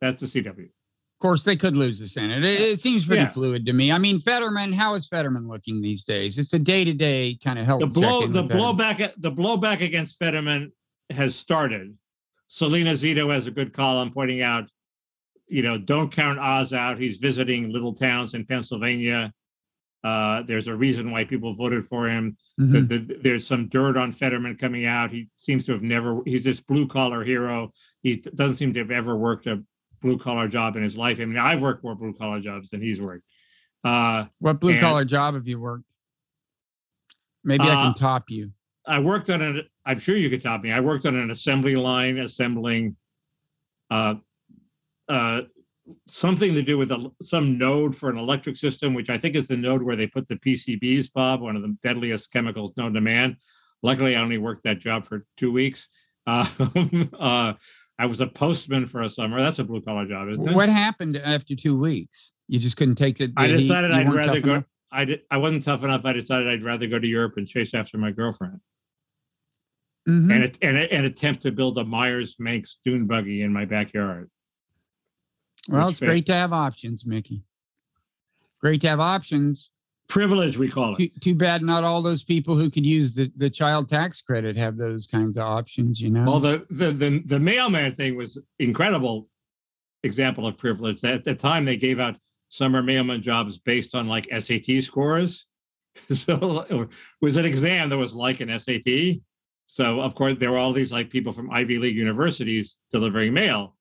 That's 0.00 0.20
the 0.20 0.26
CW. 0.26 0.68
Of 1.22 1.28
course, 1.28 1.44
they 1.44 1.56
could 1.56 1.76
lose 1.76 2.00
the 2.00 2.08
Senate. 2.08 2.42
It, 2.42 2.60
it 2.60 2.80
seems 2.80 3.06
pretty 3.06 3.22
Yeah. 3.22 3.28
fluid 3.28 3.64
to 3.66 3.72
me. 3.72 3.92
I 3.92 3.98
mean, 3.98 4.18
Fetterman, 4.18 4.72
how 4.72 4.94
is 4.94 5.06
Fetterman 5.06 5.46
looking 5.46 5.80
these 5.80 6.02
days? 6.02 6.36
It's 6.36 6.52
a 6.52 6.58
day 6.58 6.84
to 6.84 6.92
day 6.92 7.38
kind 7.44 7.60
of 7.60 7.64
health. 7.64 7.78
The 7.80 7.86
blow, 7.86 8.26
the 8.26 8.42
blowback, 8.42 9.12
the 9.18 9.30
blowback 9.30 9.82
against 9.82 10.18
Fetterman 10.18 10.72
has 11.10 11.36
started. 11.36 11.96
Selena 12.48 12.90
Zito 12.94 13.32
has 13.32 13.46
a 13.46 13.52
good 13.52 13.72
column 13.72 14.10
pointing 14.10 14.42
out, 14.42 14.68
you 15.46 15.62
know, 15.62 15.78
don't 15.78 16.10
count 16.10 16.40
Oz 16.40 16.72
out. 16.72 16.98
He's 16.98 17.18
visiting 17.18 17.70
little 17.70 17.94
towns 17.94 18.34
in 18.34 18.44
Pennsylvania. 18.44 19.32
Uh, 20.02 20.42
there's 20.48 20.66
a 20.66 20.74
reason 20.74 21.12
why 21.12 21.22
people 21.22 21.54
voted 21.54 21.86
for 21.86 22.08
him. 22.08 22.36
Mhm. 22.60 22.88
The- 22.88 22.98
the- 22.98 23.18
there's 23.22 23.46
some 23.46 23.68
dirt 23.68 23.96
on 23.96 24.10
Fetterman 24.10 24.56
coming 24.56 24.86
out. 24.86 25.12
He 25.12 25.28
seems 25.36 25.64
to 25.66 25.72
have 25.72 25.82
never. 25.82 26.20
He's 26.26 26.42
this 26.42 26.60
blue 26.60 26.88
collar 26.88 27.22
hero. 27.22 27.72
He 28.02 28.16
doesn't 28.16 28.56
seem 28.56 28.72
to 28.74 28.80
have 28.80 28.90
ever 28.90 29.16
worked 29.16 29.46
a 29.46 29.62
blue 30.02 30.18
collar 30.18 30.48
job 30.48 30.76
in 30.76 30.82
his 30.82 30.96
life. 30.96 31.20
I 31.20 31.24
mean, 31.24 31.38
I've 31.38 31.62
worked 31.62 31.82
more 31.82 31.94
blue 31.94 32.12
collar 32.12 32.40
jobs 32.40 32.68
than 32.70 32.82
he's 32.82 33.00
worked. 33.00 33.24
Uh, 33.84 34.26
What 34.40 34.60
blue 34.60 34.78
collar 34.80 35.04
job 35.04 35.34
have 35.34 35.48
you 35.48 35.58
worked? 35.58 35.84
Maybe 37.44 37.64
I 37.64 37.74
Uh, 37.74 37.84
can 37.86 37.94
top 37.94 38.30
you. 38.30 38.52
I 38.86 38.98
worked 38.98 39.30
on 39.30 39.40
an. 39.40 39.62
I'm 39.86 39.98
sure 39.98 40.16
you 40.16 40.28
could 40.28 40.42
top 40.42 40.62
me. 40.62 40.72
I 40.72 40.80
worked 40.80 41.06
on 41.06 41.14
an 41.16 41.30
assembly 41.30 41.76
line 41.76 42.18
assembling 42.18 42.96
uh, 43.90 44.16
uh, 45.08 45.42
something 46.08 46.54
to 46.54 46.62
do 46.62 46.78
with 46.78 46.90
a, 46.92 47.10
some 47.22 47.58
node 47.58 47.96
for 47.96 48.10
an 48.10 48.16
electric 48.16 48.56
system, 48.56 48.94
which 48.94 49.10
I 49.10 49.18
think 49.18 49.34
is 49.36 49.46
the 49.46 49.56
node 49.56 49.82
where 49.82 49.96
they 49.96 50.06
put 50.06 50.26
the 50.28 50.36
PCBs, 50.36 51.12
Bob, 51.12 51.40
one 51.42 51.56
of 51.56 51.62
the 51.62 51.76
deadliest 51.82 52.32
chemicals 52.32 52.72
known 52.76 52.94
to 52.94 53.00
man. 53.00 53.36
Luckily, 53.82 54.16
I 54.16 54.22
only 54.22 54.38
worked 54.38 54.62
that 54.64 54.78
job 54.78 55.06
for 55.06 55.26
two 55.36 55.52
weeks. 55.52 55.88
Uh, 56.24 56.46
uh, 57.18 57.52
I 58.02 58.06
was 58.06 58.20
a 58.20 58.26
postman 58.26 58.88
for 58.88 59.02
a 59.02 59.08
summer. 59.08 59.40
That's 59.40 59.60
a 59.60 59.64
blue 59.64 59.80
collar 59.80 60.04
job, 60.08 60.28
isn't 60.28 60.48
it? 60.48 60.56
What 60.56 60.68
happened 60.68 61.16
after 61.18 61.54
two 61.54 61.78
weeks? 61.78 62.32
You 62.48 62.58
just 62.58 62.76
couldn't 62.76 62.96
take 62.96 63.20
it. 63.20 63.30
I 63.36 63.46
the 63.46 63.54
heat? 63.54 63.60
decided 63.60 63.92
I'd 63.92 64.12
rather 64.12 64.40
go. 64.40 64.50
enough? 64.54 64.64
I 64.90 65.04
did. 65.04 65.20
I 65.30 65.36
wasn't 65.36 65.62
tough 65.62 65.84
enough. 65.84 66.04
I 66.04 66.12
decided 66.12 66.48
I'd 66.48 66.64
rather 66.64 66.88
go 66.88 66.98
to 66.98 67.06
Europe 67.06 67.34
and 67.36 67.46
chase 67.46 67.74
after 67.74 67.98
my 67.98 68.10
girlfriend. 68.10 68.58
Mhm. 70.08 70.32
and, 70.32 70.58
and 70.62 70.76
and 70.78 71.06
attempt 71.06 71.42
to 71.42 71.52
build 71.52 71.78
a 71.78 71.84
Meyers 71.84 72.34
Manx 72.40 72.78
dune 72.84 73.06
buggy 73.06 73.42
in 73.42 73.52
my 73.52 73.66
backyard. 73.66 74.28
Well, 75.68 75.90
it's 75.90 76.00
great 76.00 76.26
to 76.26 76.34
have 76.34 76.52
options, 76.52 77.06
Mickey. 77.06 77.44
Great 78.60 78.80
to 78.80 78.88
have 78.88 78.98
options. 78.98 79.70
Privilege, 80.08 80.58
we 80.58 80.68
call 80.68 80.96
Too, 80.96 81.04
it. 81.04 81.22
too 81.22 81.34
bad 81.34 81.62
not 81.62 81.84
all 81.84 82.02
those 82.02 82.22
people 82.22 82.54
who 82.54 82.70
could 82.70 82.84
use 82.84 83.14
the, 83.14 83.32
the 83.36 83.48
child 83.48 83.88
tax 83.88 84.20
credit 84.20 84.56
have 84.56 84.76
those 84.76 85.06
kinds 85.06 85.36
of 85.38 85.44
options, 85.44 86.00
you 86.00 86.10
know? 86.10 86.24
Well, 86.24 86.40
the 86.40 86.66
the 86.70 86.92
the, 86.92 87.22
the 87.24 87.40
mailman 87.40 87.92
thing 87.92 88.16
was 88.16 88.38
incredible 88.58 89.28
example 90.02 90.46
of 90.46 90.58
privilege. 90.58 91.02
At 91.04 91.24
the 91.24 91.34
time, 91.34 91.64
they 91.64 91.76
gave 91.76 91.98
out 92.00 92.16
summer 92.48 92.82
mailman 92.82 93.22
jobs 93.22 93.58
based 93.58 93.94
on 93.94 94.08
like 94.08 94.28
SAT 94.30 94.82
scores. 94.82 95.46
So 96.10 96.66
it 96.70 96.88
was 97.20 97.36
an 97.36 97.44
exam 97.44 97.90
that 97.90 97.98
was 97.98 98.14
like 98.14 98.40
an 98.40 98.58
SAT. 98.58 99.20
So 99.66 100.00
of 100.00 100.14
course 100.14 100.34
there 100.38 100.50
were 100.50 100.56
all 100.58 100.72
these 100.72 100.90
like 100.90 101.10
people 101.10 101.32
from 101.32 101.50
Ivy 101.50 101.78
League 101.78 101.96
universities 101.96 102.78
delivering 102.90 103.34
mail, 103.34 103.76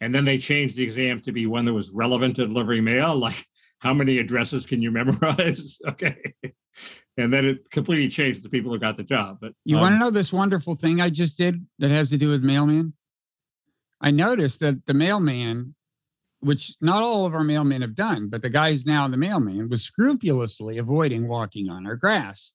and 0.00 0.12
then 0.12 0.24
they 0.24 0.38
changed 0.38 0.76
the 0.76 0.82
exam 0.82 1.20
to 1.20 1.30
be 1.32 1.46
one 1.46 1.64
that 1.64 1.72
was 1.72 1.90
relevant 1.90 2.36
to 2.36 2.46
delivering 2.48 2.82
mail, 2.84 3.14
like 3.28 3.44
how 3.82 3.92
many 3.92 4.18
addresses 4.18 4.64
can 4.64 4.80
you 4.80 4.92
memorize? 4.92 5.76
okay, 5.88 6.16
and 7.16 7.32
then 7.32 7.44
it 7.44 7.68
completely 7.72 8.08
changed 8.08 8.44
the 8.44 8.48
people 8.48 8.72
who 8.72 8.78
got 8.78 8.96
the 8.96 9.02
job. 9.02 9.38
But 9.40 9.54
you 9.64 9.74
um, 9.74 9.82
want 9.82 9.94
to 9.96 9.98
know 9.98 10.10
this 10.10 10.32
wonderful 10.32 10.76
thing 10.76 11.00
I 11.00 11.10
just 11.10 11.36
did 11.36 11.66
that 11.80 11.90
has 11.90 12.08
to 12.10 12.16
do 12.16 12.28
with 12.28 12.44
mailman? 12.44 12.92
I 14.00 14.12
noticed 14.12 14.60
that 14.60 14.86
the 14.86 14.94
mailman, 14.94 15.74
which 16.40 16.74
not 16.80 17.02
all 17.02 17.26
of 17.26 17.34
our 17.34 17.42
mailmen 17.42 17.82
have 17.82 17.96
done, 17.96 18.28
but 18.28 18.40
the 18.40 18.50
guy 18.50 18.70
who's 18.70 18.86
now 18.86 19.08
the 19.08 19.16
mailman 19.16 19.68
was 19.68 19.82
scrupulously 19.82 20.78
avoiding 20.78 21.26
walking 21.26 21.68
on 21.68 21.84
our 21.84 21.96
grass. 21.96 22.52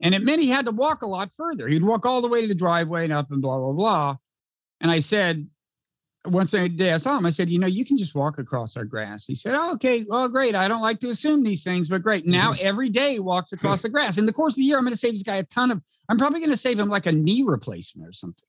And 0.00 0.14
it 0.14 0.22
meant 0.22 0.40
he 0.40 0.48
had 0.48 0.66
to 0.66 0.70
walk 0.70 1.02
a 1.02 1.06
lot 1.06 1.32
further. 1.36 1.66
He'd 1.66 1.82
walk 1.82 2.06
all 2.06 2.22
the 2.22 2.28
way 2.28 2.42
to 2.42 2.46
the 2.46 2.54
driveway 2.54 3.02
and 3.02 3.12
up 3.12 3.32
and 3.32 3.42
blah, 3.42 3.58
blah, 3.58 3.72
blah. 3.72 4.16
And 4.80 4.92
I 4.92 5.00
said, 5.00 5.48
once 6.28 6.54
a 6.54 6.68
day 6.68 6.92
I 6.92 6.98
saw 6.98 7.16
him, 7.16 7.26
I 7.26 7.30
said, 7.30 7.50
you 7.50 7.58
know, 7.58 7.66
you 7.66 7.84
can 7.84 7.98
just 7.98 8.14
walk 8.14 8.38
across 8.38 8.76
our 8.76 8.84
grass. 8.84 9.24
He 9.24 9.34
said, 9.34 9.54
oh, 9.54 9.72
okay, 9.72 10.04
well, 10.08 10.28
great. 10.28 10.54
I 10.54 10.68
don't 10.68 10.82
like 10.82 11.00
to 11.00 11.10
assume 11.10 11.42
these 11.42 11.64
things, 11.64 11.88
but 11.88 12.02
great. 12.02 12.24
Mm-hmm. 12.24 12.32
Now 12.32 12.54
every 12.60 12.88
day 12.88 13.14
he 13.14 13.18
walks 13.18 13.52
across 13.52 13.82
the 13.82 13.88
grass. 13.88 14.18
In 14.18 14.26
the 14.26 14.32
course 14.32 14.52
of 14.52 14.56
the 14.56 14.62
year, 14.62 14.78
I'm 14.78 14.84
going 14.84 14.92
to 14.92 14.98
save 14.98 15.12
this 15.12 15.22
guy 15.22 15.36
a 15.36 15.44
ton 15.44 15.70
of, 15.70 15.82
I'm 16.08 16.18
probably 16.18 16.40
going 16.40 16.50
to 16.50 16.56
save 16.56 16.78
him 16.78 16.88
like 16.88 17.06
a 17.06 17.12
knee 17.12 17.42
replacement 17.42 18.08
or 18.08 18.12
something. 18.12 18.44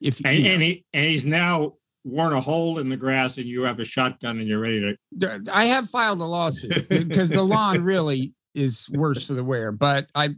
If 0.00 0.20
and, 0.24 0.36
you 0.36 0.44
know. 0.44 0.50
and 0.50 0.62
he 0.62 0.84
and 0.92 1.06
he's 1.06 1.24
now 1.24 1.74
worn 2.04 2.32
a 2.32 2.40
hole 2.40 2.78
in 2.78 2.88
the 2.88 2.96
grass, 2.96 3.36
and 3.36 3.46
you 3.46 3.62
have 3.62 3.80
a 3.80 3.84
shotgun, 3.84 4.38
and 4.38 4.48
you're 4.48 4.60
ready 4.60 4.96
to. 5.20 5.42
I 5.52 5.66
have 5.66 5.90
filed 5.90 6.20
a 6.20 6.24
lawsuit 6.24 6.88
because 7.08 7.30
the 7.30 7.42
lawn 7.42 7.82
really 7.82 8.32
is 8.54 8.88
worse 8.90 9.26
for 9.26 9.34
the 9.34 9.44
wear, 9.44 9.72
but 9.72 10.06
I, 10.14 10.34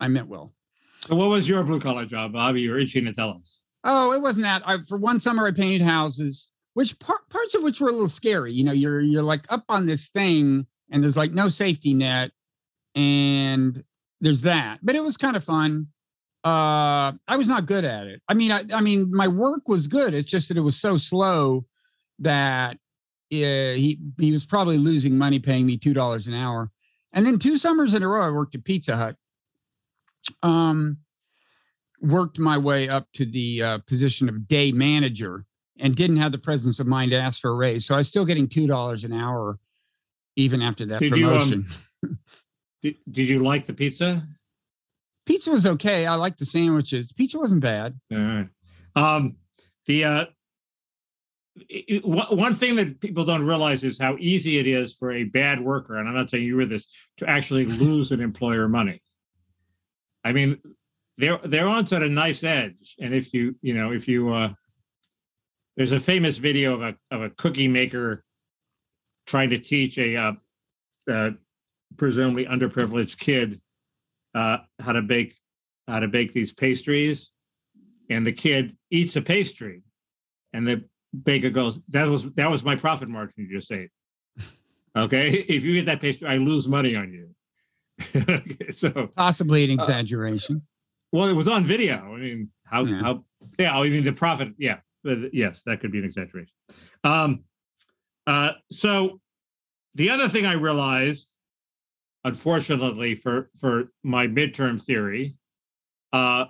I 0.00 0.08
meant 0.08 0.28
well. 0.28 0.54
So, 1.06 1.14
what 1.14 1.28
was 1.28 1.48
your 1.48 1.62
blue 1.62 1.80
collar 1.80 2.06
job, 2.06 2.32
Bobby? 2.32 2.62
You're 2.62 2.78
itching 2.78 3.04
to 3.06 3.12
tell 3.12 3.30
us. 3.30 3.57
Oh, 3.90 4.12
it 4.12 4.20
wasn't 4.20 4.44
that. 4.44 4.62
I, 4.66 4.76
for 4.86 4.98
one 4.98 5.18
summer, 5.18 5.46
I 5.46 5.50
painted 5.50 5.80
houses, 5.80 6.50
which 6.74 6.98
part, 6.98 7.26
parts 7.30 7.54
of 7.54 7.62
which 7.62 7.80
were 7.80 7.88
a 7.88 7.92
little 7.92 8.06
scary. 8.06 8.52
You 8.52 8.62
know, 8.62 8.72
you're 8.72 9.00
you're 9.00 9.22
like 9.22 9.46
up 9.48 9.64
on 9.70 9.86
this 9.86 10.08
thing, 10.08 10.66
and 10.90 11.02
there's 11.02 11.16
like 11.16 11.32
no 11.32 11.48
safety 11.48 11.94
net, 11.94 12.30
and 12.94 13.82
there's 14.20 14.42
that. 14.42 14.80
But 14.82 14.94
it 14.94 15.02
was 15.02 15.16
kind 15.16 15.36
of 15.36 15.42
fun. 15.42 15.86
Uh, 16.44 17.12
I 17.26 17.36
was 17.38 17.48
not 17.48 17.64
good 17.64 17.84
at 17.84 18.06
it. 18.06 18.20
I 18.28 18.34
mean, 18.34 18.52
I, 18.52 18.64
I 18.74 18.82
mean, 18.82 19.10
my 19.10 19.26
work 19.26 19.68
was 19.68 19.86
good. 19.86 20.12
It's 20.12 20.28
just 20.28 20.48
that 20.48 20.58
it 20.58 20.62
was 20.62 20.76
so 20.78 20.98
slow 20.98 21.64
that 22.18 22.74
uh, 22.74 22.76
he 23.30 23.98
he 24.18 24.32
was 24.32 24.44
probably 24.44 24.76
losing 24.76 25.16
money 25.16 25.38
paying 25.38 25.64
me 25.64 25.78
two 25.78 25.94
dollars 25.94 26.26
an 26.26 26.34
hour. 26.34 26.70
And 27.14 27.24
then 27.24 27.38
two 27.38 27.56
summers 27.56 27.94
in 27.94 28.02
a 28.02 28.08
row, 28.08 28.26
I 28.26 28.30
worked 28.30 28.54
at 28.54 28.64
Pizza 28.64 28.96
Hut. 28.96 29.16
Um, 30.42 30.98
worked 32.00 32.38
my 32.38 32.56
way 32.58 32.88
up 32.88 33.06
to 33.14 33.26
the 33.26 33.62
uh, 33.62 33.78
position 33.86 34.28
of 34.28 34.48
day 34.48 34.72
manager 34.72 35.44
and 35.80 35.94
didn't 35.94 36.16
have 36.16 36.32
the 36.32 36.38
presence 36.38 36.80
of 36.80 36.86
mind 36.86 37.10
to 37.12 37.16
ask 37.18 37.40
for 37.40 37.50
a 37.50 37.54
raise. 37.54 37.86
So 37.86 37.94
I 37.94 37.98
was 37.98 38.08
still 38.08 38.24
getting 38.24 38.48
two 38.48 38.66
dollars 38.66 39.04
an 39.04 39.12
hour 39.12 39.58
even 40.36 40.62
after 40.62 40.86
that 40.86 41.00
Did 41.00 41.16
you, 41.16 41.30
um, 41.30 41.38
promotion. 41.50 41.66
Did, 42.82 42.94
did 43.10 43.28
you 43.28 43.40
like 43.40 43.66
the 43.66 43.72
pizza? 43.72 44.24
Pizza 45.26 45.50
was 45.50 45.66
okay. 45.66 46.06
I 46.06 46.14
liked 46.14 46.38
the 46.38 46.46
sandwiches. 46.46 47.12
Pizza 47.12 47.36
wasn't 47.36 47.60
bad. 47.60 47.98
All 48.12 48.18
right. 48.18 48.48
Um, 48.94 49.36
the 49.86 50.04
uh, 50.04 50.24
it- 51.68 52.04
one 52.04 52.54
thing 52.54 52.76
that 52.76 53.00
people 53.00 53.24
don't 53.24 53.44
realize 53.44 53.82
is 53.82 53.98
how 53.98 54.16
easy 54.20 54.58
it 54.58 54.68
is 54.68 54.94
for 54.94 55.10
a 55.10 55.24
bad 55.24 55.60
worker, 55.60 55.96
and 55.96 56.08
I'm 56.08 56.14
not 56.14 56.30
saying 56.30 56.44
you 56.44 56.56
were 56.56 56.66
this, 56.66 56.86
to 57.18 57.28
actually 57.28 57.66
lose 57.66 58.12
an 58.12 58.20
employer 58.20 58.68
money. 58.68 59.02
I 60.24 60.32
mean, 60.32 60.58
they're 61.18 61.38
they're 61.44 61.68
on 61.68 61.86
sort 61.86 62.02
of 62.02 62.10
knife's 62.10 62.44
edge, 62.44 62.96
and 63.00 63.12
if 63.12 63.34
you 63.34 63.54
you 63.60 63.74
know 63.74 63.92
if 63.92 64.08
you 64.08 64.32
uh, 64.32 64.52
there's 65.76 65.92
a 65.92 66.00
famous 66.00 66.38
video 66.38 66.74
of 66.74 66.82
a 66.82 66.96
of 67.10 67.22
a 67.22 67.30
cookie 67.30 67.68
maker 67.68 68.24
trying 69.26 69.50
to 69.50 69.58
teach 69.58 69.98
a 69.98 70.16
uh, 70.16 70.32
uh, 71.10 71.30
presumably 71.96 72.46
underprivileged 72.46 73.18
kid 73.18 73.60
uh, 74.34 74.58
how 74.80 74.92
to 74.92 75.02
bake 75.02 75.36
how 75.88 75.98
to 76.00 76.08
bake 76.08 76.32
these 76.32 76.52
pastries 76.52 77.30
and 78.10 78.26
the 78.26 78.32
kid 78.32 78.76
eats 78.90 79.16
a 79.16 79.22
pastry, 79.22 79.82
and 80.52 80.66
the 80.66 80.84
baker 81.24 81.50
goes, 81.50 81.80
"That 81.88 82.08
was 82.08 82.24
that 82.34 82.50
was 82.50 82.62
my 82.62 82.76
profit 82.76 83.08
margin 83.08 83.34
you 83.36 83.58
just 83.58 83.70
ate." 83.72 83.90
Okay, 84.96 85.30
if 85.48 85.62
you 85.62 85.74
eat 85.74 85.86
that 85.86 86.00
pastry, 86.00 86.26
I 86.26 86.38
lose 86.38 86.66
money 86.66 86.96
on 86.96 87.12
you. 87.12 87.28
okay, 88.28 88.70
so 88.72 89.10
Possibly 89.14 89.62
an 89.64 89.78
Uh, 89.78 89.82
exaggeration. 89.82 90.62
Well, 91.12 91.28
it 91.28 91.32
was 91.32 91.48
on 91.48 91.64
video. 91.64 91.96
I 92.14 92.18
mean, 92.18 92.50
how 92.64 92.84
Yeah. 92.84 93.00
how 93.00 93.24
yeah, 93.58 93.78
I 93.78 93.88
mean 93.88 94.04
the 94.04 94.12
profit, 94.12 94.52
yeah. 94.58 94.78
but 95.04 95.32
Yes, 95.32 95.62
that 95.64 95.80
could 95.80 95.92
be 95.92 95.98
an 95.98 96.04
exaggeration. 96.04 96.52
Um 97.04 97.44
uh 98.26 98.52
so 98.70 99.20
the 99.94 100.10
other 100.10 100.28
thing 100.28 100.44
I 100.46 100.52
realized, 100.52 101.28
unfortunately 102.24 103.14
for 103.14 103.50
for 103.60 103.92
my 104.02 104.26
midterm 104.26 104.82
theory, 104.82 105.36
uh 106.12 106.46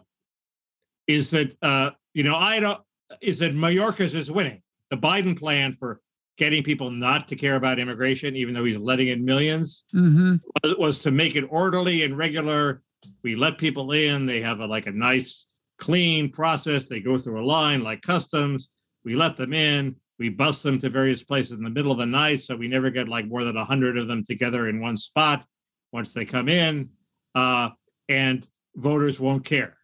is 1.07 1.31
that 1.31 1.57
uh 1.63 1.91
you 2.15 2.25
know 2.25 2.37
I 2.37 2.61
don't 2.61 2.81
is 3.21 3.39
that 3.39 3.55
Mayorkas 3.55 4.15
is 4.15 4.31
winning. 4.31 4.63
The 4.91 4.97
Biden 4.97 5.39
plan 5.39 5.73
for 5.73 6.01
getting 6.37 6.63
people 6.63 6.91
not 6.91 7.27
to 7.29 7.37
care 7.37 7.57
about 7.57 7.79
immigration, 7.79 8.37
even 8.37 8.55
though 8.55 8.65
he's 8.65 8.77
letting 8.79 9.09
in 9.09 9.25
millions, 9.25 9.85
hmm 9.93 10.37
was, 10.63 10.75
was 10.77 10.99
to 11.01 11.11
make 11.11 11.37
it 11.37 11.45
orderly 11.51 12.03
and 12.03 12.17
regular. 12.17 12.83
We 13.23 13.37
let 13.37 13.59
people 13.59 13.93
in. 13.93 14.27
They 14.27 14.41
have 14.41 14.61
a, 14.61 14.67
like 14.67 14.87
a 14.87 14.93
nice, 14.93 15.47
clean 15.79 16.31
process. 16.31 16.87
They 16.87 17.01
go 17.01 17.19
through 17.19 17.43
a 17.43 17.47
line 17.47 17.83
like 17.83 18.03
customs. 18.03 18.69
We 19.05 19.15
let 19.15 19.37
them 19.37 19.53
in. 19.53 19.97
We 20.19 20.29
bus 20.29 20.63
them 20.63 20.81
to 20.81 20.91
various 20.91 21.23
places 21.23 21.53
in 21.53 21.63
the 21.63 21.71
middle 21.71 21.93
of 21.93 21.99
the 21.99 22.07
night, 22.07 22.43
so 22.43 22.57
we 22.57 22.67
never 22.67 22.91
get 22.91 23.09
like 23.09 23.27
more 23.27 23.45
than 23.45 23.55
hundred 23.57 23.97
of 23.97 24.09
them 24.09 24.25
together 24.25 24.69
in 24.69 24.81
one 24.81 24.97
spot 24.97 25.45
once 25.93 26.13
they 26.13 26.25
come 26.25 26.49
in, 26.49 26.91
uh, 27.35 27.71
and 28.09 28.47
voters 28.75 29.21
won't 29.21 29.45
care. 29.45 29.77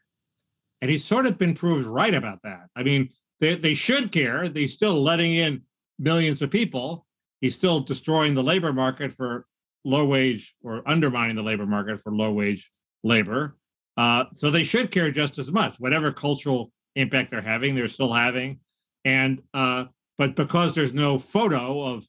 And 0.83 0.91
he's 0.91 1.05
sort 1.05 1.27
of 1.27 1.39
been 1.39 1.55
proved 1.55 1.87
right 1.87 2.15
about 2.15 2.41
that. 2.43 2.67
I 2.75 2.83
mean, 2.83 3.11
they, 3.41 3.55
they 3.55 3.75
should 3.75 4.11
care. 4.11 4.49
They're 4.49 4.69
still 4.69 5.01
letting 5.03 5.37
in 5.37 5.63
millions 5.99 6.43
of 6.43 6.51
people. 6.51 7.07
He's 7.41 7.55
still 7.55 7.81
destroying 7.81 8.35
the 8.35 8.43
labor 8.43 8.73
market 8.73 9.13
for 9.13 9.47
low 9.85 10.05
wage 10.05 10.55
or 10.63 10.83
undermining 10.87 11.37
the 11.37 11.43
labor 11.43 11.67
market 11.67 12.01
for 12.01 12.13
low 12.13 12.33
wage 12.33 12.71
labor. 13.05 13.57
Uh, 13.97 14.25
so 14.37 14.51
they 14.51 14.65
should 14.65 14.91
care 14.91 15.13
just 15.13 15.39
as 15.39 15.53
much. 15.53 15.79
Whatever 15.79 16.11
cultural 16.11 16.73
impact 16.97 17.31
they're 17.31 17.41
having, 17.41 17.75
they're 17.75 17.87
still 17.87 18.13
having. 18.13 18.59
And 19.05 19.41
uh, 19.53 19.85
but 20.19 20.35
because 20.35 20.75
there's 20.75 20.93
no 20.93 21.19
photo 21.19 21.83
of 21.83 22.07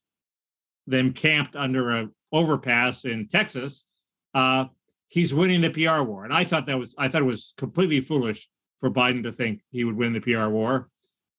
them 0.87 1.13
camped 1.13 1.55
under 1.55 1.91
a 1.91 2.09
overpass 2.31 3.05
in 3.05 3.27
Texas, 3.27 3.85
uh, 4.33 4.65
he's 5.09 5.33
winning 5.33 5.61
the 5.61 5.69
PR 5.69 6.01
war. 6.01 6.23
And 6.23 6.33
I 6.33 6.43
thought 6.43 6.65
that 6.65 6.79
was 6.79 6.95
I 6.97 7.07
thought 7.07 7.21
it 7.21 7.25
was 7.25 7.53
completely 7.57 8.01
foolish 8.01 8.49
for 8.79 8.89
Biden 8.89 9.23
to 9.23 9.31
think 9.31 9.61
he 9.69 9.83
would 9.83 9.95
win 9.95 10.13
the 10.13 10.21
PR 10.21 10.47
war. 10.47 10.89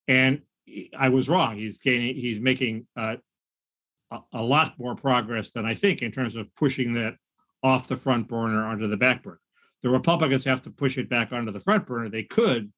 And 0.09 0.43
I 0.97 1.09
was 1.09 1.29
wrong. 1.29 1.57
He's 1.57 1.79
gaining. 1.79 2.15
He's 2.17 2.41
making 2.41 2.87
uh, 2.97 3.17
a, 4.11 4.21
a 4.35 4.43
lot 4.43 4.79
more 4.79 4.95
progress 4.95 5.51
than 5.51 5.65
I 5.65 5.75
think 5.75 6.03
in 6.03 6.13
terms 6.13 6.37
of 6.37 6.55
pushing 6.57 6.95
that 6.95 7.17
off 7.63 7.89
the 7.89 7.97
front 7.97 8.29
burner 8.29 8.65
onto 8.65 8.87
the 8.87 8.97
back 8.97 9.23
burner. 9.23 9.41
The 9.87 9.93
Republicans 9.93 10.45
have 10.47 10.62
to 10.62 10.70
push 10.70 10.99
it 10.99 11.09
back 11.09 11.32
onto 11.32 11.53
the 11.53 11.61
front 11.61 11.87
burner. 11.87 12.09
They 12.09 12.24
could, 12.24 12.72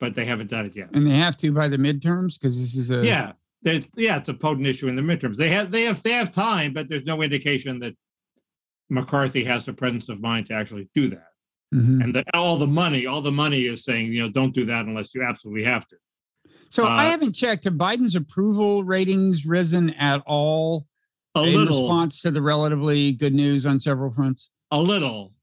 but 0.00 0.14
they 0.14 0.24
haven't 0.24 0.48
done 0.48 0.64
it 0.64 0.74
yet. 0.74 0.88
And 0.94 1.06
they 1.06 1.14
have 1.14 1.36
to 1.36 1.52
by 1.52 1.68
the 1.68 1.76
midterms 1.76 2.40
because 2.40 2.58
this 2.58 2.74
is 2.74 2.90
a 2.90 3.04
Yeah, 3.04 3.32
there's, 3.60 3.84
yeah, 3.96 4.16
it's 4.16 4.30
a 4.30 4.34
potent 4.34 4.66
issue 4.66 4.88
in 4.88 4.96
the 4.96 5.02
midterms. 5.02 5.36
They 5.36 5.50
have 5.50 5.70
they 5.70 5.82
have 5.82 6.02
they 6.02 6.12
have 6.12 6.32
time, 6.32 6.72
but 6.72 6.88
there's 6.88 7.04
no 7.04 7.20
indication 7.20 7.78
that 7.80 7.94
McCarthy 8.88 9.44
has 9.44 9.66
the 9.66 9.74
presence 9.74 10.08
of 10.08 10.22
mind 10.22 10.46
to 10.46 10.54
actually 10.54 10.88
do 10.94 11.10
that. 11.10 11.28
Mhm. 11.74 12.02
And 12.02 12.14
that 12.14 12.24
all 12.32 12.56
the 12.56 12.66
money, 12.66 13.04
all 13.04 13.20
the 13.20 13.30
money 13.30 13.66
is 13.66 13.84
saying, 13.84 14.10
you 14.10 14.22
know, 14.22 14.30
don't 14.30 14.54
do 14.54 14.64
that 14.64 14.86
unless 14.86 15.14
you 15.14 15.22
absolutely 15.22 15.64
have 15.64 15.86
to. 15.88 15.96
So 16.70 16.84
I 16.84 17.08
uh, 17.08 17.10
haven't 17.10 17.34
checked. 17.34 17.64
Have 17.64 17.74
Biden's 17.74 18.14
approval 18.14 18.84
ratings 18.84 19.44
risen 19.44 19.90
at 19.90 20.22
all 20.24 20.86
A 21.34 21.42
in 21.42 21.56
little, 21.56 21.82
response 21.82 22.22
to 22.22 22.30
the 22.30 22.40
relatively 22.40 23.12
good 23.12 23.34
news 23.34 23.66
on 23.66 23.78
several 23.80 24.10
fronts? 24.14 24.48
a 24.70 24.80
little. 24.80 25.34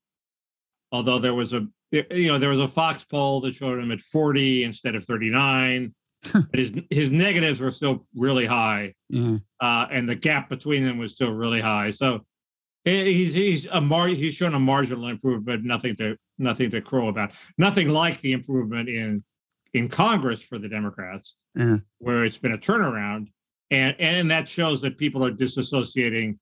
Although 0.96 1.20
there 1.20 1.34
was 1.34 1.52
a, 1.52 1.68
you 1.92 2.28
know, 2.28 2.38
there 2.38 2.50
was 2.50 2.62
a 2.62 2.70
Fox 2.70 3.04
poll 3.04 3.42
that 3.42 3.54
showed 3.54 3.80
him 3.80 3.92
at 3.92 4.00
40 4.00 4.64
instead 4.64 4.96
of 4.96 5.04
39. 5.04 5.94
but 6.34 6.48
his 6.54 6.72
his 6.90 7.12
negatives 7.12 7.60
were 7.60 7.70
still 7.70 8.08
really 8.16 8.46
high. 8.46 8.94
Uh, 9.60 9.88
and 9.92 10.08
the 10.08 10.16
gap 10.16 10.50
between 10.50 10.86
them 10.86 10.98
was 10.98 11.12
still 11.12 11.32
really 11.32 11.60
high. 11.60 11.92
So 11.92 12.22
he's 12.86 13.34
he's 13.34 13.66
a 13.66 13.82
mar- 13.82 14.08
he's 14.08 14.34
shown 14.34 14.56
a 14.56 14.60
marginal 14.60 15.10
improvement, 15.10 15.66
nothing 15.66 15.98
to 15.98 16.18
nothing 16.40 16.72
to 16.72 16.82
crow 16.82 17.10
about. 17.10 17.34
Nothing 17.58 17.90
like 17.90 18.22
the 18.22 18.32
improvement 18.32 18.88
in 18.88 19.24
in 19.74 19.90
Congress 19.90 20.42
for 20.42 20.58
the 20.58 20.70
Democrats, 20.70 21.36
where 22.00 22.26
it's 22.26 22.38
been 22.40 22.54
a 22.54 22.58
turnaround, 22.58 23.28
and 23.70 23.96
and 24.00 24.32
that 24.32 24.48
shows 24.50 24.82
that 24.82 24.98
people 24.98 25.24
are 25.24 25.32
disassociating 25.32 26.40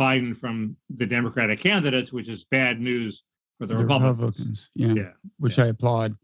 Biden 0.00 0.34
from 0.34 0.76
the 0.96 1.06
Democratic 1.06 1.60
candidates, 1.60 2.12
which 2.12 2.28
is 2.28 2.46
bad 2.46 2.80
news 2.80 3.22
for 3.60 3.66
the, 3.66 3.74
The 3.74 3.82
Republicans. 3.84 4.68
Yeah. 4.74 4.94
Yeah, 4.94 5.10
Which 5.38 5.58
I 5.58 5.66
applaud. 5.66 6.16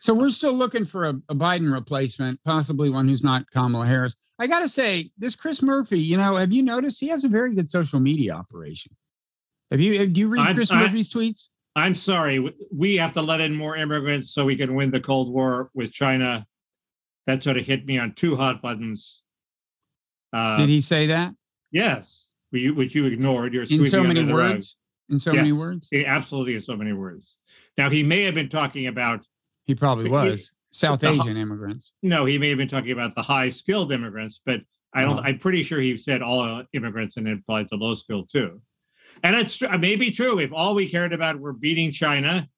So 0.00 0.12
we're 0.12 0.28
still 0.30 0.52
looking 0.52 0.84
for 0.84 1.06
a, 1.06 1.14
a 1.30 1.34
Biden 1.34 1.72
replacement, 1.72 2.38
possibly 2.44 2.90
one 2.90 3.08
who's 3.08 3.24
not 3.24 3.50
Kamala 3.50 3.86
Harris. 3.86 4.14
I 4.38 4.46
got 4.46 4.58
to 4.58 4.68
say, 4.68 5.10
this 5.16 5.34
Chris 5.34 5.62
Murphy, 5.62 5.98
you 5.98 6.18
know, 6.18 6.36
have 6.36 6.52
you 6.52 6.62
noticed 6.62 7.00
he 7.00 7.08
has 7.08 7.24
a 7.24 7.28
very 7.28 7.54
good 7.54 7.70
social 7.70 8.00
media 8.00 8.34
operation? 8.34 8.92
Have 9.70 9.80
you, 9.80 10.06
do 10.06 10.20
you 10.20 10.28
read 10.28 10.42
I'm- 10.42 10.54
Chris 10.56 10.70
I- 10.70 10.80
Murphy's 10.82 11.12
tweets? 11.12 11.44
I'm 11.76 11.94
sorry, 11.96 12.54
we 12.72 12.96
have 12.98 13.12
to 13.14 13.22
let 13.22 13.40
in 13.40 13.52
more 13.52 13.76
immigrants 13.76 14.32
so 14.32 14.44
we 14.44 14.54
can 14.54 14.76
win 14.76 14.92
the 14.92 15.00
Cold 15.00 15.32
War 15.32 15.70
with 15.74 15.90
China. 15.90 16.46
That 17.26 17.42
sort 17.42 17.56
of 17.56 17.66
hit 17.66 17.84
me 17.84 17.98
on 17.98 18.12
two 18.12 18.36
hot 18.36 18.62
buttons. 18.62 19.22
Uh, 20.32 20.56
Did 20.58 20.68
he 20.68 20.80
say 20.80 21.06
that 21.08 21.32
Yes, 21.72 22.28
which 22.50 22.62
you, 22.62 22.74
which 22.74 22.94
you 22.94 23.06
ignored. 23.06 23.52
You're 23.54 23.64
in 23.64 23.86
so 23.86 24.04
many 24.04 24.20
under 24.20 24.32
the 24.32 24.38
rug. 24.38 24.52
words? 24.56 24.76
In 25.10 25.18
so 25.18 25.32
many 25.32 25.52
words? 25.52 25.88
Yeah, 25.92 26.04
absolutely, 26.06 26.54
in 26.54 26.60
so 26.62 26.76
many 26.76 26.92
words. 26.92 27.36
Now 27.76 27.90
he 27.90 28.02
may 28.02 28.22
have 28.22 28.34
been 28.34 28.48
talking 28.48 28.86
about 28.86 29.24
He 29.66 29.74
probably 29.74 30.08
But 30.10 30.24
he- 30.26 30.30
was. 30.32 30.50
South 30.72 31.00
the- 31.00 31.10
Asian 31.10 31.36
immigrants. 31.36 31.92
no, 32.02 32.24
he 32.24 32.36
may 32.36 32.48
have 32.48 32.58
been 32.58 32.68
talking 32.68 32.90
about 32.90 33.14
the 33.14 33.22
high 33.22 33.48
skilled 33.48 33.92
immigrants, 33.92 34.40
but 34.44 34.60
I 34.92 35.02
don't. 35.02 35.18
Oh. 35.18 35.22
I'm 35.22 35.38
pretty 35.38 35.62
sure 35.62 35.80
he 35.80 35.96
said 35.96 36.20
all 36.20 36.40
uh, 36.40 36.64
immigrants 36.72 37.16
and 37.16 37.28
it 37.28 37.38
applied 37.38 37.68
to 37.68 37.76
low 37.76 37.94
skilled 37.94 38.28
too. 38.30 38.60
And 39.22 39.36
it's 39.36 39.56
tr- 39.56 39.66
uh, 39.66 39.74
it 39.74 39.80
may 39.80 39.94
be 39.96 40.10
true 40.10 40.38
if 40.40 40.52
all 40.52 40.74
we 40.74 40.88
cared 40.88 41.12
about 41.12 41.38
were 41.38 41.52
beating 41.52 41.92
China 41.92 42.48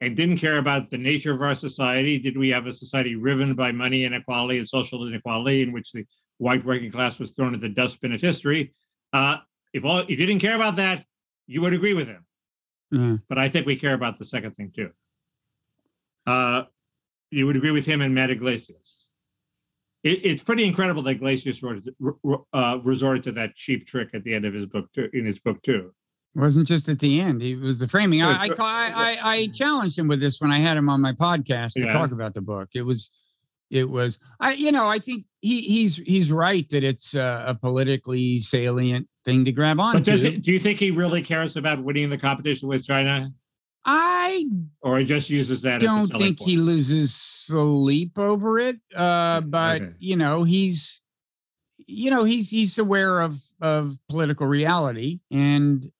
and 0.00 0.16
didn't 0.16 0.38
care 0.38 0.58
about 0.58 0.88
the 0.90 0.98
nature 0.98 1.32
of 1.34 1.42
our 1.42 1.54
society. 1.56 2.18
Did 2.18 2.36
we 2.38 2.48
have 2.50 2.66
a 2.66 2.72
society 2.72 3.16
riven 3.16 3.54
by 3.54 3.72
money 3.72 4.04
inequality 4.04 4.58
and 4.58 4.68
social 4.68 5.06
inequality, 5.08 5.62
in 5.62 5.72
which 5.72 5.90
the 5.92 6.04
white 6.38 6.64
working 6.64 6.92
class 6.92 7.18
was 7.18 7.32
thrown 7.32 7.54
at 7.54 7.60
the 7.60 7.68
dustbin 7.68 8.12
of 8.14 8.20
history? 8.20 8.72
Uh, 9.12 9.38
if 9.72 9.84
all 9.84 9.98
if 9.98 10.10
you 10.10 10.26
didn't 10.26 10.40
care 10.40 10.54
about 10.56 10.76
that, 10.76 11.04
you 11.46 11.60
would 11.60 11.74
agree 11.74 11.94
with 11.94 12.08
him. 12.08 12.24
Yeah. 12.90 13.16
But 13.28 13.38
I 13.38 13.48
think 13.48 13.66
we 13.66 13.76
care 13.76 13.94
about 13.94 14.18
the 14.18 14.24
second 14.24 14.56
thing 14.56 14.72
too. 14.74 14.90
Uh, 16.26 16.64
you 17.30 17.46
would 17.46 17.56
agree 17.56 17.72
with 17.72 17.84
him 17.84 18.00
and 18.00 18.14
Matt 18.14 18.30
Yglesias. 18.30 19.06
It, 20.04 20.20
it's 20.24 20.42
pretty 20.42 20.64
incredible 20.64 21.02
that 21.02 21.16
Yglesias 21.16 21.62
resorted, 21.62 21.94
uh, 22.52 22.78
resorted 22.82 23.24
to 23.24 23.32
that 23.32 23.54
cheap 23.54 23.86
trick 23.86 24.10
at 24.14 24.22
the 24.24 24.34
end 24.34 24.44
of 24.44 24.54
his 24.54 24.66
book 24.66 24.92
too. 24.92 25.08
In 25.12 25.24
his 25.24 25.38
book 25.38 25.62
too. 25.62 25.92
It 26.36 26.40
wasn't 26.40 26.66
just 26.66 26.88
at 26.88 26.98
the 26.98 27.20
end. 27.20 27.42
It 27.42 27.56
was 27.56 27.78
the 27.78 27.88
framing. 27.88 28.20
I, 28.22 28.46
I, 28.46 28.48
I, 28.48 28.56
I, 28.58 29.18
I 29.22 29.46
challenged 29.54 29.98
him 29.98 30.08
with 30.08 30.20
this 30.20 30.40
when 30.40 30.50
I 30.50 30.58
had 30.58 30.76
him 30.76 30.88
on 30.88 31.00
my 31.00 31.12
podcast 31.12 31.74
to 31.74 31.80
Yeah. 31.80 31.92
talk 31.92 32.10
about 32.12 32.34
the 32.34 32.40
book. 32.40 32.68
It 32.74 32.82
was, 32.82 33.10
it 33.70 33.88
was, 33.88 34.18
I, 34.40 34.54
you 34.54 34.72
know, 34.72 34.88
I 34.88 34.98
think 34.98 35.26
he, 35.40 35.60
he's, 35.60 35.96
he's 35.96 36.32
right 36.32 36.68
that 36.70 36.82
it's 36.84 37.14
a, 37.14 37.44
a 37.48 37.54
politically 37.54 38.40
salient 38.40 39.08
thing 39.24 39.44
to 39.44 39.52
grab 39.52 39.80
onto. 39.80 39.98
But 39.98 40.04
does 40.04 40.24
it, 40.24 40.42
do 40.42 40.52
you 40.52 40.58
think 40.58 40.78
he 40.78 40.90
really 40.90 41.22
cares 41.22 41.56
about 41.56 41.82
winning 41.82 42.10
the 42.10 42.18
competition 42.18 42.68
with 42.68 42.84
China, 42.84 43.32
I 43.84 44.46
or 44.82 44.98
he 44.98 45.04
just 45.04 45.30
uses 45.30 45.62
that 45.62 45.82
as 45.82 45.88
don't 45.88 46.06
think 46.08 46.38
point? 46.38 46.50
he 46.50 46.56
loses 46.56 47.14
sleep 47.14 48.18
over 48.18 48.58
it. 48.58 48.76
Uh, 48.94 49.40
but 49.40 49.82
Okay. 49.82 49.92
you 49.98 50.16
know, 50.16 50.42
he's, 50.44 51.00
you 51.86 52.10
know, 52.10 52.24
he's 52.24 52.48
he's 52.48 52.78
aware 52.78 53.20
of 53.20 53.38
of 53.60 53.96
political 54.08 54.46
reality, 54.46 55.20
and 55.30 55.90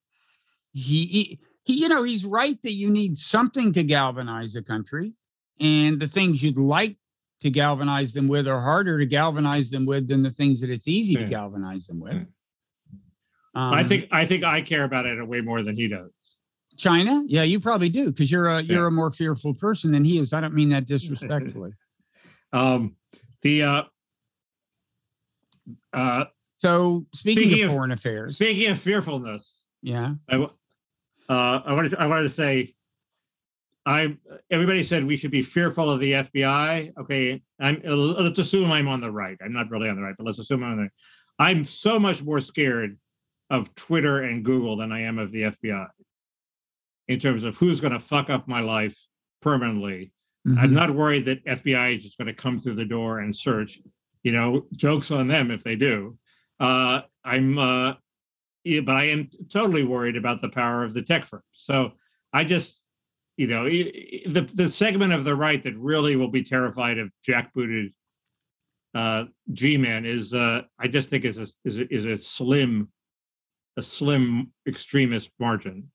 he, 0.73 1.05
he 1.05 1.39
you 1.67 1.89
know, 1.89 2.03
he's 2.03 2.25
right 2.25 2.61
that 2.63 2.73
you 2.73 2.89
need 2.89 3.17
something 3.17 3.73
to 3.73 3.83
galvanize 3.83 4.55
a 4.55 4.61
country, 4.61 5.13
and 5.59 5.99
the 5.99 6.07
things 6.07 6.43
you'd 6.43 6.57
like 6.57 6.97
to 7.41 7.49
galvanize 7.49 8.13
them 8.13 8.27
with 8.27 8.47
are 8.47 8.61
harder 8.61 8.97
to 8.99 9.05
galvanize 9.05 9.69
them 9.69 9.85
with 9.85 10.07
than 10.07 10.23
the 10.23 10.31
things 10.31 10.61
that 10.61 10.69
it's 10.69 10.87
easy 10.87 11.15
to 11.15 11.25
galvanize 11.25 11.85
them 11.87 11.99
with. 11.99 12.13
Yeah. 12.13 12.23
I 13.55 13.81
Um, 13.81 13.87
think 13.87 14.07
I 14.11 14.25
think 14.25 14.43
I 14.43 14.61
care 14.61 14.83
about 14.83 15.05
it 15.05 15.25
way 15.25 15.41
more 15.41 15.61
than 15.61 15.75
he 15.77 15.87
does. 15.87 16.11
China, 16.77 17.23
yeah, 17.25 17.43
you 17.43 17.59
probably 17.59 17.87
do 17.89 18.11
because 18.11 18.29
you're 18.29 18.47
a 18.49 18.61
you're 18.61 18.87
a 18.87 18.91
more 18.91 19.11
fearful 19.11 19.53
person 19.53 19.91
than 19.91 20.03
he 20.03 20.19
is. 20.19 20.33
I 20.33 20.41
don't 20.41 20.53
mean 20.53 20.69
that 20.69 20.85
disrespectfully. 20.87 21.71
Um, 22.51 22.95
the 23.41 23.63
uh, 23.63 23.83
uh, 25.93 26.25
So 26.57 27.05
speaking, 27.13 27.43
Speaking 27.43 27.63
of 27.63 27.69
of- 27.69 27.75
foreign 27.75 27.91
affairs, 27.91 28.35
speaking 28.35 28.69
of 28.71 28.79
fearfulness, 28.79 29.55
yeah, 29.81 30.15
I, 30.29 30.35
uh, 30.35 30.49
I 31.29 31.73
wanted 31.73 31.89
to, 31.89 31.99
I 32.01 32.07
wanted 32.07 32.23
to 32.23 32.29
say 32.35 32.75
I 33.85 34.17
everybody 34.51 34.83
said 34.83 35.05
we 35.05 35.15
should 35.15 35.31
be 35.31 35.41
fearful 35.41 35.89
of 35.89 36.01
the 36.01 36.11
FBI. 36.13 36.91
Okay, 36.99 37.41
I'm 37.61 37.81
let's 37.85 38.39
assume 38.39 38.69
I'm 38.71 38.89
on 38.89 38.99
the 38.99 39.11
right. 39.11 39.37
I'm 39.41 39.53
not 39.53 39.69
really 39.69 39.87
on 39.87 39.95
the 39.95 40.01
right, 40.01 40.15
but 40.17 40.25
let's 40.25 40.39
assume 40.39 40.61
I'm 40.63 40.71
on 40.71 40.77
the 40.77 40.81
right. 40.83 40.91
I'm 41.39 41.63
so 41.63 41.97
much 41.99 42.21
more 42.21 42.41
scared 42.41 42.97
of 43.49 43.73
Twitter 43.75 44.23
and 44.23 44.43
Google 44.43 44.77
than 44.77 44.91
I 44.91 45.01
am 45.01 45.19
of 45.19 45.31
the 45.31 45.43
FBI 45.43 45.87
in 47.07 47.19
terms 47.19 47.43
of 47.43 47.55
who's 47.57 47.79
going 47.79 47.93
to 47.93 47.99
fuck 47.99 48.29
up 48.29 48.47
my 48.47 48.61
life 48.61 48.97
permanently. 49.41 50.11
Mhm. 50.47 50.59
I'm 50.59 50.73
not 50.73 50.91
worried 50.91 51.25
that 51.25 51.45
FBI 51.45 51.97
is 51.97 52.03
just 52.03 52.17
going 52.17 52.27
to 52.27 52.33
come 52.33 52.57
through 52.57 52.75
the 52.75 52.85
door 52.85 53.19
and 53.19 53.35
search. 53.35 53.79
You 54.23 54.31
know, 54.31 54.65
jokes 54.75 55.11
on 55.11 55.27
them 55.27 55.51
if 55.51 55.63
they 55.63 55.75
do. 55.75 56.17
Uh, 56.59 57.01
I'm, 57.23 57.59
uh, 57.59 57.93
yeah, 58.63 58.79
but 58.79 58.95
I 58.95 59.05
am 59.05 59.29
totally 59.51 59.83
worried 59.83 60.15
about 60.17 60.41
the 60.41 60.49
power 60.49 60.83
of 60.83 60.93
the 60.93 61.03
tech 61.03 61.25
firms. 61.25 61.43
So 61.53 61.93
I 62.33 62.43
just, 62.43 62.81
you 63.37 63.45
know, 63.45 63.65
the 63.65 64.49
the 64.53 64.71
segment 64.71 65.13
of 65.13 65.25
the 65.25 65.35
right 65.35 65.61
that 65.61 65.77
really 65.77 66.15
will 66.15 66.29
be 66.29 66.41
terrified 66.41 66.97
of 66.97 67.11
jackbooted 67.27 67.93
uh, 68.95 69.25
G-men 69.51 70.05
is, 70.05 70.33
uh, 70.33 70.61
I 70.79 70.87
just 70.87 71.09
think 71.09 71.25
is 71.25 71.37
a, 71.37 71.47
is 71.65 71.79
a, 71.79 71.93
is 71.93 72.05
a 72.05 72.17
slim, 72.17 72.87
a 73.77 73.81
slim 73.81 74.51
extremist 74.67 75.31
margin. 75.39 75.89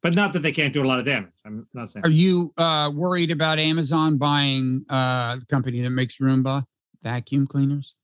But 0.00 0.14
not 0.14 0.32
that 0.34 0.40
they 0.40 0.52
can't 0.52 0.72
do 0.72 0.84
a 0.84 0.86
lot 0.86 1.00
of 1.00 1.04
damage. 1.04 1.32
I'm 1.44 1.66
not 1.74 1.90
saying. 1.90 2.04
Are 2.04 2.10
you 2.10 2.52
uh, 2.56 2.92
worried 2.94 3.32
about 3.32 3.58
Amazon 3.58 4.16
buying 4.16 4.84
uh, 4.88 5.36
the 5.36 5.46
company 5.46 5.80
that 5.80 5.90
makes 5.90 6.18
Roomba 6.18 6.64
vacuum 7.02 7.48
cleaners? 7.48 7.94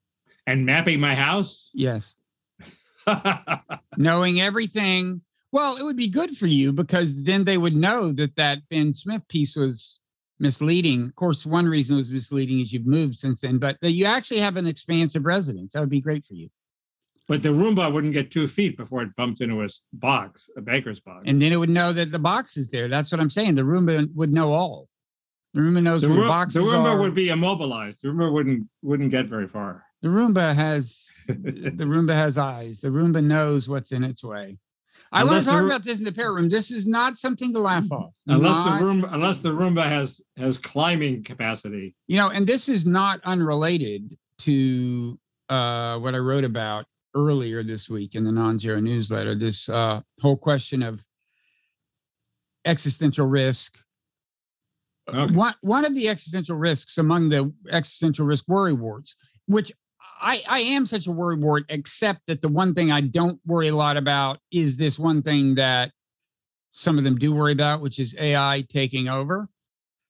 and 0.46 0.66
mapping 0.66 1.00
my 1.00 1.14
house. 1.14 1.70
Yes. 1.74 2.14
Knowing 3.96 4.40
everything. 4.40 5.20
Well, 5.52 5.76
it 5.76 5.84
would 5.84 5.96
be 5.96 6.08
good 6.08 6.36
for 6.36 6.46
you 6.46 6.72
because 6.72 7.14
then 7.16 7.44
they 7.44 7.58
would 7.58 7.76
know 7.76 8.12
that 8.12 8.34
that 8.36 8.68
Ben 8.70 8.92
Smith 8.92 9.26
piece 9.28 9.54
was 9.54 10.00
misleading. 10.40 11.04
Of 11.04 11.14
course, 11.14 11.46
one 11.46 11.66
reason 11.66 11.94
it 11.94 11.98
was 11.98 12.10
misleading 12.10 12.60
is 12.60 12.72
you've 12.72 12.86
moved 12.86 13.16
since 13.16 13.40
then, 13.40 13.58
but 13.58 13.78
that 13.80 13.92
you 13.92 14.04
actually 14.04 14.40
have 14.40 14.56
an 14.56 14.66
expansive 14.66 15.24
residence. 15.24 15.72
That 15.72 15.80
would 15.80 15.90
be 15.90 16.00
great 16.00 16.24
for 16.24 16.34
you. 16.34 16.48
But 17.28 17.42
the 17.42 17.48
Roomba 17.48 17.92
wouldn't 17.92 18.12
get 18.12 18.30
two 18.30 18.46
feet 18.46 18.76
before 18.76 19.02
it 19.02 19.14
bumped 19.16 19.40
into 19.40 19.62
a 19.62 19.68
box, 19.94 20.48
a 20.56 20.60
baker's 20.60 21.00
box. 21.00 21.22
And 21.26 21.40
then 21.40 21.52
it 21.52 21.56
would 21.56 21.70
know 21.70 21.92
that 21.92 22.10
the 22.10 22.18
box 22.18 22.56
is 22.56 22.68
there. 22.68 22.88
That's 22.88 23.10
what 23.10 23.20
I'm 23.20 23.30
saying. 23.30 23.54
The 23.54 23.62
Roomba 23.62 24.08
would 24.14 24.32
know 24.32 24.52
all. 24.52 24.88
The 25.54 25.60
Roomba 25.60 25.82
knows 25.82 26.02
the, 26.02 26.08
where 26.08 26.18
Room- 26.18 26.28
boxes 26.28 26.54
the 26.54 26.60
Roomba 26.60 26.94
are. 26.94 26.98
would 26.98 27.14
be 27.14 27.28
immobilized. 27.30 27.98
The 28.02 28.08
Roomba 28.08 28.32
wouldn't 28.32 28.68
wouldn't 28.82 29.10
get 29.10 29.26
very 29.26 29.46
far. 29.48 29.84
The 30.02 30.08
Roomba 30.08 30.54
has 30.54 31.06
the 31.28 31.84
Roomba 31.84 32.14
has 32.14 32.36
eyes. 32.36 32.80
The 32.80 32.88
Roomba 32.88 33.24
knows 33.24 33.68
what's 33.68 33.92
in 33.92 34.04
its 34.04 34.22
way. 34.24 34.58
I 35.12 35.22
want 35.22 35.44
to 35.44 35.48
talk 35.50 35.62
about 35.62 35.84
this 35.84 35.98
in 35.98 36.04
the 36.04 36.10
parrot 36.12 36.32
room. 36.34 36.48
This 36.48 36.72
is 36.72 36.86
not 36.86 37.16
something 37.18 37.52
to 37.52 37.60
laugh 37.60 37.90
off. 37.92 38.10
unless 38.26 38.50
Not- 38.50 38.78
the 38.80 38.84
room 38.84 39.06
unless 39.08 39.38
the 39.38 39.50
Roomba 39.50 39.84
has 39.84 40.20
has 40.36 40.58
climbing 40.58 41.22
capacity. 41.22 41.94
you 42.08 42.16
know, 42.16 42.30
and 42.30 42.46
this 42.46 42.68
is 42.68 42.84
not 42.84 43.20
unrelated 43.24 44.18
to 44.40 45.18
uh, 45.48 45.98
what 45.98 46.14
I 46.14 46.18
wrote 46.18 46.42
about 46.44 46.86
earlier 47.14 47.62
this 47.62 47.88
week 47.88 48.14
in 48.14 48.24
the 48.24 48.32
non-zero 48.32 48.80
newsletter. 48.80 49.34
This 49.34 49.68
uh, 49.68 50.00
whole 50.20 50.36
question 50.36 50.82
of 50.82 51.04
existential 52.64 53.26
risk. 53.26 53.76
Okay. 55.08 55.34
One 55.34 55.54
one 55.60 55.84
of 55.84 55.94
the 55.94 56.08
existential 56.08 56.56
risks 56.56 56.98
among 56.98 57.28
the 57.28 57.52
existential 57.70 58.24
risk 58.24 58.44
worry 58.48 58.72
wards, 58.72 59.14
which 59.46 59.70
I, 60.20 60.42
I 60.48 60.60
am 60.60 60.86
such 60.86 61.06
a 61.06 61.10
worry 61.12 61.36
ward, 61.36 61.66
except 61.68 62.20
that 62.28 62.40
the 62.40 62.48
one 62.48 62.74
thing 62.74 62.90
I 62.90 63.02
don't 63.02 63.38
worry 63.44 63.68
a 63.68 63.76
lot 63.76 63.98
about 63.98 64.38
is 64.50 64.76
this 64.76 64.98
one 64.98 65.20
thing 65.20 65.56
that 65.56 65.92
some 66.70 66.96
of 66.96 67.04
them 67.04 67.16
do 67.16 67.34
worry 67.34 67.52
about, 67.52 67.82
which 67.82 67.98
is 67.98 68.16
AI 68.18 68.64
taking 68.70 69.08
over. 69.08 69.46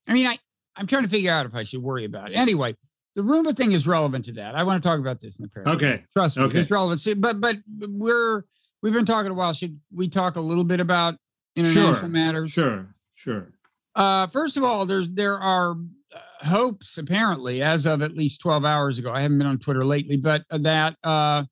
I 0.07 0.13
mean, 0.13 0.27
I, 0.27 0.39
I'm 0.77 0.87
trying 0.87 1.03
to 1.03 1.09
figure 1.09 1.33
out 1.33 1.47
if 1.47 1.55
I 1.55 1.65
should 1.65 1.83
worry 1.83 2.05
about 2.05 2.31
it. 2.31 2.35
Anyway, 2.35 2.77
the 3.17 3.23
Roomba 3.23 3.57
thing 3.57 3.73
is 3.73 3.87
relevant 3.87 4.25
to 4.27 4.33
that. 4.33 4.55
I 4.55 4.63
want 4.65 4.83
to 4.83 4.89
talk 4.89 4.99
about 4.99 5.21
this 5.21 5.37
in 5.37 5.43
the 5.43 5.49
parrot 5.49 5.67
room. 5.67 5.77
Okay. 5.77 6.05
Trust 6.15 6.37
me, 6.37 6.45
Okay. 6.45 6.61
it's 6.61 6.71
relevant. 6.71 7.01
So- 7.01 7.15
But 7.15 7.41
but 7.41 7.57
we're 7.89 8.43
we've 8.83 8.93
been 8.93 9.07
talking 9.07 9.31
a 9.31 9.35
while. 9.35 9.53
Should 9.53 9.79
we 9.93 10.09
talk 10.09 10.37
a 10.37 10.41
little 10.41 10.65
bit 10.65 10.81
about 10.81 11.17
international 11.57 11.95
Sure. 12.01 12.09
matters? 12.09 12.51
Sure. 12.51 12.87
Sure. 13.15 13.53
Uh, 13.95 14.27
first 14.27 14.57
of 14.57 14.65
all, 14.65 14.85
there's 14.87 15.09
there 15.11 15.39
are 15.39 15.73
uh, 16.15 16.19
hopes 16.47 16.99
apparently 16.99 17.63
as 17.63 17.87
of 17.87 18.03
at 18.03 18.17
least 18.17 18.41
12 18.41 18.65
hours 18.65 18.99
ago. 18.99 19.13
I 19.13 19.21
haven't 19.23 19.39
been 19.39 19.47
on 19.47 19.59
Twitter 19.59 19.83
lately, 19.83 20.17
but 20.17 20.43
that 20.51 20.97
uh, 21.05 21.45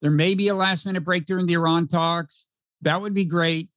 there 0.00 0.10
may 0.12 0.34
be 0.34 0.48
a 0.48 0.54
last 0.54 0.86
minute 0.86 1.02
breakthrough 1.04 1.40
in 1.40 1.46
the 1.46 1.54
Iran 1.54 1.88
talks. 1.88 2.46
That 2.82 3.00
would 3.00 3.14
be 3.14 3.24
great. 3.24 3.68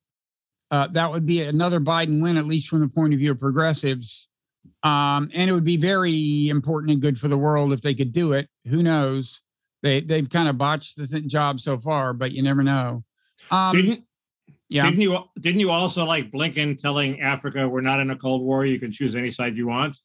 Uh, 0.69 0.87
that 0.93 1.11
would 1.11 1.25
be 1.25 1.41
another 1.41 1.79
Biden 1.81 2.21
win, 2.21 2.37
at 2.37 2.45
least 2.45 2.67
from 2.69 2.79
the 2.81 2.87
point 2.87 3.11
of 3.13 3.19
view 3.19 3.31
of 3.31 3.39
progressives. 3.39 4.27
Um, 4.83 5.29
and 5.33 5.49
it 5.49 5.53
would 5.53 5.63
be 5.63 5.77
very 5.77 6.49
important 6.49 6.91
and 6.91 7.01
good 7.01 7.19
for 7.19 7.27
the 7.27 7.37
world 7.37 7.73
if 7.73 7.81
they 7.81 7.93
could 7.93 8.13
do 8.13 8.33
it. 8.33 8.49
Who 8.67 8.83
knows? 8.83 9.41
They 9.83 10.01
they've 10.01 10.29
kind 10.29 10.49
of 10.49 10.57
botched 10.57 10.97
the 10.97 11.07
th- 11.07 11.27
job 11.27 11.59
so 11.59 11.77
far, 11.77 12.13
but 12.13 12.31
you 12.31 12.43
never 12.43 12.63
know. 12.63 13.03
Um, 13.49 13.75
didn't 13.75 14.03
yeah. 14.69 14.85
didn't 14.85 15.01
you 15.01 15.17
didn't 15.39 15.59
you 15.59 15.71
also 15.71 16.05
like 16.05 16.31
Blinken 16.31 16.79
telling 16.79 17.21
Africa 17.21 17.67
we're 17.67 17.81
not 17.81 17.99
in 17.99 18.11
a 18.11 18.15
cold 18.15 18.41
war? 18.41 18.65
You 18.65 18.79
can 18.79 18.91
choose 18.91 19.15
any 19.15 19.31
side 19.31 19.55
you 19.55 19.67
want. 19.67 19.97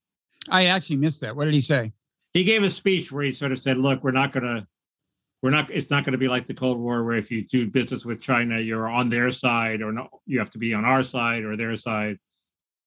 I 0.49 0.67
actually 0.67 0.97
missed 0.97 1.21
that. 1.23 1.35
What 1.35 1.45
did 1.47 1.55
he 1.55 1.61
say? 1.61 1.93
he 2.37 2.45
gave 2.45 2.63
a 2.63 2.71
speech 2.71 3.11
where 3.11 3.25
he 3.25 3.33
sort 3.33 3.53
of 3.53 3.59
said, 3.59 3.79
"Look, 3.79 4.05
we're 4.05 4.11
not 4.11 4.33
going 4.33 4.45
to, 4.45 4.67
we're 5.43 5.51
not. 5.51 5.71
It's 5.71 5.91
not 5.91 6.05
going 6.05 6.13
to 6.13 6.19
be 6.19 6.29
like 6.29 6.47
the 6.47 6.53
Cold 6.53 6.79
War, 6.79 7.03
where 7.03 7.17
if 7.17 7.31
you 7.31 7.47
do 7.47 7.71
business 7.71 8.05
with 8.05 8.21
China, 8.21 8.61
you're 8.61 8.89
on 8.89 9.09
their 9.09 9.31
side, 9.31 9.81
or 9.81 9.91
no, 9.91 10.09
you 10.27 10.39
have 10.39 10.51
to 10.51 10.59
be 10.59 10.75
on 10.75 10.85
our 10.85 11.03
side 11.03 11.45
or 11.45 11.57
their 11.57 11.77
side." 11.77 12.19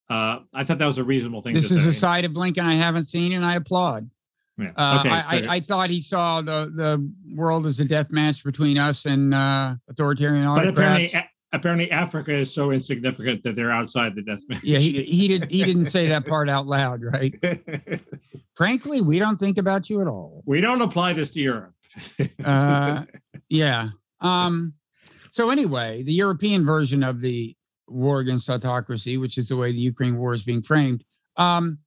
Uh, 0.10 0.40
I 0.54 0.64
thought 0.64 0.80
that 0.80 0.88
was 0.88 0.98
a 0.98 1.04
reasonable 1.04 1.42
thing. 1.42 1.54
This 1.54 1.70
is 1.70 1.84
say. 1.84 1.90
a 1.90 1.94
side 1.94 2.26
of 2.26 2.32
Blinken 2.32 2.64
I 2.64 2.74
haven't 2.74 3.06
seen, 3.06 3.34
and 3.34 3.46
I 3.46 3.56
applaud. 3.56 4.10
Yeah. 4.58 4.72
Uh, 4.76 5.00
okay. 5.00 5.10
I, 5.10 5.20
I, 5.20 5.56
I 5.56 5.60
thought 5.60 5.90
he 5.90 6.02
saw 6.02 6.42
the 6.42 6.72
the 6.76 7.12
world 7.36 7.66
as 7.66 7.80
a 7.80 7.86
death 7.86 8.12
match 8.12 8.44
between 8.44 8.78
us 8.78 9.06
and 9.06 9.34
uh, 9.34 9.76
authoritarian 9.88 10.46
but 10.54 10.68
apparently, 10.68 11.12
a- 11.14 11.30
apparently, 11.54 11.92
Africa 11.92 12.34
is 12.34 12.54
so 12.54 12.72
insignificant 12.72 13.44
that 13.44 13.56
they're 13.56 13.72
outside 13.72 14.16
the 14.16 14.22
death 14.22 14.40
match. 14.50 14.64
Yeah, 14.64 14.80
he 14.80 15.04
he 15.04 15.28
did 15.28 15.50
he 15.50 15.64
didn't 15.64 15.86
say 15.88 16.08
that 16.08 16.26
part 16.26 16.50
out 16.50 16.68
loud, 16.68 17.02
right? 17.04 17.34
Frankly, 18.56 19.02
we 19.02 19.20
don't 19.20 19.38
think 19.38 19.58
about 19.58 19.90
you 19.90 20.02
at 20.02 20.08
all. 20.08 20.44
we 20.46 20.60
don't 20.60 20.82
apply 20.82 21.14
this 21.14 21.30
to 21.32 21.40
Europe. 21.40 21.74
Uh, 22.44 23.04
yeah. 23.50 23.90
Um. 24.22 24.74
So 25.32 25.50
anyway, 25.50 26.04
the 26.04 26.14
European 26.14 26.66
version 26.66 27.04
of 27.04 27.22
the 27.22 27.56
war 27.90 28.20
against 28.20 28.50
autocracy, 28.50 29.18
which 29.18 29.38
is 29.38 29.50
the 29.50 29.58
way 29.58 29.72
the 29.72 29.78
Ukraine 29.80 30.18
war 30.18 30.34
is 30.34 30.44
being 30.44 30.62
framed. 30.62 31.04
Um. 31.38 31.80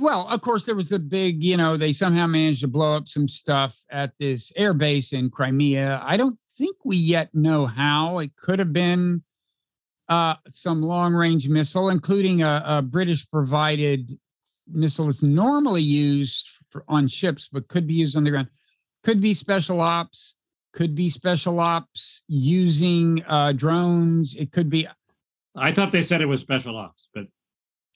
Well, 0.00 0.26
of 0.28 0.40
course, 0.40 0.64
there 0.64 0.74
was 0.74 0.92
a 0.92 0.98
big, 0.98 1.44
you 1.44 1.58
know, 1.58 1.76
they 1.76 1.92
somehow 1.92 2.26
managed 2.26 2.62
to 2.62 2.68
blow 2.68 2.96
up 2.96 3.06
some 3.06 3.28
stuff 3.28 3.76
at 3.90 4.12
this 4.18 4.50
air 4.56 4.72
base 4.72 5.12
in 5.12 5.28
Crimea. 5.28 6.00
I 6.02 6.16
don't 6.16 6.38
think 6.56 6.78
we 6.86 6.96
yet 6.96 7.28
know 7.34 7.66
how. 7.66 8.18
It 8.20 8.34
could 8.34 8.58
have 8.60 8.72
been 8.72 9.22
uh, 10.08 10.36
some 10.50 10.80
long 10.80 11.12
range 11.12 11.48
missile, 11.48 11.90
including 11.90 12.42
a, 12.42 12.62
a 12.64 12.80
British 12.80 13.28
provided 13.30 14.18
missile 14.66 15.04
that's 15.04 15.22
normally 15.22 15.82
used 15.82 16.48
for, 16.70 16.82
on 16.88 17.06
ships, 17.06 17.50
but 17.52 17.68
could 17.68 17.86
be 17.86 17.92
used 17.92 18.16
on 18.16 18.24
the 18.24 18.30
ground. 18.30 18.48
Could 19.02 19.20
be 19.20 19.34
special 19.34 19.82
ops, 19.82 20.34
could 20.74 20.94
be 20.94 21.08
special 21.08 21.60
ops 21.60 22.22
using 22.26 23.24
uh, 23.28 23.52
drones. 23.52 24.34
It 24.34 24.52
could 24.52 24.68
be 24.68 24.86
I 25.56 25.70
thought 25.72 25.92
they 25.92 26.02
said 26.02 26.20
it 26.20 26.26
was 26.26 26.40
special 26.40 26.76
ops, 26.76 27.08
but 27.14 27.26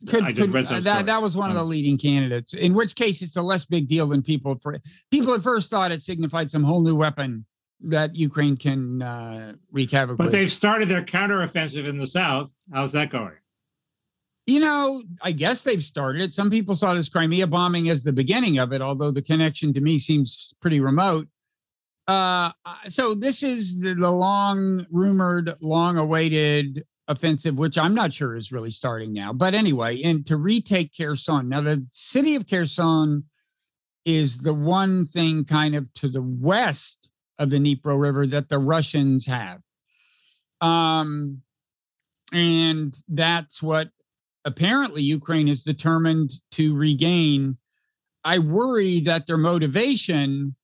could, 0.09 0.22
I 0.22 0.31
just 0.31 0.47
could- 0.47 0.55
read 0.55 0.66
uh, 0.66 0.81
that 0.81 1.07
that 1.07 1.20
was 1.20 1.37
one 1.37 1.51
of 1.51 1.57
Um, 1.57 1.64
the 1.64 1.68
leading 1.68 1.99
candidates. 1.99 2.55
In 2.55 2.72
which 2.74 2.95
case, 2.95 3.20
it's 3.20 3.35
a 3.37 3.43
less 3.43 3.64
big 3.64 3.89
deal 3.89 4.07
than 4.07 4.22
people 4.22 4.57
for 4.62 4.79
people 5.11 5.35
at 5.35 5.43
first 5.43 5.70
thought 5.70 5.91
it 5.91 6.03
signified 6.03 6.49
some 6.51 6.62
whole 6.62 6.81
new 6.81 6.95
weapon 6.95 7.45
that 7.81 8.14
Ukraine 8.14 8.57
can 8.57 9.03
uh, 9.03 9.53
wreak 9.72 9.91
havoc 9.91 10.16
but 10.16 10.24
with. 10.26 10.33
they've 10.33 10.51
started 10.51 10.89
their 10.89 11.05
counteroffensive 11.05 11.87
in 11.87 11.99
the 11.99 12.07
south. 12.07 12.51
How's 12.72 12.93
that 12.93 13.11
going? 13.11 13.35
You 14.47 14.61
know, 14.61 15.03
I 15.20 15.33
guess 15.33 15.62
they've 15.62 15.83
started 15.83 16.22
it. 16.22 16.33
Some 16.33 16.49
people 16.51 16.74
saw 16.74 16.95
this 16.95 17.09
Crimea 17.09 17.47
bombing 17.47 17.91
as 17.91 18.03
the 18.03 18.12
beginning 18.12 18.59
of 18.59 18.72
it, 18.72 18.81
although 18.81 19.11
the 19.11 19.20
connection 19.22 19.74
to 19.74 19.81
me 19.81 19.99
seems 19.99 20.55
pretty 20.61 20.81
remote. 20.81 21.26
Uh, 22.09 22.51
so 22.89 23.15
this 23.15 23.43
is 23.43 23.79
the, 23.81 23.95
the 23.95 24.11
long 24.11 24.87
rumored, 24.91 25.55
long 25.61 25.99
awaited 25.99 26.85
offensive, 27.07 27.57
which 27.59 27.77
I'm 27.77 27.95
not 27.95 28.13
sure 28.13 28.35
is 28.35 28.51
really 28.51 28.71
starting 28.71 29.13
now. 29.13 29.33
But 29.33 29.55
anyway, 29.55 30.03
and 30.03 30.27
to 30.27 30.39
retake 30.39 30.93
Kherson. 30.97 31.51
Now, 31.51 31.61
the 31.61 31.87
city 31.91 32.35
of 32.35 32.49
Kherson 32.49 33.25
is 34.07 34.39
the 34.39 34.55
one 34.55 35.07
thing 35.07 35.45
kind 35.45 35.75
of 35.75 35.93
to 35.95 36.09
the 36.09 36.23
west 36.23 37.11
of 37.39 37.51
the 37.51 37.59
Dnipro 37.59 38.01
River 38.01 38.27
that 38.27 38.49
the 38.49 38.59
Russians 38.59 39.27
have. 39.27 39.61
Um, 40.63 41.43
and 42.33 42.97
that's 43.09 43.63
what 43.63 43.89
apparently 44.47 45.03
Ukraine 45.03 45.49
is 45.49 45.63
determined 45.63 46.33
to 46.53 46.75
regain. 46.75 47.59
I 48.25 48.39
worry 48.39 49.01
that 49.01 49.27
their 49.27 49.37
motivation 49.37 50.55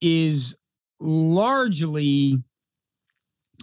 is 0.00 0.54
largely, 1.00 2.42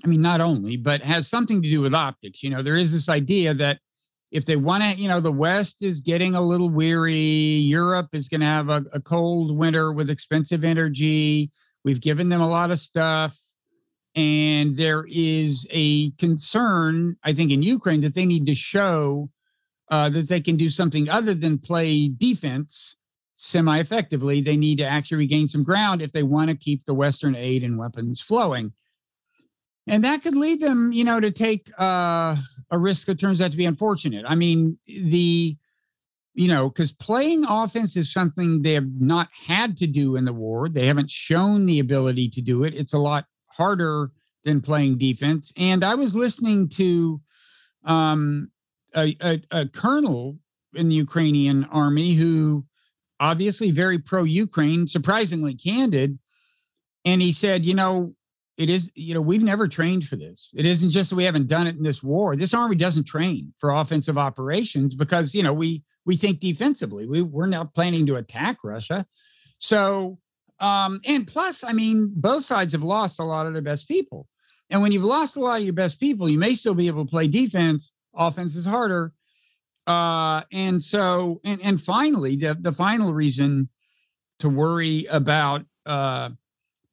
I 0.04 0.08
mean, 0.08 0.22
not 0.22 0.42
only, 0.42 0.78
but 0.78 1.02
has 1.02 1.28
something 1.28 1.62
to 1.62 1.70
do 1.70 1.82
with 1.82 1.94
optics. 1.94 2.44
You 2.44 2.50
know, 2.50 2.62
there 2.62 2.78
is 2.78 2.92
this 2.92 3.10
idea 3.10 3.54
that 3.56 3.80
if 4.32 4.46
they 4.46 4.56
want 4.56 4.84
to, 4.84 5.02
you 5.02 5.10
know, 5.10 5.20
the 5.20 5.32
West 5.32 5.84
is 5.84 6.00
getting 6.00 6.36
a 6.36 6.42
little 6.42 6.70
weary. 6.70 7.16
Europe 7.16 8.10
is 8.14 8.30
going 8.30 8.42
to 8.42 8.48
have 8.48 8.70
a, 8.70 8.84
a 8.94 9.02
cold 9.02 9.58
winter 9.58 9.92
with 9.92 10.10
expensive 10.10 10.64
energy. 10.64 11.52
We've 11.84 12.02
given 12.02 12.30
them 12.30 12.42
a 12.42 12.50
lot 12.50 12.72
of 12.72 12.80
stuff. 12.80 13.38
And 14.16 14.76
there 14.78 15.06
is 15.10 15.66
a 15.70 16.12
concern, 16.12 17.18
I 17.24 17.34
think, 17.34 17.52
in 17.52 17.62
Ukraine 17.62 18.02
that 18.02 18.14
they 18.14 18.26
need 18.26 18.46
to 18.46 18.56
show 18.56 19.30
uh, 19.90 20.10
that 20.10 20.28
they 20.30 20.42
can 20.42 20.58
do 20.58 20.70
something 20.70 21.10
other 21.10 21.34
than 21.34 21.58
play 21.58 22.08
defense 22.10 22.96
semi 23.44 23.80
effectively. 23.80 24.40
They 24.40 24.56
need 24.56 24.78
to 24.78 24.86
actually 24.86 25.18
regain 25.18 25.48
some 25.50 25.64
ground 25.64 26.02
if 26.02 26.12
they 26.12 26.22
want 26.22 26.52
to 26.52 26.56
keep 26.56 26.86
the 26.86 26.94
Western 26.94 27.36
aid 27.36 27.64
and 27.64 27.78
weapons 27.78 28.22
flowing. 28.22 28.72
And 29.88 30.04
that 30.04 30.22
could 30.22 30.38
lead 30.38 30.60
them, 30.60 30.94
you 30.94 31.04
know, 31.04 31.20
to 31.20 31.32
take 31.32 31.68
uh, 31.80 32.36
a 32.70 32.78
risk 32.78 33.08
that 33.08 33.20
turns 33.20 33.42
out 33.42 33.50
to 33.50 33.58
be 33.58 33.66
unfortunate. 33.66 34.26
I 34.28 34.36
mean, 34.36 34.78
the, 34.86 35.58
you 36.36 36.48
know, 36.48 36.70
because 36.70 36.92
playing 36.92 37.44
offense 37.46 37.98
is 37.98 38.14
something 38.14 38.62
they 38.62 38.74
have 38.74 38.88
not 39.00 39.28
had 39.34 39.76
to 39.78 39.88
do 39.88 40.18
in 40.18 40.26
the 40.26 40.34
war. 40.34 40.70
They 40.70 40.86
haven't 40.86 41.10
shown 41.10 41.66
the 41.66 41.80
ability 41.80 42.30
to 42.30 42.42
do 42.42 42.64
it. 42.64 42.76
It's 42.76 42.94
a 42.94 43.00
lot 43.00 43.26
harder 43.48 44.12
than 44.44 44.62
playing 44.62 45.00
defense. 45.00 45.52
And 45.58 45.84
I 45.84 45.96
was 45.96 46.14
listening 46.14 46.70
to 46.70 47.20
um, 47.86 48.52
a, 48.96 49.18
a, 49.20 49.42
a 49.50 49.68
colonel 49.68 50.38
in 50.76 50.90
the 50.90 50.96
Ukrainian 50.96 51.64
army 51.66 52.14
who 52.14 52.64
obviously 53.22 53.72
very 53.72 54.00
pro 54.00 54.24
Ukraine, 54.24 54.88
surprisingly 54.88 55.56
candid. 55.56 56.20
And 57.06 57.22
he 57.22 57.32
said, 57.32 57.64
you 57.64 57.76
know, 57.76 58.14
it 58.58 58.70
is, 58.70 58.92
you 58.96 59.14
know, 59.14 59.22
we've 59.22 59.44
never 59.44 59.68
trained 59.68 60.08
for 60.08 60.18
this. 60.18 60.52
It 60.54 60.66
isn't 60.66 60.90
just 60.90 61.10
that 61.12 61.16
we 61.16 61.24
haven't 61.24 61.48
done 61.48 61.68
it 61.68 61.78
in 61.78 61.84
this 61.84 62.04
war. 62.04 62.36
This 62.36 62.54
army 62.54 62.76
doesn't 62.76 63.06
train 63.06 63.54
for 63.60 63.72
offensive 63.72 64.18
operations 64.18 64.96
because, 64.96 65.34
you 65.34 65.44
know, 65.44 65.54
we 65.54 65.84
we 66.04 66.18
think 66.18 66.40
defensively. 66.40 67.06
We 67.08 67.22
we're 67.22 67.46
not 67.46 67.74
planning 67.74 68.06
to 68.08 68.16
attack 68.16 68.58
Russia. 68.64 69.06
So 69.60 70.18
um, 70.60 71.00
and 71.06 71.28
plus, 71.28 71.64
I 71.64 71.74
mean, 71.74 72.12
both 72.16 72.44
sides 72.44 72.74
have 72.74 72.84
lost 72.84 73.20
a 73.20 73.24
lot 73.24 73.48
of 73.48 73.54
their 73.54 73.64
best 73.64 73.88
people. 73.88 74.28
And 74.70 74.82
when 74.82 74.92
you've 74.92 75.04
lost 75.04 75.36
a 75.36 75.40
lot 75.40 75.60
of 75.60 75.64
your 75.64 75.74
best 75.74 76.00
people, 76.00 76.30
you 76.30 76.40
may 76.40 76.54
still 76.54 76.76
be 76.76 76.88
able 76.88 77.06
to 77.06 77.10
play 77.10 77.28
defense. 77.28 77.92
Offense 78.16 78.56
is 78.56 78.66
harder. 78.66 79.14
Uh, 79.88 80.42
and 80.52 80.84
so, 80.84 81.42
and, 81.44 81.62
and 81.62 81.82
finally, 81.82 82.36
the, 82.36 82.56
the 82.60 82.72
final 82.72 83.14
reason 83.14 83.68
to 84.40 84.50
worry 84.50 85.06
about 85.06 85.64
uh, 85.86 86.30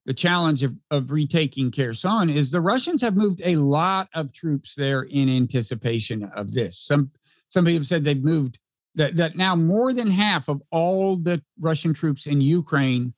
the 0.06 0.14
challenge 0.14 0.62
of, 0.62 0.74
of 0.90 1.10
retaking 1.10 1.70
Kherson 1.70 2.30
is 2.30 2.50
the 2.50 2.60
Russians 2.60 3.02
have 3.02 3.16
moved 3.16 3.42
a 3.44 3.56
lot 3.56 4.08
of 4.14 4.32
troops 4.32 4.74
there 4.74 5.02
in 5.02 5.28
anticipation 5.28 6.30
of 6.34 6.52
this. 6.52 6.78
Some 6.78 7.10
some 7.50 7.64
people 7.64 7.80
have 7.80 7.86
said 7.86 8.04
they've 8.04 8.22
moved 8.22 8.58
that, 8.94 9.16
that 9.16 9.36
now 9.36 9.54
more 9.56 9.92
than 9.92 10.10
half 10.10 10.48
of 10.48 10.62
all 10.70 11.16
the 11.16 11.42
Russian 11.58 11.94
troops 11.94 12.26
in 12.26 12.40
Ukraine 12.40 13.14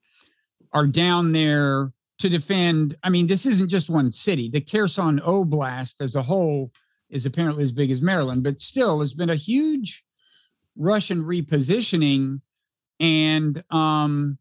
are 0.72 0.86
down 0.86 1.32
there 1.32 1.92
to 2.18 2.28
defend. 2.28 2.96
I 3.02 3.08
mean, 3.08 3.26
this 3.26 3.46
isn't 3.46 3.68
just 3.68 3.90
one 3.90 4.12
city. 4.12 4.50
The 4.50 4.60
Kherson 4.60 5.20
Oblast 5.20 6.00
as 6.00 6.14
a 6.14 6.22
whole 6.22 6.70
is 7.10 7.26
apparently 7.26 7.62
as 7.62 7.72
big 7.72 7.90
as 7.90 8.00
Maryland, 8.00 8.42
but 8.42 8.60
still, 8.60 8.98
there's 8.98 9.14
been 9.14 9.30
a 9.30 9.36
huge 9.36 10.04
Russian 10.76 11.22
repositioning, 11.22 12.40
and 12.98 13.62
um, 13.70 14.38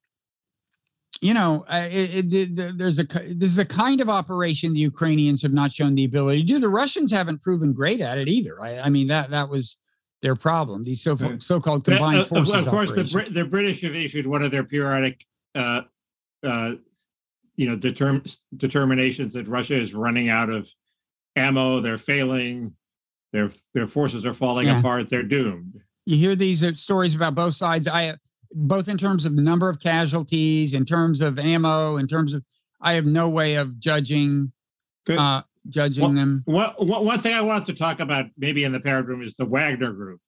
you 1.22 1.34
know, 1.34 1.66
it, 1.70 2.32
it, 2.34 2.58
it, 2.58 2.78
there's 2.78 3.00
a 3.00 3.04
this 3.04 3.52
is 3.52 3.58
a 3.58 3.66
kind 3.66 4.02
of 4.02 4.10
operation 4.10 4.74
the 4.74 4.80
Ukrainians 4.80 5.42
have 5.42 5.54
not 5.54 5.74
shown 5.74 5.96
the 5.96 6.06
ability 6.06 6.42
to 6.42 6.48
do. 6.48 6.60
The 6.60 6.70
Russians 6.70 7.12
haven't 7.12 7.42
proven 7.42 7.74
great 7.74 8.02
at 8.02 8.18
it 8.18 8.28
either. 8.28 8.62
I, 8.62 8.80
I 8.80 8.90
mean 8.90 9.08
that 9.08 9.30
that 9.32 9.50
was 9.50 9.78
their 10.22 10.36
problem. 10.36 10.84
These 10.84 11.02
so 11.02 11.18
so-called 11.40 11.86
combined 11.86 12.28
forces. 12.28 12.54
Of 12.54 12.68
course, 12.68 12.92
the 12.92 13.28
the 13.32 13.46
British 13.46 13.82
have 13.82 13.96
issued 13.96 14.28
one 14.28 14.44
of 14.44 14.52
their 14.52 14.64
periodic 14.64 15.26
uh, 15.56 15.82
uh, 16.44 16.74
you 17.60 17.66
know, 17.66 17.76
determ- 17.76 18.38
determinations 18.56 19.34
that 19.34 19.46
Russia 19.50 19.76
is 19.76 19.94
running 19.94 20.30
out 20.30 20.50
of 20.50 20.70
ammo, 21.36 21.80
they're 21.80 21.98
failing, 21.98 22.74
their 23.34 23.52
their 23.74 23.88
forces 23.88 24.26
are 24.26 24.34
falling 24.34 24.68
yeah. 24.68 24.80
apart, 24.80 25.10
they're 25.10 25.24
doomed. 25.24 25.80
You 26.06 26.18
hear 26.18 26.36
these 26.36 26.64
uh, 26.64 26.74
stories 26.74 27.16
about 27.16 27.36
both 27.36 27.56
sides. 27.56 27.88
I 27.88 28.16
both 28.52 28.88
in 28.88 28.98
terms 28.98 29.26
of 29.26 29.34
number 29.34 29.70
of 29.70 29.80
casualties, 29.80 30.74
in 30.74 30.86
terms 30.86 31.22
of 31.22 31.38
ammo, 31.38 31.98
in 31.98 32.08
terms 32.08 32.34
of 32.34 32.44
I 32.82 32.94
have 32.94 33.06
no 33.06 33.30
way 33.30 33.56
of 33.56 33.80
judging 33.80 34.52
uh, 35.08 35.42
judging 35.70 36.04
well, 36.04 36.14
them. 36.14 36.44
What, 36.46 36.86
what, 36.86 37.06
one 37.06 37.20
thing 37.20 37.34
I 37.34 37.42
wanted 37.42 37.66
to 37.68 37.74
talk 37.74 38.00
about 38.00 38.28
maybe 38.38 38.64
in 38.64 38.72
the 38.72 38.80
parrot 38.80 39.06
room 39.08 39.22
is 39.22 39.34
the 39.36 39.46
Wagner 39.46 39.92
group. 39.92 40.22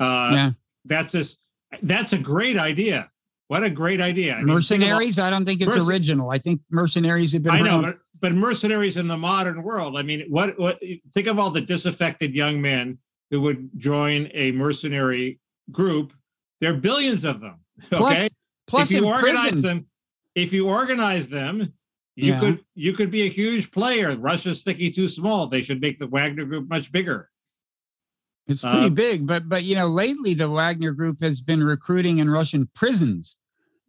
Uh, 0.00 0.30
yeah. 0.32 0.50
That's 0.84 1.12
this. 1.12 1.36
That's 1.82 2.12
a 2.12 2.18
great 2.18 2.58
idea. 2.58 3.08
What 3.48 3.62
a 3.64 3.70
great 3.70 4.00
idea! 4.00 4.34
I 4.34 4.38
mean, 4.38 4.46
mercenaries. 4.46 5.18
I 5.18 5.28
don't 5.28 5.44
think 5.44 5.60
it's 5.60 5.76
merc- 5.76 5.86
original. 5.86 6.30
I 6.30 6.38
think 6.38 6.62
mercenaries 6.70 7.32
have 7.32 7.42
been. 7.42 7.52
I 7.52 7.60
know, 7.60 7.94
but, 8.22 8.32
mercenaries 8.32 8.96
in 8.96 9.06
the 9.06 9.16
modern 9.16 9.62
world. 9.62 9.98
I 9.98 10.02
mean, 10.02 10.24
what 10.28 10.58
what? 10.58 10.80
Think 11.12 11.26
of 11.26 11.38
all 11.38 11.50
the 11.50 11.60
disaffected 11.60 12.34
young 12.34 12.60
men 12.60 12.98
who 13.30 13.40
would 13.42 13.70
join 13.76 14.30
a 14.32 14.52
mercenary 14.52 15.40
group. 15.70 16.12
There 16.60 16.72
are 16.72 16.76
billions 16.76 17.24
of 17.24 17.40
them. 17.40 17.60
Okay. 17.92 17.96
Plus, 17.96 18.28
plus 18.66 18.90
if 18.90 18.96
you 18.96 19.06
organize 19.06 19.52
prison. 19.52 19.62
them, 19.62 19.86
if 20.34 20.52
you 20.52 20.68
organize 20.68 21.28
them, 21.28 21.72
you 22.16 22.32
yeah. 22.32 22.40
could 22.40 22.64
you 22.74 22.92
could 22.92 23.10
be 23.10 23.22
a 23.22 23.28
huge 23.28 23.70
player. 23.70 24.16
Russia's 24.16 24.62
thinking 24.62 24.92
too 24.92 25.08
small. 25.08 25.46
They 25.46 25.62
should 25.62 25.80
make 25.80 25.98
the 25.98 26.06
Wagner 26.06 26.44
group 26.44 26.68
much 26.68 26.92
bigger. 26.92 27.30
It's 28.46 28.62
pretty 28.62 28.86
uh, 28.86 28.90
big, 28.90 29.26
but 29.26 29.48
but 29.48 29.62
you 29.64 29.74
know, 29.74 29.86
lately 29.86 30.34
the 30.34 30.48
Wagner 30.48 30.92
group 30.92 31.22
has 31.22 31.40
been 31.40 31.62
recruiting 31.62 32.18
in 32.18 32.28
Russian 32.28 32.68
prisons. 32.74 33.36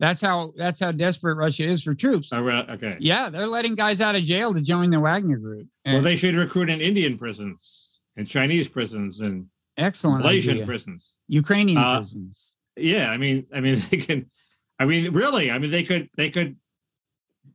That's 0.03 0.19
how 0.19 0.51
that's 0.57 0.81
how 0.81 0.91
desperate 0.91 1.35
Russia 1.35 1.63
is 1.63 1.81
for 1.81 1.95
troops. 1.95 2.27
Oh, 2.33 2.45
okay. 2.45 2.97
Yeah, 2.99 3.29
they're 3.29 3.47
letting 3.47 3.73
guys 3.73 4.01
out 4.01 4.15
of 4.15 4.23
jail 4.23 4.53
to 4.53 4.59
join 4.59 4.89
the 4.89 4.99
Wagner 4.99 5.37
group. 5.37 5.65
And 5.85 5.93
well, 5.93 6.03
they 6.03 6.17
should 6.17 6.35
recruit 6.35 6.69
in 6.69 6.81
Indian 6.81 7.17
prisons 7.17 7.99
and 8.17 8.27
Chinese 8.27 8.67
prisons 8.67 9.21
and 9.21 9.45
excellent 9.77 10.19
Malaysian 10.19 10.55
idea. 10.55 10.65
prisons, 10.65 11.13
Ukrainian 11.29 11.77
uh, 11.77 11.99
prisons. 11.99 12.49
Yeah, 12.75 13.11
I 13.11 13.15
mean, 13.15 13.47
I 13.55 13.61
mean, 13.61 13.81
they 13.91 13.95
can. 13.95 14.29
I 14.77 14.83
mean, 14.83 15.13
really, 15.13 15.49
I 15.49 15.57
mean, 15.57 15.71
they 15.71 15.83
could, 15.83 16.09
they 16.17 16.29
could. 16.29 16.57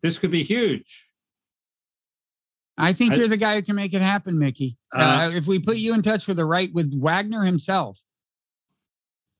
This 0.00 0.16
could 0.16 0.30
be 0.30 0.42
huge. 0.42 1.04
I 2.78 2.94
think 2.94 3.12
I, 3.12 3.16
you're 3.16 3.28
the 3.28 3.36
guy 3.36 3.56
who 3.56 3.62
can 3.62 3.76
make 3.76 3.92
it 3.92 4.00
happen, 4.00 4.38
Mickey. 4.38 4.78
Uh, 4.94 5.00
uh, 5.00 5.30
if 5.34 5.46
we 5.46 5.58
put 5.58 5.76
you 5.76 5.92
in 5.92 6.00
touch 6.00 6.26
with 6.26 6.38
the 6.38 6.46
right 6.46 6.72
with 6.72 6.98
Wagner 6.98 7.44
himself, 7.44 8.00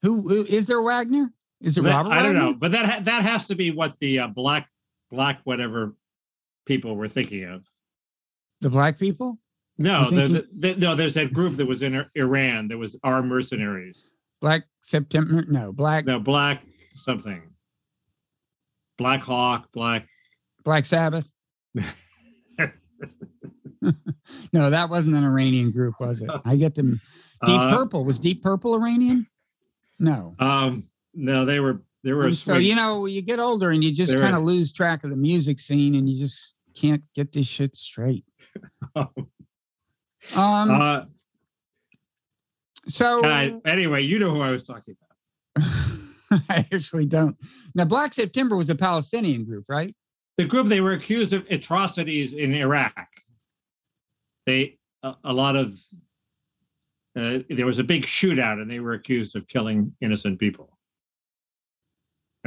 who, 0.03 0.29
who 0.29 0.45
is 0.45 0.67
there 0.67 0.83
Wagner? 0.83 1.33
Is 1.61 1.77
it 1.77 1.83
that, 1.83 1.91
Robert? 1.91 2.13
I 2.13 2.23
don't 2.23 2.35
know, 2.35 2.55
but 2.55 2.73
that 2.73 2.87
ha- 2.87 3.01
that 3.03 3.23
has 3.25 3.47
to 3.49 3.57
be 3.57 3.71
what 3.71 3.99
the 3.99 4.21
uh, 4.21 4.29
black 4.29 4.69
black 5.11 5.41
whatever 5.45 5.95
people 6.67 6.97
were 6.97 7.09
thinking 7.09 7.45
of. 7.45 7.65
The 8.61 8.71
black 8.71 8.99
people? 8.99 9.39
No, 9.77 10.11
the, 10.11 10.29
the, 10.29 10.49
the, 10.59 10.75
no. 10.77 10.95
There's 10.95 11.15
that 11.15 11.33
group 11.33 11.57
that 11.57 11.67
was 11.67 11.83
in 11.83 12.05
Iran. 12.17 12.69
That 12.69 12.79
was 12.79 12.97
our 13.05 13.23
mercenaries. 13.23 14.11
Black 14.41 14.65
September? 14.81 15.45
No, 15.49 15.73
black. 15.73 16.05
No, 16.05 16.19
black 16.19 16.63
something. 16.95 17.43
Black 18.99 19.23
Hawk, 19.23 19.69
Black. 19.73 20.09
Black 20.65 20.85
Sabbath. 20.85 21.27
no, 24.53 24.71
that 24.71 24.91
wasn't 24.91 25.15
an 25.15 25.25
Iranian 25.25 25.71
group, 25.71 25.95
was 26.01 26.21
it? 26.21 26.29
I 26.45 26.57
get 26.57 26.75
them. 26.75 27.01
Deep 27.47 27.59
uh, 27.59 27.77
Purple 27.77 28.05
was 28.05 28.19
Deep 28.19 28.43
Purple 28.43 28.75
Iranian? 28.75 29.27
No. 30.01 30.35
Um, 30.41 30.88
no, 31.19 31.45
they 31.45 31.59
were 31.59 31.83
they 32.05 32.13
were. 32.13 32.31
so 32.31 32.57
you 32.57 32.75
know, 32.75 33.07
you 33.07 33.23
get 33.23 33.41
older 33.41 33.71
and 33.71 33.83
you 33.83 33.93
just 33.93 34.15
kind 34.15 34.37
of 34.37 34.45
lose 34.45 34.73
track 34.73 35.03
of 35.05 35.11
the 35.11 35.17
music 35.17 35.59
scene, 35.59 35.97
and 35.97 36.09
you 36.09 36.19
just 36.19 36.55
can't 36.75 37.03
get 37.15 37.33
this 37.33 37.47
shit 37.47 37.77
straight. 37.77 38.25
um. 38.95 39.29
Uh, 40.35 41.05
so 42.87 43.21
God, 43.21 43.61
anyway, 43.67 44.03
you 44.03 44.19
know 44.19 44.31
who 44.31 44.41
I 44.41 44.51
was 44.51 44.63
talking 44.63 44.97
about. 45.57 45.69
I 46.49 46.67
actually 46.73 47.07
don't. 47.07 47.37
Now, 47.75 47.85
Black 47.85 48.15
September 48.15 48.57
was 48.57 48.71
a 48.71 48.75
Palestinian 48.75 49.45
group, 49.45 49.65
right? 49.69 49.95
The 50.37 50.45
group 50.45 50.69
they 50.69 50.81
were 50.81 50.93
accused 50.93 51.33
of 51.33 51.45
atrocities 51.51 52.33
in 52.33 52.55
Iraq. 52.55 53.09
They 54.47 54.79
a, 55.03 55.15
a 55.25 55.33
lot 55.33 55.57
of 55.57 55.79
uh, 57.17 57.41
there 57.51 57.67
was 57.67 57.81
a 57.81 57.85
big 57.85 58.05
shootout, 58.05 58.63
and 58.63 58.71
they 58.71 58.79
were 58.79 58.93
accused 58.93 59.35
of 59.35 59.49
killing 59.49 59.93
innocent 60.01 60.39
people. 60.39 60.78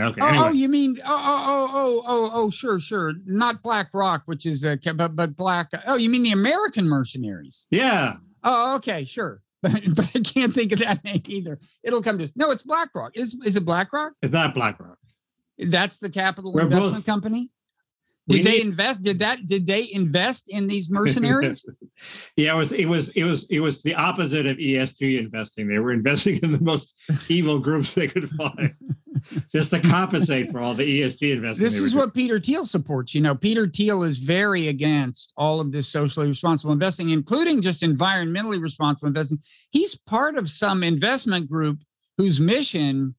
Okay. 0.02 0.22
Oh, 0.22 0.26
oh 0.26 0.30
anyway. 0.30 0.48
oh, 0.48 0.52
you 0.52 0.70
mean 0.70 0.98
oh, 1.04 1.08
oh, 1.10 1.70
oh, 1.72 1.72
oh, 1.74 2.04
oh, 2.06 2.32
oh, 2.34 2.50
sure, 2.50 2.80
sure. 2.80 3.14
Not 3.26 3.62
Black 3.62 3.90
Rock, 3.94 4.24
which 4.26 4.46
is 4.46 4.64
uh, 4.66 4.76
a 4.86 4.94
but 4.94 5.16
but 5.16 5.36
Black. 5.36 5.70
Oh, 5.88 5.96
you 5.96 6.10
mean 6.10 6.24
the 6.24 6.32
American 6.32 6.88
mercenaries? 6.88 7.66
Yeah. 7.70 8.16
Oh, 8.44 8.76
okay, 8.76 9.06
sure. 9.06 9.42
But, 9.62 9.82
but 9.96 10.10
I 10.16 10.20
can't 10.20 10.54
think 10.54 10.72
of 10.72 10.80
that 10.80 11.04
name 11.04 11.22
either. 11.26 11.60
It'll 11.84 12.02
come 12.02 12.18
to 12.20 12.32
no. 12.36 12.52
It's 12.52 12.64
BlackRock. 12.64 13.12
Is 13.16 13.36
is 13.46 13.56
it 13.56 13.66
Black 13.66 13.94
Rock? 13.94 14.14
It's 14.22 14.34
not 14.34 14.54
Black 14.54 14.80
Rock. 14.80 14.98
That's 15.58 16.00
the 16.00 16.10
capital 16.10 16.54
We're 16.54 16.62
investment 16.62 16.96
both, 16.96 17.06
company. 17.06 17.52
We 18.28 18.38
Did 18.38 18.46
they 18.46 18.58
need- 18.58 18.68
invest? 18.68 19.02
Did 19.04 19.20
that? 19.20 19.48
Did 19.48 19.68
they 19.68 19.92
invest 19.92 20.50
in 20.50 20.68
these 20.68 20.90
mercenaries? 21.00 21.66
yeah, 22.36 22.54
it 22.54 22.58
was 22.58 22.72
it 22.72 22.86
was 22.86 23.10
it 23.10 23.24
was 23.24 23.46
it 23.50 23.60
was 23.60 23.82
the 23.82 23.96
opposite 23.96 24.46
of 24.46 24.58
ESG 24.58 25.20
investing. 25.20 25.68
They 25.68 25.80
were 25.80 25.92
investing 25.92 26.38
in 26.38 26.52
the 26.52 26.62
most 26.62 26.96
evil 27.28 27.60
groups 27.60 27.94
they 27.94 28.08
could 28.08 28.30
find, 28.30 28.74
just 29.52 29.72
to 29.72 29.80
compensate 29.80 30.52
for 30.52 30.60
all 30.60 30.74
the 30.74 31.02
ESG 31.02 31.34
investing. 31.34 31.64
this 31.64 31.76
is 31.76 31.92
doing. 31.92 32.02
what 32.02 32.14
Peter 32.14 32.40
Thiel 32.40 32.66
supports. 32.66 33.14
You 33.14 33.22
know, 33.22 33.36
Peter 33.36 33.68
Thiel 33.68 34.04
is 34.04 34.18
very 34.18 34.68
against 34.68 35.34
all 35.38 35.60
of 35.60 35.72
this 35.72 35.88
socially 35.88 36.28
responsible 36.28 36.74
investing, 36.74 37.10
including 37.10 37.62
just 37.62 37.82
environmentally 37.82 38.62
responsible 38.62 39.08
investing. 39.08 39.40
He's 39.72 39.98
part 39.98 40.38
of 40.38 40.50
some 40.50 40.84
investment 40.84 41.50
group 41.50 41.80
whose 42.18 42.40
mission 42.40 43.16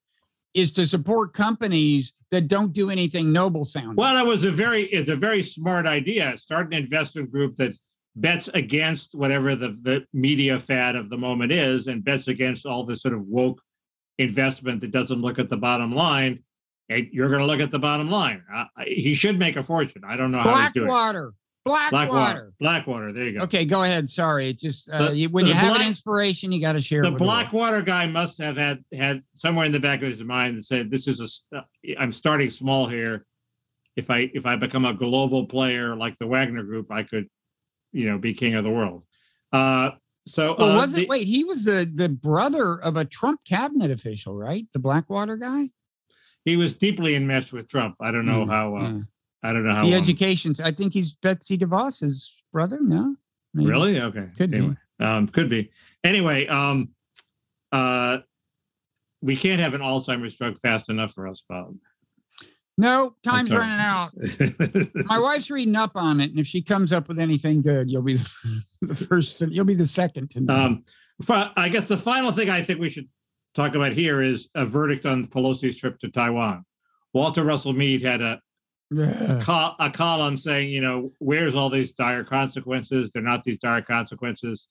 is 0.55 0.73
to 0.73 0.87
support 0.87 1.33
companies 1.33 2.13
that 2.31 2.49
don't 2.49 2.73
do 2.73 2.91
anything 2.91 3.33
noble 3.33 3.65
sounding. 3.65 3.97
Well, 3.97 4.15
that 4.15 4.27
was 4.27 4.45
a 4.45 4.51
very 4.51 4.85
it's 4.85 5.11
a 5.11 5.17
very 5.17 5.43
smart 5.43 5.87
idea. 5.87 6.37
Start 6.37 6.67
an 6.69 6.75
investment 6.75 7.31
group 7.31 7.57
that 7.57 7.77
bets 8.17 8.49
against 8.55 9.15
whatever 9.15 9.55
the, 9.55 9.79
the 9.83 10.05
media 10.13 10.59
fad 10.59 10.97
of 10.97 11.09
the 11.09 11.17
moment 11.17 11.53
is 11.53 11.87
and 11.87 12.05
bets 12.05 12.29
against 12.29 12.67
all 12.67 12.85
this 12.85 13.03
sort 13.03 13.15
of 13.15 13.27
woke 13.27 13.61
investment 14.19 14.81
that 14.83 14.91
doesn't 14.91 15.21
look 15.21 15.39
at 15.39 15.49
the 15.49 15.57
bottom 15.57 15.95
line. 15.95 16.43
And 16.89 17.09
you're 17.13 17.29
going 17.29 17.41
to 17.41 17.47
look 17.47 17.61
at 17.61 17.71
the 17.71 17.79
bottom 17.79 18.11
line. 18.11 18.43
Uh, 18.55 18.65
he 18.87 19.15
should 19.15 19.39
make 19.39 19.57
a 19.57 19.63
fortune. 19.63 20.03
I 20.07 20.17
don't 20.17 20.31
know 20.31 20.41
how 20.41 20.63
he's 20.63 20.73
doing. 20.73 20.89
Blackwater. 20.89 21.33
Blackwater. 21.65 22.07
Blackwater. 22.11 22.53
Blackwater. 22.59 23.13
There 23.13 23.25
you 23.25 23.39
go. 23.39 23.45
Okay, 23.45 23.65
go 23.65 23.85
ahead. 23.85 24.11
Sorry, 24.11 24.51
it 24.51 24.59
just 24.59 24.91
uh, 24.91 25.09
The- 25.09 25.17
you, 25.17 25.29
when 25.29 25.47
you 25.47 25.53
the 25.53 25.59
have 25.59 25.77
an 25.77 25.87
inspiration, 25.87 26.51
you 26.51 26.61
got 26.61 26.73
to 26.73 26.81
share. 26.81 27.01
it 27.05 27.11
the. 27.11 27.17
Blackwater 27.17 27.83
guy 27.83 28.05
must 28.07 28.37
have 28.39 28.57
had 28.57 28.85
had 28.93 29.23
somewhere 29.35 29.65
in 29.65 29.73
the 29.73 29.79
back 29.81 30.03
of 30.03 30.09
his 30.09 30.25
mind 30.25 30.59
that 30.59 30.65
said, 30.65 30.91
"This 30.91 31.07
is 31.07 31.41
a. 31.53 31.59
uh, 31.59 31.63
I'm 31.99 32.11
starting 32.13 32.51
small 32.51 32.89
here. 32.89 33.27
If 33.95 34.11
I 34.11 34.29
if 34.35 34.45
I 34.45 34.57
become 34.57 34.85
a 34.85 34.93
global 34.93 35.47
player 35.47 35.95
like 35.95 36.19
the 36.19 36.27
Wagner 36.27 36.65
Group, 36.65 36.91
I 36.91 37.05
could, 37.05 37.29
you 37.93 38.11
know, 38.11 38.19
be 38.19 38.35
king 38.35 38.55
of 38.57 38.65
the 38.65 38.71
world." 38.71 39.05
Uh, 39.53 39.93
so 40.27 40.55
Well, 40.59 40.71
uh, 40.73 40.77
was 40.77 40.93
the- 40.93 41.03
it? 41.03 41.09
Wait, 41.09 41.27
he 41.27 41.45
was 41.45 41.65
the 41.65 41.91
the 41.95 42.09
brother 42.09 42.81
of 42.81 42.97
a 42.97 43.05
Trump 43.05 43.41
cabinet 43.45 43.91
official, 43.91 44.37
right? 44.37 44.67
The 44.73 44.79
Blackwater 44.79 45.37
guy. 45.37 45.71
he 46.45 46.57
was 46.57 46.75
deeply 46.75 47.15
enmeshed 47.15 47.53
with 47.53 47.69
Trump. 47.69 47.95
I 48.01 48.11
don't 48.11 48.27
know 48.27 48.45
Mm, 48.47 48.51
how. 48.51 48.77
Uh, 48.77 48.81
yeah. 48.93 49.01
I 49.45 49.53
don't 49.53 49.65
know 49.65 49.75
how. 49.75 49.85
The 49.85 49.91
long. 49.91 50.01
education's. 50.01 50.61
I 50.61 50.73
think 50.73 50.93
he's 50.93 51.15
Betsy 51.15 51.57
DeVos's 51.59 52.33
brother. 52.53 52.79
No, 52.81 53.15
Maybe. 53.55 53.69
Really? 53.71 54.01
Okay. 54.01 54.27
Could 54.37 54.51
be. 54.51 54.75
Um, 55.01 55.29
could 55.29 55.49
be. 55.49 55.71
Anyway, 56.05 56.47
um, 56.47 56.91
uh, 57.73 58.19
we 59.21 59.37
can't 59.37 59.61
have 59.61 59.75
an 59.75 59.81
Alzheimer's 59.81 60.37
drug 60.37 60.59
fast 60.59 60.89
enough 60.89 61.13
for 61.13 61.27
us, 61.29 61.43
Bob. 61.49 61.75
No, 62.79 63.15
time's 63.23 63.51
running 63.51 63.81
out. 63.81 64.13
My 65.07 65.19
wife's 65.19 65.51
reading 65.51 65.77
up 65.77 65.93
on 65.95 66.21
it, 66.21 66.31
and 66.31 66.39
if 66.39 66.47
she 66.47 66.63
comes 66.63 66.93
up 66.93 67.07
with 67.09 67.19
anything 67.19 67.61
good, 67.63 67.91
you'll 67.91 68.03
be 68.03 68.15
the, 68.83 68.95
first. 68.95 69.39
To, 69.39 69.49
you'll 69.53 69.65
be 69.67 69.75
the 69.75 69.87
second 69.87 70.31
to 70.31 70.41
know. 70.41 70.55
Um, 70.55 70.85
I 71.57 71.69
guess 71.69 71.85
the 71.87 71.97
final 71.99 72.33
thing 72.33 72.49
I 72.49 72.63
think 72.63 72.81
we 72.81 72.89
should 72.91 73.09
talk 73.55 73.75
about 73.75 73.93
here 73.93 74.23
is 74.23 74.49
a 74.55 74.65
verdict 74.65 75.05
on 75.07 75.27
Pelosi's 75.27 75.77
trip 75.77 75.99
to 76.01 76.09
Taiwan. 76.11 76.65
Walter 77.13 77.45
Russell 77.45 77.75
Mead 77.75 78.01
had 78.01 78.23
a, 78.23 78.41
Yeah. 78.91 79.41
col- 79.45 79.77
a 79.79 79.91
column 79.91 80.39
saying, 80.39 80.71
you 80.71 80.81
know, 80.81 81.13
where's 81.19 81.55
all 81.55 81.69
these 81.69 81.93
dire 81.93 82.25
consequences? 82.25 83.11
They're 83.13 83.23
not 83.23 83.45
these 83.45 83.59
dire 83.59 83.83
consequences. 83.83 84.69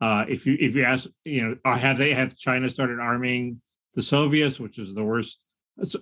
Uh, 0.00 0.24
if 0.28 0.46
you 0.46 0.56
if 0.60 0.74
you 0.76 0.84
ask, 0.84 1.08
you 1.24 1.42
know, 1.64 1.74
have 1.74 1.98
they 1.98 2.14
have 2.14 2.36
China 2.36 2.70
started 2.70 3.00
arming 3.00 3.60
the 3.94 4.02
Soviets, 4.02 4.58
which 4.60 4.78
is 4.78 4.94
the 4.94 5.04
worst, 5.04 5.38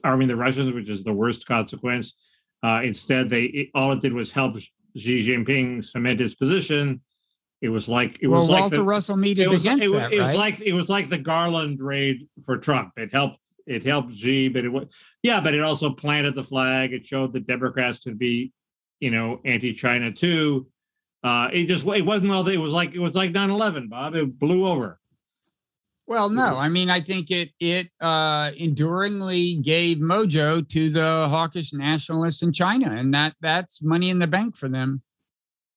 arming 0.05 0.29
the 0.29 0.37
Russians, 0.37 0.73
which 0.73 0.89
is 0.89 1.05
the 1.05 1.13
worst 1.13 1.47
consequence. 1.47 2.15
Uh, 2.63 2.83
instead, 2.85 3.31
they 3.31 3.45
it, 3.45 3.69
all 3.75 3.93
it 3.93 4.01
did 4.01 4.13
was 4.13 4.31
help 4.31 4.59
Xi 4.97 5.27
Jinping 5.27 5.85
cement 5.85 6.21
his 6.21 6.35
position. 6.35 7.01
It 7.61 7.69
was 7.69 7.89
like 7.89 8.19
it 8.23 8.29
well, 8.29 8.41
was 8.41 8.49
like 8.49 8.71
the, 8.71 8.83
Russell 8.83 9.17
Mead 9.17 9.39
it 9.39 9.43
is 9.43 9.51
was, 9.51 9.63
against 9.65 9.85
it, 9.85 9.93
that, 9.93 10.13
it 10.13 10.21
was 10.21 10.29
right? 10.29 10.37
like 10.37 10.61
it 10.61 10.73
was 10.73 10.89
like 10.89 11.09
the 11.09 11.19
Garland 11.19 11.81
raid 11.81 12.29
for 12.45 12.57
Trump. 12.57 12.93
It 12.97 13.13
helped 13.13 13.39
it 13.67 13.85
helped 13.85 14.15
Xi, 14.15 14.49
but 14.49 14.65
it 14.65 14.69
was 14.69 14.87
yeah, 15.23 15.41
but 15.41 15.55
it 15.55 15.61
also 15.61 15.91
planted 15.91 16.35
the 16.35 16.45
flag. 16.45 16.93
It 16.93 17.07
showed 17.07 17.33
that 17.35 17.47
Democrats 17.47 17.99
could 17.99 18.19
be, 18.19 18.53
you 18.99 19.11
know, 19.11 19.41
anti-China 19.45 20.13
too. 20.13 20.67
Uh, 21.23 21.49
it 21.53 21.67
just 21.67 21.87
it 21.87 22.05
wasn't 22.05 22.31
all. 22.31 22.47
It 22.49 22.57
was 22.57 22.73
like 22.73 22.95
it 22.95 22.99
was 22.99 23.15
like 23.15 23.33
9-11, 23.33 23.91
Bob. 23.91 24.15
It 24.15 24.39
blew 24.39 24.67
over. 24.67 25.00
Well, 26.11 26.29
no, 26.29 26.57
I 26.57 26.69
mean, 26.69 26.91
I 26.91 27.01
think 27.01 27.31
it 27.31 27.51
it 27.61 27.87
uh, 28.01 28.51
enduringly 28.59 29.63
gave 29.63 29.99
mojo 29.99 30.69
to 30.71 30.91
the 30.91 31.29
hawkish 31.29 31.73
nationalists 31.73 32.43
in 32.43 32.53
China, 32.53 32.97
and 32.97 33.15
that 33.15 33.37
that's 33.41 33.81
money 33.81 34.11
in 34.11 34.19
the 34.19 34.27
bank 34.27 34.57
for 34.57 34.69
them. 34.69 35.03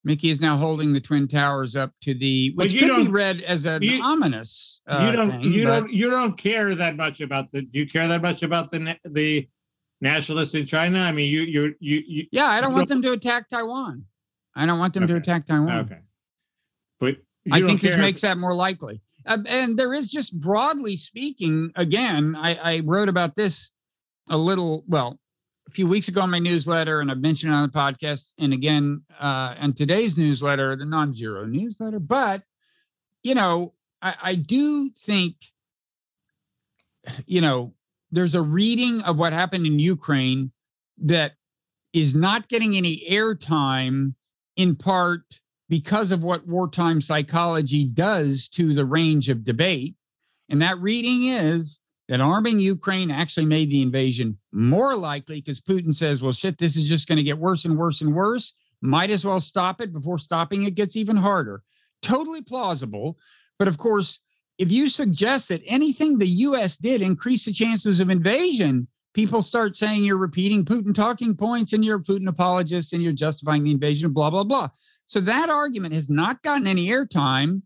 Mickey 0.04 0.32
is 0.32 0.42
now 0.42 0.58
holding 0.58 0.92
the 0.92 1.00
twin 1.00 1.28
towers 1.28 1.76
up 1.76 1.92
to 2.02 2.16
the, 2.16 2.52
which 2.56 2.74
you 2.74 2.80
could 2.80 2.88
be 2.88 3.04
don't- 3.04 3.12
read 3.12 3.42
as 3.42 3.66
an 3.66 3.84
you- 3.84 4.02
ominous. 4.02 4.82
Uh, 4.88 5.06
you 5.06 5.16
don't 5.16 5.30
thing, 5.30 5.54
you 5.54 5.66
but- 5.66 5.80
don't 5.82 5.94
you 5.94 6.10
don't 6.10 6.36
care 6.36 6.74
that 6.74 6.96
much 6.96 7.22
about 7.22 7.52
the. 7.52 7.62
Do 7.62 7.78
you 7.78 7.88
care 7.88 8.08
that 8.08 8.24
much 8.24 8.42
about 8.42 8.72
the 8.72 8.98
the 9.06 9.48
nationalists 10.02 10.56
in 10.56 10.66
China? 10.66 10.98
I 11.02 11.12
mean, 11.12 11.32
you 11.32 11.42
you 11.42 11.76
you, 11.80 12.04
you 12.08 12.26
Yeah, 12.32 12.48
I 12.48 12.60
don't 12.60 12.72
you 12.72 12.78
want 12.78 12.90
them 12.90 13.04
to 13.04 13.12
attack 13.12 13.50
Taiwan. 13.50 14.04
I 14.56 14.66
don't 14.66 14.80
want 14.80 14.96
them 14.96 15.06
to 15.06 15.16
attack 15.16 15.46
Taiwan. 15.46 15.82
okay, 15.86 16.00
but 17.00 17.18
I 17.52 17.62
think 17.62 17.82
this 17.82 17.94
if- 17.94 18.00
makes 18.00 18.22
that 18.22 18.40
more 18.40 18.56
likely. 18.56 19.00
Uh, 19.26 19.38
and 19.48 19.78
there 19.78 19.94
is 19.94 20.08
just 20.08 20.40
broadly 20.40 20.98
speaking, 20.98 21.72
again, 21.76 22.36
I, 22.36 22.56
I 22.56 22.80
wrote 22.82 23.10
about 23.10 23.36
this 23.36 23.72
a 24.30 24.38
little, 24.38 24.84
well, 24.88 25.20
a 25.68 25.72
few 25.72 25.88
weeks 25.88 26.08
ago 26.08 26.24
in 26.24 26.30
my 26.30 26.40
newsletter, 26.40 27.00
and 27.00 27.10
I've 27.10 27.20
mentioned 27.20 27.54
it 27.54 27.56
on 27.56 27.70
the 27.70 27.78
podcast, 27.78 28.34
and 28.38 28.54
again 28.54 29.02
uh, 29.20 29.56
today's 29.78 30.18
newsletter, 30.18 30.76
the 30.76 30.86
non 30.86 31.14
zero 31.14 31.46
newsletter. 31.46 32.00
But, 32.00 32.44
you 33.24 33.36
know, 33.36 33.74
I, 34.02 34.16
I 34.22 34.36
do 34.36 34.90
think, 34.90 35.36
you 37.26 37.42
know, 37.42 37.74
there's 38.12 38.36
a 38.36 38.42
reading 38.42 39.02
of 39.02 39.18
what 39.18 39.34
happened 39.34 39.66
in 39.66 39.80
Ukraine 39.80 40.52
that 41.00 41.34
is 41.94 42.14
not 42.14 42.50
getting 42.50 42.76
any 42.76 43.04
airtime 43.10 44.14
in 44.56 44.76
part 44.76 45.24
because 45.74 46.12
of 46.12 46.24
what 46.24 46.46
wartime 46.46 47.02
psychology 47.02 47.84
does 47.84 48.48
to 48.48 48.76
the 48.76 48.86
range 48.86 49.28
of 49.28 49.44
debate. 49.44 49.96
And 50.50 50.62
that 50.62 50.78
reading 50.78 51.30
is 51.30 51.80
that 52.08 52.22
arming 52.22 52.60
Ukraine 52.60 53.10
actually 53.10 53.48
made 53.48 53.72
the 53.72 53.82
invasion 53.82 54.38
more 54.52 54.96
likely 54.96 55.42
because 55.42 55.60
Putin 55.60 55.92
says, 55.92 56.22
well, 56.22 56.32
shit, 56.32 56.60
this 56.60 56.78
is 56.78 56.88
just 56.88 57.08
going 57.08 57.18
to 57.18 57.24
get 57.24 57.40
worse 57.40 57.66
and 57.66 57.76
worse 57.76 58.02
and 58.02 58.14
worse. 58.14 58.54
Might 58.82 59.10
as 59.10 59.26
well 59.26 59.42
stop 59.42 59.82
it 59.82 59.92
before 59.92 60.20
stopping 60.20 60.66
it 60.66 60.76
gets 60.76 60.96
even 60.96 61.16
harder. 61.16 61.64
Totally 62.04 62.44
plausible. 62.44 63.18
But 63.58 63.68
of 63.68 63.80
course, 63.80 64.20
if 64.60 64.72
you 64.72 64.88
suggest 64.88 65.50
that 65.50 65.64
anything 65.66 66.20
the 66.20 66.28
US 66.28 66.78
did 66.78 67.02
increase 67.02 67.46
the 67.46 67.52
chances 67.52 68.00
of 68.00 68.12
invasion, 68.12 68.88
people 69.16 69.42
start 69.42 69.76
saying 69.76 70.04
you're 70.04 70.18
repeating 70.18 70.66
Putin 70.66 70.94
talking 70.94 71.36
points 71.36 71.74
and 71.74 71.84
you're 71.84 71.98
a 71.98 72.04
Putin 72.04 72.28
apologist 72.28 72.94
and 72.94 73.02
you're 73.02 73.12
justifying 73.12 73.64
the 73.64 73.72
invasion, 73.72 74.14
blah, 74.14 74.30
blah, 74.30 74.44
blah. 74.44 74.70
So 75.06 75.20
that 75.22 75.50
argument 75.50 75.94
has 75.94 76.10
not 76.10 76.42
gotten 76.44 76.68
any 76.68 76.88
airtime. 76.88 77.62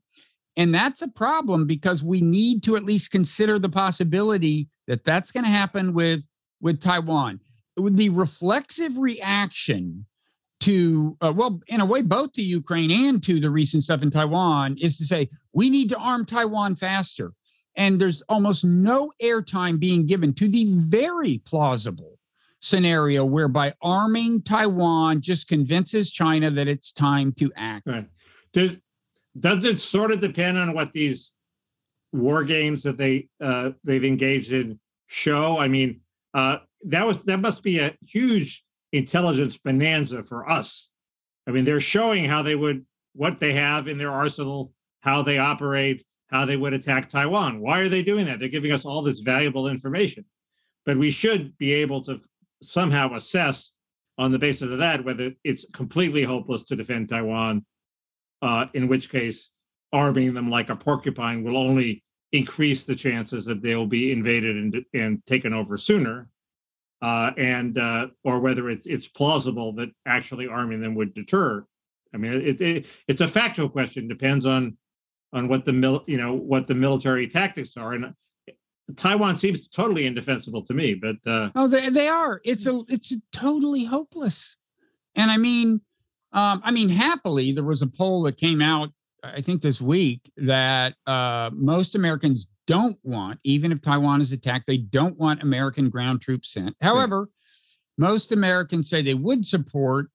And 0.56 0.74
that's 0.74 1.04
a 1.04 1.08
problem 1.08 1.68
because 1.68 2.04
we 2.04 2.20
need 2.20 2.64
to 2.64 2.76
at 2.76 2.84
least 2.84 3.12
consider 3.12 3.60
the 3.60 3.70
possibility 3.70 4.68
that 4.88 5.06
that's 5.06 5.32
going 5.32 5.44
to 5.44 5.50
happen 5.50 5.94
with, 5.94 6.26
with 6.62 6.82
Taiwan. 6.82 7.40
The 7.78 8.10
reflexive 8.10 8.98
reaction 8.98 10.06
to, 10.62 11.16
uh, 11.22 11.32
well, 11.36 11.62
in 11.68 11.82
a 11.82 11.86
way, 11.86 12.02
both 12.02 12.34
to 12.34 12.42
Ukraine 12.42 12.90
and 12.90 13.24
to 13.24 13.40
the 13.40 13.52
recent 13.52 13.84
stuff 13.84 14.02
in 14.02 14.10
Taiwan 14.10 14.78
is 14.82 14.98
to 14.98 15.06
say, 15.06 15.30
we 15.54 15.70
need 15.70 15.90
to 15.90 15.98
arm 15.98 16.26
Taiwan 16.26 16.76
faster. 16.76 17.34
And 17.76 18.02
there's 18.02 18.24
almost 18.24 18.66
no 18.66 19.12
airtime 19.22 19.80
being 19.80 20.08
given 20.08 20.34
to 20.34 20.50
the 20.50 20.66
very 20.70 21.38
plausible 21.46 22.17
scenario 22.60 23.24
whereby 23.24 23.74
arming 23.82 24.42
Taiwan 24.42 25.22
just 25.22 25.48
convinces 25.48 26.10
China 26.10 26.50
that 26.52 26.68
it's 26.68 26.92
time 26.92 27.32
to 27.34 27.52
act. 27.56 27.88
Right. 27.88 28.08
Does 28.54 28.72
does 29.40 29.66
it 29.66 29.80
sort 29.80 30.12
of 30.12 30.20
depend 30.20 30.58
on 30.58 30.74
what 30.74 30.92
these 30.92 31.32
war 32.12 32.44
games 32.44 32.84
that 32.84 32.98
they 32.98 33.28
uh, 33.40 33.72
they've 33.84 34.04
engaged 34.04 34.52
in 34.52 34.80
show? 35.08 35.60
I 35.60 35.68
mean, 35.68 36.02
uh, 36.34 36.58
that 36.86 37.06
was 37.06 37.22
that 37.24 37.38
must 37.38 37.64
be 37.64 37.80
a 37.80 37.96
huge 38.06 38.64
intelligence 38.92 39.58
bonanza 39.58 40.24
for 40.24 40.50
us. 40.50 40.90
I 41.48 41.52
mean, 41.52 41.66
they're 41.66 41.80
showing 41.80 42.26
how 42.26 42.42
they 42.42 42.56
would 42.56 42.86
what 43.14 43.40
they 43.40 43.54
have 43.54 43.88
in 43.88 43.98
their 43.98 44.12
arsenal, 44.12 44.74
how 45.02 45.22
they 45.22 45.38
operate, 45.38 46.06
how 46.28 46.46
they 46.46 46.58
would 46.58 46.74
attack 46.74 47.10
Taiwan. 47.10 47.60
Why 47.60 47.80
are 47.80 47.90
they 47.90 48.04
doing 48.04 48.26
that? 48.26 48.40
They're 48.40 48.50
giving 48.50 48.72
us 48.72 48.86
all 48.86 49.02
this 49.02 49.20
valuable 49.20 49.68
information, 49.68 50.26
but 50.86 50.98
we 50.98 51.12
should 51.12 51.58
be 51.58 51.74
able 51.74 52.04
to 52.04 52.20
somehow 52.62 53.16
assess 53.16 53.72
on 54.18 54.32
the 54.32 54.40
basis 54.40 54.70
of 54.72 54.80
that 54.80 55.04
whether 55.06 55.32
it's 55.44 55.66
completely 55.74 56.24
hopeless 56.24 56.64
to 56.64 56.76
defend 56.76 57.10
Taiwan 57.10 57.66
uh, 58.42 58.66
in 58.74 58.88
which 58.88 59.10
case 59.10 59.50
arming 59.94 60.34
them 60.34 60.50
like 60.50 60.70
a 60.70 60.76
porcupine 60.76 61.44
will 61.44 61.58
only 61.58 62.04
increase 62.32 62.84
the 62.84 62.96
chances 62.96 63.46
that 63.46 63.62
they'll 63.62 63.86
be 63.88 64.12
invaded 64.12 64.56
and, 64.56 64.86
and 64.94 65.26
taken 65.26 65.54
over 65.54 65.78
sooner. 65.78 66.30
uh, 67.02 67.32
and 67.38 67.78
uh, 67.78 68.08
or 68.24 68.40
whether 68.40 68.70
it's 68.70 68.86
it's 68.86 69.08
plausible 69.08 69.74
that 69.74 69.90
actually 70.06 70.48
arming 70.48 70.82
them 70.82 70.96
would 70.96 71.14
deter. 71.14 71.64
I 72.14 72.18
mean, 72.18 72.34
it, 72.34 72.62
it 72.62 72.86
it's 73.08 73.22
a 73.22 73.28
factual 73.28 73.70
question. 73.70 74.08
Depends 74.08 74.46
on 74.46 74.78
on 75.34 75.48
what 75.48 75.66
the 75.66 75.74
mil, 75.74 76.04
you 76.08 76.18
know 76.18 76.34
what 76.34 76.68
the 76.68 76.76
military 76.76 77.28
tactics 77.28 77.78
are, 77.78 77.94
and 77.94 78.14
Taiwan 78.96 79.38
seems 79.38 79.68
totally 79.68 80.06
indefensible 80.06 80.64
to 80.66 80.74
me. 80.74 80.94
But 80.94 81.18
uh, 81.30 81.50
oh, 81.56 81.68
they 81.68 81.90
they 81.90 82.08
are. 82.08 82.42
It's 82.44 82.66
a 82.66 82.84
it's 82.88 83.12
a 83.12 83.18
totally 83.32 83.84
hopeless. 83.84 84.56
And 85.16 85.30
I 85.32 85.38
mean, 85.38 85.82
um, 86.32 86.62
I 86.64 86.72
mean, 86.72 86.90
happily, 86.90 87.52
there 87.52 87.64
was 87.64 87.82
a 87.82 87.88
poll 87.88 88.22
that 88.24 88.38
came 88.38 88.62
out, 88.62 88.90
I 89.24 89.42
think 89.42 89.62
this 89.62 89.82
week, 89.82 90.32
that 90.38 90.94
uh, 91.08 91.50
most 91.54 91.96
Americans 91.96 92.48
don't 92.68 92.98
want, 93.04 93.40
even 93.44 93.72
if 93.72 93.82
Taiwan 93.82 94.22
is 94.22 94.32
attacked, 94.32 94.68
they 94.68 94.78
don't 94.78 95.18
want 95.18 95.42
American 95.42 95.90
ground 95.90 96.22
troops 96.22 96.54
sent. 96.54 96.76
However, 96.82 97.30
most 97.98 98.32
Americans 98.32 98.90
say 98.90 99.02
they 99.02 99.16
would 99.16 99.46
support 99.46 100.10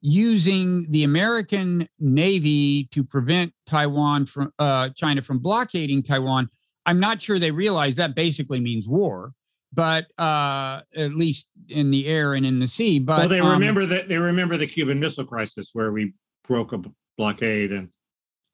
using 0.00 0.90
the 0.90 1.04
American 1.04 1.86
Navy 1.98 2.88
to 2.90 3.04
prevent 3.04 3.52
Taiwan 3.66 4.26
from 4.26 4.52
uh, 4.58 4.88
China 4.96 5.22
from 5.22 5.38
blockading 5.38 6.02
Taiwan. 6.02 6.48
I'm 6.86 7.00
not 7.00 7.20
sure 7.20 7.38
they 7.38 7.50
realize 7.50 7.94
that 7.96 8.14
basically 8.14 8.60
means 8.60 8.88
war 8.88 9.32
but 9.72 10.06
uh, 10.18 10.80
at 10.96 11.14
least 11.14 11.46
in 11.68 11.92
the 11.92 12.08
air 12.08 12.34
and 12.34 12.44
in 12.44 12.58
the 12.58 12.66
sea. 12.66 12.98
But 12.98 13.18
well, 13.20 13.28
they 13.28 13.38
um, 13.38 13.52
remember 13.52 13.86
that 13.86 14.08
they 14.08 14.18
remember 14.18 14.56
the 14.56 14.66
Cuban 14.66 14.98
Missile 14.98 15.24
Crisis 15.24 15.70
where 15.74 15.92
we 15.92 16.12
broke 16.48 16.72
a 16.72 16.82
blockade 17.16 17.70
and 17.70 17.88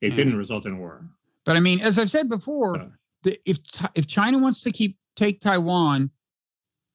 it 0.02 0.10
Yeah. 0.10 0.14
didn't 0.16 0.36
result 0.36 0.66
in 0.66 0.78
war. 0.78 1.08
But 1.46 1.56
I 1.56 1.60
mean, 1.60 1.80
as 1.80 1.98
I've 1.98 2.10
said 2.10 2.28
before, 2.28 2.78
Uh. 2.78 2.88
the, 3.22 3.40
if 3.46 3.58
if 3.94 4.06
China 4.06 4.36
wants 4.38 4.60
to 4.64 4.70
keep 4.70 4.98
take 5.16 5.40
Taiwan, 5.40 6.10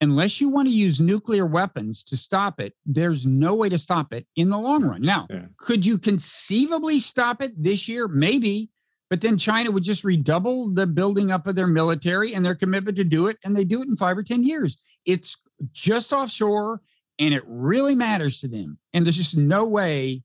unless 0.00 0.40
you 0.40 0.48
want 0.48 0.68
to 0.68 0.72
use 0.72 1.00
nuclear 1.00 1.44
weapons 1.46 2.04
to 2.04 2.16
stop 2.16 2.60
it, 2.60 2.74
there's 2.86 3.26
no 3.26 3.54
way 3.56 3.68
to 3.68 3.78
stop 3.78 4.12
it 4.14 4.24
in 4.36 4.50
the 4.50 4.58
long 4.58 4.84
run. 4.84 5.02
Now, 5.02 5.26
Yeah. 5.30 5.46
could 5.56 5.84
you 5.84 5.98
conceivably 5.98 7.00
stop 7.00 7.42
it 7.42 7.60
this 7.60 7.88
year? 7.88 8.06
Maybe, 8.06 8.70
but 9.12 9.20
then 9.20 9.36
China 9.36 9.70
would 9.70 9.82
just 9.82 10.04
redouble 10.04 10.70
the 10.70 10.86
building 10.86 11.30
up 11.30 11.46
of 11.46 11.54
their 11.54 11.66
military 11.66 12.32
and 12.32 12.42
their 12.42 12.54
commitment 12.54 12.96
to 12.96 13.04
do 13.04 13.26
it, 13.26 13.36
and 13.44 13.54
they 13.54 13.62
do 13.62 13.82
it 13.82 13.88
in 13.88 13.94
five 13.94 14.16
or 14.16 14.22
ten 14.22 14.42
years. 14.42 14.78
It's 15.04 15.36
just 15.70 16.14
offshore, 16.14 16.80
and 17.18 17.34
it 17.34 17.42
really 17.46 17.94
matters 17.94 18.40
to 18.40 18.48
them. 18.48 18.78
And 18.94 19.04
there's 19.04 19.18
just 19.18 19.36
no 19.36 19.66
way. 19.66 20.22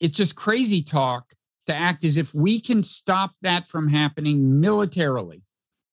It's 0.00 0.18
just 0.18 0.36
crazy 0.36 0.82
talk 0.82 1.32
to 1.64 1.74
act 1.74 2.04
as 2.04 2.18
if 2.18 2.34
we 2.34 2.60
can 2.60 2.82
stop 2.82 3.30
that 3.40 3.68
from 3.68 3.88
happening 3.88 4.60
militarily. 4.60 5.40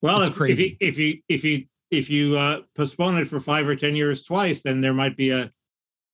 Well, 0.01 0.21
if, 0.23 0.37
if 0.41 0.59
you 0.59 0.75
if 0.81 0.97
you 0.97 1.19
if 1.29 1.45
you 1.45 1.63
if 1.91 2.09
you 2.09 2.37
uh, 2.37 2.63
postpone 2.75 3.19
it 3.19 3.29
for 3.29 3.39
five 3.39 3.65
or 3.69 3.77
ten 3.77 3.95
years 3.95 4.21
twice, 4.21 4.63
then 4.63 4.81
there 4.81 4.93
might 4.93 5.15
be 5.15 5.29
a 5.29 5.49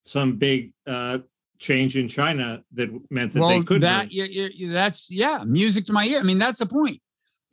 some 0.06 0.36
big 0.36 0.74
uh, 0.86 1.18
change 1.60 1.98
in 1.98 2.08
China 2.08 2.64
that 2.74 2.90
meant 3.12 3.34
that 3.34 3.42
well, 3.42 3.50
they 3.50 3.64
could. 3.64 3.82
that 3.82 4.10
bring- 4.10 4.20
y- 4.20 4.44
y- 4.44 4.68
y- 4.68 4.74
that's 4.74 5.10
yeah, 5.12 5.44
music 5.46 5.86
to 5.86 5.94
my 5.94 6.06
ear. 6.06 6.20
I 6.20 6.24
mean, 6.24 6.40
that's 6.40 6.60
the 6.60 6.66
point. 6.66 7.02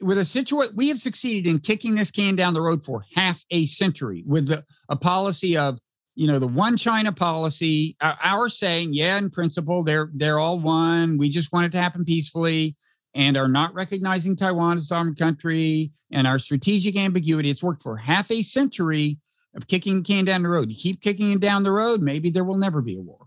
With 0.01 0.19
a 0.19 0.25
situation, 0.25 0.77
we 0.77 0.89
have 0.89 1.01
succeeded 1.01 1.49
in 1.49 1.59
kicking 1.59 1.95
this 1.95 2.11
can 2.11 2.37
down 2.37 2.55
the 2.55 2.61
road 2.61 2.85
for 2.85 3.05
half 3.15 3.43
a 3.51 3.65
century 3.67 4.23
with 4.27 4.47
the, 4.47 4.65
a 4.89 4.97
policy 4.97 5.57
of 5.57 5.79
you 6.15 6.27
know 6.27 6.39
the 6.39 6.47
one 6.47 6.77
China 6.77 7.13
policy. 7.13 7.97
Our, 8.01 8.17
our 8.23 8.49
saying, 8.49 8.95
yeah, 8.95 9.19
in 9.19 9.31
principle, 9.31 9.83
they're 9.83 10.11
they're 10.15 10.39
all 10.39 10.59
one. 10.59 11.19
We 11.19 11.29
just 11.29 11.53
want 11.53 11.67
it 11.67 11.73
to 11.73 11.81
happen 11.81 12.05
peacefully, 12.05 12.77
and 13.15 13.37
are 13.37 13.49
not 13.49 13.75
recognizing 13.75 14.37
Taiwan 14.37 14.77
as 14.79 14.85
a 14.85 14.87
sovereign 14.87 15.17
country. 15.17 15.93
And 16.13 16.25
our 16.25 16.39
strategic 16.39 16.97
ambiguity. 16.97 17.51
It's 17.51 17.65
worked 17.65 17.83
for 17.83 17.97
half 17.97 18.31
a 18.31 18.41
century 18.43 19.19
of 19.57 19.67
kicking 19.67 19.97
the 19.97 20.03
can 20.05 20.25
down 20.25 20.43
the 20.43 20.49
road. 20.49 20.71
You 20.71 20.77
keep 20.77 21.01
kicking 21.01 21.33
it 21.33 21.41
down 21.41 21.65
the 21.65 21.73
road, 21.73 22.01
maybe 22.01 22.31
there 22.31 22.45
will 22.45 22.57
never 22.57 22.81
be 22.81 22.97
a 22.97 23.03
war. 23.03 23.26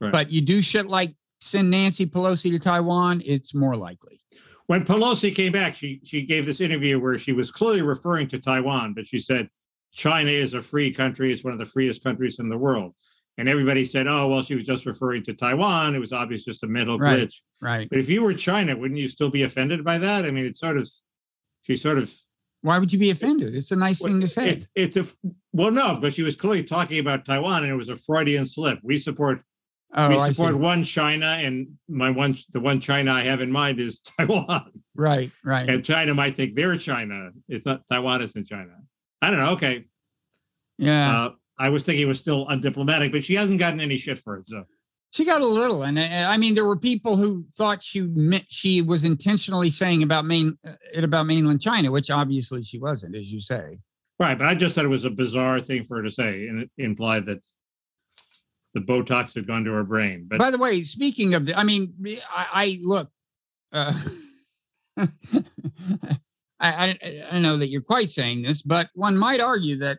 Right. 0.00 0.12
But 0.12 0.30
you 0.30 0.40
do 0.40 0.62
shit 0.62 0.86
like 0.88 1.14
send 1.40 1.70
Nancy 1.70 2.06
Pelosi 2.06 2.50
to 2.52 2.58
Taiwan, 2.58 3.22
it's 3.24 3.54
more 3.54 3.76
likely. 3.76 4.20
when 4.66 4.84
Pelosi 4.84 5.34
came 5.34 5.52
back, 5.52 5.74
she 5.74 6.00
she 6.04 6.22
gave 6.22 6.46
this 6.46 6.60
interview 6.60 6.98
where 7.00 7.18
she 7.18 7.32
was 7.32 7.50
clearly 7.50 7.82
referring 7.82 8.28
to 8.28 8.38
Taiwan, 8.38 8.94
but 8.94 9.06
she 9.06 9.18
said 9.18 9.48
China 9.92 10.30
is 10.30 10.54
a 10.54 10.62
free 10.62 10.92
country. 10.92 11.32
It's 11.32 11.42
one 11.44 11.52
of 11.52 11.58
the 11.58 11.66
freest 11.66 12.02
countries 12.04 12.38
in 12.38 12.48
the 12.48 12.58
world. 12.58 12.94
And 13.38 13.48
everybody 13.48 13.84
said, 13.84 14.06
"Oh, 14.06 14.28
well, 14.28 14.42
she 14.42 14.54
was 14.54 14.64
just 14.64 14.86
referring 14.86 15.22
to 15.24 15.32
Taiwan. 15.34 15.94
It 15.94 15.98
was 15.98 16.12
obvious 16.12 16.44
just 16.44 16.62
a 16.62 16.66
mental 16.66 16.98
Right. 16.98 17.20
glitch." 17.20 17.34
Right. 17.60 17.88
But 17.88 17.98
if 17.98 18.08
you 18.08 18.22
were 18.22 18.34
China, 18.34 18.76
wouldn't 18.76 19.00
you 19.00 19.08
still 19.08 19.30
be 19.30 19.42
offended 19.44 19.82
by 19.84 19.98
that? 19.98 20.24
I 20.24 20.30
mean, 20.30 20.44
it's 20.44 20.60
sort 20.60 20.76
of, 20.78 20.88
she 21.62 21.74
sort 21.76 21.98
of. 21.98 22.14
Why 22.62 22.78
would 22.78 22.92
you 22.92 22.98
be 22.98 23.10
offended? 23.10 23.54
It's 23.54 23.70
a 23.72 23.76
nice 23.76 24.00
thing 24.02 24.20
to 24.20 24.28
say. 24.28 24.50
It, 24.50 24.66
it's 24.74 24.96
a 24.98 25.06
well, 25.52 25.70
no, 25.70 25.98
but 26.00 26.12
she 26.14 26.22
was 26.22 26.36
clearly 26.36 26.62
talking 26.62 26.98
about 26.98 27.24
Taiwan, 27.24 27.62
and 27.64 27.72
it 27.72 27.76
was 27.76 27.88
a 27.88 27.96
Freudian 27.96 28.44
slip. 28.44 28.78
We 28.82 28.98
support 28.98 29.40
oh, 29.94 30.08
we 30.08 30.16
I 30.16 30.32
support 30.32 30.56
one 30.56 30.84
China, 30.84 31.26
and 31.26 31.68
my 31.88 32.10
one 32.10 32.36
the 32.52 32.60
one 32.60 32.80
China 32.80 33.12
I 33.12 33.22
have 33.22 33.40
in 33.40 33.50
mind 33.50 33.80
is 33.80 34.00
Taiwan. 34.18 34.70
Right, 34.94 35.30
right. 35.44 35.68
And 35.68 35.84
China 35.84 36.14
might 36.14 36.36
think 36.36 36.54
they're 36.54 36.76
China. 36.76 37.30
It's 37.48 37.64
not 37.64 37.86
Taiwan 37.88 38.22
isn't 38.22 38.46
China. 38.46 38.72
I 39.22 39.30
don't 39.30 39.38
know. 39.38 39.50
Okay. 39.52 39.84
yeah. 40.78 41.24
Uh, 41.24 41.30
I 41.58 41.68
was 41.68 41.84
thinking 41.84 42.02
it 42.02 42.08
was 42.08 42.18
still 42.18 42.46
undiplomatic, 42.46 43.12
but 43.12 43.22
she 43.22 43.34
hasn't 43.34 43.58
gotten 43.58 43.80
any 43.80 43.98
shit 43.98 44.18
for 44.18 44.38
it. 44.38 44.48
So 44.48 44.64
she 45.10 45.24
got 45.24 45.42
a 45.42 45.46
little. 45.46 45.82
And 45.82 45.98
uh, 45.98 46.02
I 46.02 46.36
mean, 46.36 46.54
there 46.54 46.64
were 46.64 46.76
people 46.76 47.16
who 47.16 47.44
thought 47.54 47.82
she 47.82 48.02
meant 48.02 48.46
she 48.48 48.80
was 48.80 49.04
intentionally 49.04 49.68
saying 49.68 50.02
about 50.02 50.24
main 50.24 50.56
uh, 50.66 50.72
it 50.94 51.04
about 51.04 51.26
mainland 51.26 51.60
China, 51.60 51.90
which 51.90 52.10
obviously 52.10 52.62
she 52.62 52.78
wasn't, 52.78 53.16
as 53.16 53.30
you 53.30 53.40
say. 53.40 53.78
right, 54.18 54.38
but 54.38 54.46
I 54.46 54.54
just 54.54 54.74
thought 54.74 54.84
it 54.84 54.88
was 54.88 55.04
a 55.04 55.10
bizarre 55.10 55.60
thing 55.60 55.84
for 55.84 55.98
her 55.98 56.02
to 56.02 56.10
say, 56.10 56.46
and 56.46 56.62
it 56.62 56.70
implied 56.78 57.26
that 57.26 57.42
the 58.74 58.80
Botox 58.80 59.34
had 59.34 59.46
gone 59.46 59.64
to 59.64 59.72
her 59.72 59.84
brain. 59.84 60.26
But 60.28 60.38
By 60.38 60.50
the 60.50 60.58
way, 60.58 60.82
speaking 60.82 61.34
of 61.34 61.46
the, 61.46 61.58
I 61.58 61.64
mean, 61.64 61.92
I, 62.30 62.46
I 62.52 62.78
look, 62.82 63.10
uh, 63.72 63.92
I, 64.98 65.08
I, 66.60 67.24
I 67.32 67.38
know 67.38 67.56
that 67.56 67.68
you're 67.68 67.80
quite 67.80 68.10
saying 68.10 68.42
this, 68.42 68.62
but 68.62 68.88
one 68.94 69.16
might 69.16 69.40
argue 69.40 69.78
that 69.78 69.98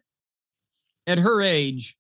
at 1.08 1.18
her 1.18 1.42
age, 1.42 1.98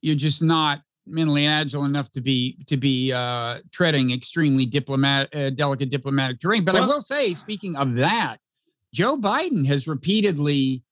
you're 0.00 0.16
just 0.16 0.42
not 0.42 0.80
mentally 1.06 1.46
agile 1.46 1.84
enough 1.84 2.10
to 2.12 2.20
be 2.20 2.58
to 2.66 2.76
be 2.76 3.12
uh, 3.12 3.58
treading 3.72 4.10
extremely 4.12 4.66
diplomat, 4.66 5.34
uh, 5.34 5.50
delicate 5.50 5.90
diplomatic 5.90 6.40
terrain. 6.40 6.64
But 6.64 6.76
I 6.76 6.86
will 6.86 7.00
say, 7.00 7.34
speaking 7.34 7.76
of 7.76 7.94
that, 7.96 8.38
Joe 8.92 9.16
Biden 9.16 9.66
has 9.66 9.86
repeatedly 9.86 10.82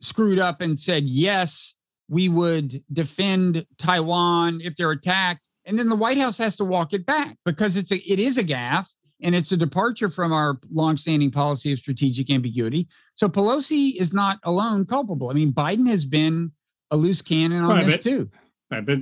screwed 0.00 0.38
up 0.38 0.60
and 0.60 0.78
said 0.78 1.04
yes, 1.04 1.74
we 2.08 2.28
would 2.28 2.82
defend 2.92 3.64
Taiwan 3.78 4.60
if 4.62 4.76
they're 4.76 4.90
attacked, 4.90 5.48
and 5.64 5.78
then 5.78 5.88
the 5.88 5.96
White 5.96 6.18
House 6.18 6.36
has 6.38 6.54
to 6.56 6.64
walk 6.64 6.92
it 6.92 7.06
back 7.06 7.36
because 7.44 7.76
it's 7.76 7.90
a 7.92 7.96
it 8.10 8.18
is 8.18 8.36
a 8.36 8.44
gaffe 8.44 8.86
and 9.22 9.34
it's 9.34 9.52
a 9.52 9.56
departure 9.56 10.10
from 10.10 10.32
our 10.32 10.58
longstanding 10.70 11.30
policy 11.30 11.72
of 11.72 11.78
strategic 11.78 12.30
ambiguity. 12.30 12.86
So 13.14 13.28
Pelosi 13.28 13.98
is 13.98 14.12
not 14.12 14.38
alone 14.44 14.84
culpable. 14.84 15.30
I 15.30 15.34
mean, 15.34 15.52
Biden 15.52 15.88
has 15.88 16.04
been 16.04 16.52
a 16.90 16.96
loose 16.96 17.22
cannon 17.22 17.62
on 17.64 17.70
Right, 17.70 17.86
this 17.86 17.96
but- 17.96 18.02
too. 18.02 18.30
Right, 18.70 18.84
but 18.84 18.98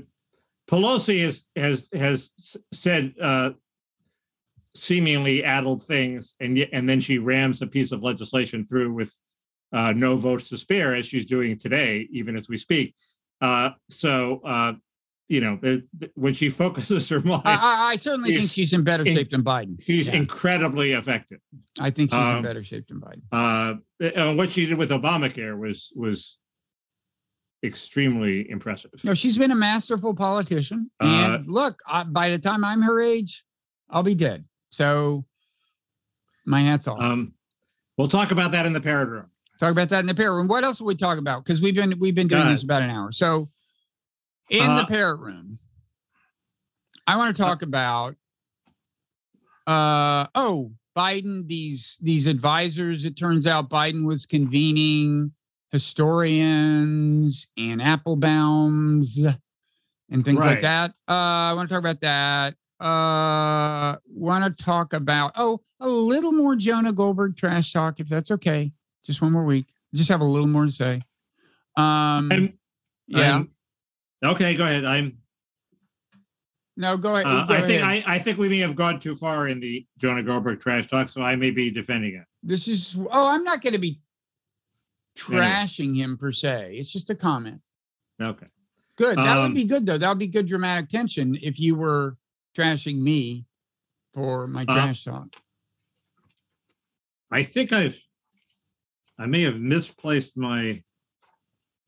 Pelosi 0.71 1.25
has 1.25 1.49
has 1.57 1.89
has 1.93 2.31
said 2.73 3.15
uh, 3.21 3.51
seemingly 4.75 5.45
addled 5.45 5.83
things, 5.85 6.35
and 6.41 6.57
yet, 6.57 6.69
and 6.73 6.89
then 6.89 7.01
she 7.01 7.19
rams 7.19 7.63
a 7.63 7.67
piece 7.67 7.93
of 7.93 8.03
legislation 8.03 8.65
through 8.65 8.93
with 8.93 9.13
uh, 9.73 9.93
no 9.93 10.17
votes 10.17 10.49
to 10.51 10.59
spare, 10.59 10.95
as 10.95 11.07
she's 11.07 11.27
doing 11.27 11.59
today, 11.59 12.09
even 12.11 12.37
as 12.37 12.49
we 12.49 12.59
speak. 12.59 12.95
Uh, 13.41 13.71
so, 13.91 14.41
uh, 14.45 14.73
you 15.29 15.41
know, 15.41 15.59
when 16.15 16.35
she 16.35 16.51
focuses 16.51 17.09
her 17.09 17.21
mind, 17.23 17.43
I, 17.45 17.93
I, 17.93 17.97
certainly 17.97 18.37
think 18.37 18.51
She's 18.51 18.73
in 18.73 18.85
better 18.85 19.05
in- 19.05 19.15
shape 19.15 19.31
than 19.31 19.43
Biden. 19.43 19.83
she's 19.83 20.09
yeah. 20.09 20.15
incredibly 20.15 20.93
effective. 20.93 21.41
I 21.81 21.91
think 21.91 22.11
she's 22.11 22.19
in 22.19 22.37
um, 22.37 22.43
better 22.43 22.63
shape 22.63 22.87
than 22.89 23.01
Biden. 23.01 23.23
Uh, 23.33 23.77
and 24.15 24.37
what 24.37 24.51
she 24.51 24.67
did 24.67 24.77
with 24.77 24.91
Obamacare 24.91 25.59
was 25.59 25.91
was 25.97 26.39
extremely 27.65 28.51
impressive. 28.51 28.91
No, 29.05 29.15
she's 29.15 29.39
been 29.39 29.53
a 29.53 29.57
masterful 29.57 30.15
politician. 30.15 30.91
Uh, 31.01 31.07
and 31.07 31.49
look, 31.49 31.81
I, 31.87 32.05
by 32.05 32.31
the 32.31 32.39
time 32.39 32.65
I'm 32.65 32.83
her 32.83 33.01
age, 33.01 33.45
I'll 33.89 34.03
be 34.03 34.15
dead. 34.15 34.45
So 34.71 35.25
my 36.45 36.61
hat's 36.61 36.89
off. 36.89 37.01
Um, 37.01 37.33
we'll 37.97 38.09
talk 38.09 38.33
about 38.33 38.53
that 38.53 38.67
in 38.67 38.73
the 38.73 38.81
parrot 38.81 39.09
room. 39.09 39.27
Talk 39.63 39.71
about 39.71 39.89
that 39.91 40.01
in 40.01 40.07
the 40.07 40.15
parrot 40.15 40.35
room. 40.35 40.49
What 40.49 40.65
else 40.65 40.81
will 40.81 40.89
we 40.89 40.97
talk 40.97 41.19
about? 41.19 41.45
Because 41.45 41.63
we've 41.63 41.75
been 41.75 41.99
we've 41.99 42.15
been 42.15 42.29
doing 42.29 42.49
this 42.49 42.63
about 42.63 42.83
an 42.83 42.91
hour. 42.91 43.13
So 43.13 43.49
in 44.51 44.69
Uh, 44.69 44.81
the 44.81 44.87
parrot 44.87 45.21
room, 45.21 45.59
I 47.07 47.17
want 47.17 47.37
to 47.37 47.43
talk 47.43 47.63
about 47.63 48.17
uh 49.67 50.27
oh 50.35 50.73
Biden, 50.97 51.47
these 51.47 51.97
these 52.03 52.27
advisors. 52.27 53.05
It 53.05 53.17
turns 53.17 53.47
out 53.47 53.71
Biden 53.71 54.05
was 54.05 54.27
convening 54.27 55.33
historians 55.71 57.47
and 57.57 57.81
Applebaums 57.81 59.17
and 60.11 60.25
things 60.25 60.39
like 60.41 60.61
that. 60.63 60.91
Uh, 61.09 61.13
I 61.51 61.53
want 61.55 61.69
to 61.69 61.75
talk 61.75 61.81
about 61.81 62.01
that. 62.01 62.55
Uh, 62.85 63.97
want 64.09 64.59
to 64.59 64.65
talk 64.65 64.93
about 64.93 65.33
oh 65.37 65.61
a 65.79 65.89
little 65.89 66.33
more 66.33 66.57
Jonah 66.57 66.93
Goldberg 66.93 67.37
trash 67.37 67.73
talk 67.73 68.01
if 68.01 68.09
that's 68.09 68.33
okay. 68.33 68.73
Just 69.05 69.21
one 69.23 69.33
more 69.33 69.45
week. 69.45 69.67
Just 69.95 70.09
have 70.11 70.21
a 70.21 70.25
little 70.25 70.49
more 70.49 70.65
to 70.67 70.73
say. 70.73 71.03
Um, 71.77 72.31
And 72.33 72.59
Yeah. 73.07 73.33
I'm- 73.33 73.55
Okay, 74.25 74.55
go 74.55 74.65
ahead. 74.65 74.85
I'm, 74.85 75.19
no, 76.77 76.97
go 76.97 77.17
ahead. 77.17 77.27
uh, 77.27 77.45
go 77.47 77.55
I 77.55 77.61
think, 77.63 77.83
ahead. 77.83 78.05
I, 78.07 78.15
I 78.15 78.19
think 78.21 78.39
we 78.39 78.49
may 78.49 78.59
have 78.59 78.77
gone 78.77 79.01
too 79.01 79.17
far 79.17 79.49
in 79.49 79.59
the 79.59 79.85
Jonah 79.99 80.23
Goldberg 80.23 80.61
trash 80.61 80.87
talk, 80.87 81.09
so 81.09 81.21
I 81.23 81.35
may 81.37 81.51
be 81.51 81.71
defending 81.71 82.15
it. 82.15 82.25
this 82.45 82.67
is, 82.69 82.97
oh, 82.99 83.29
I'm 83.29 83.43
not 83.45 83.61
going 83.63 83.73
to 83.73 83.79
be 83.79 84.01
Anyway. 85.29 85.45
trashing 85.45 85.95
him 85.97 86.17
per 86.17 86.33
se. 86.33 86.77
It's 86.77 86.91
just 86.93 87.11
a 87.11 87.15
comment. 87.15 87.61
Okay. 88.21 88.47
Good. 88.97 89.19
That 89.19 89.37
Um, 89.39 89.43
would 89.45 89.55
be 89.55 89.65
good 89.65 89.85
though. 89.87 89.99
That 89.99 90.09
would 90.09 90.19
be 90.19 90.27
good 90.29 90.47
dramatic 90.47 90.89
tension 90.89 91.37
if 91.43 91.59
you 91.61 91.75
were 91.75 92.17
trashing 92.57 92.99
me 93.01 93.45
for 94.15 94.47
my 94.47 94.63
Uh, 94.63 94.75
trash 94.75 95.05
talk. 95.05 95.35
I 97.31 97.43
think 97.45 97.73
I've, 97.73 98.01
I 99.19 99.27
may 99.27 99.43
have 99.43 99.57
misplaced 99.57 100.37
my, 100.37 100.83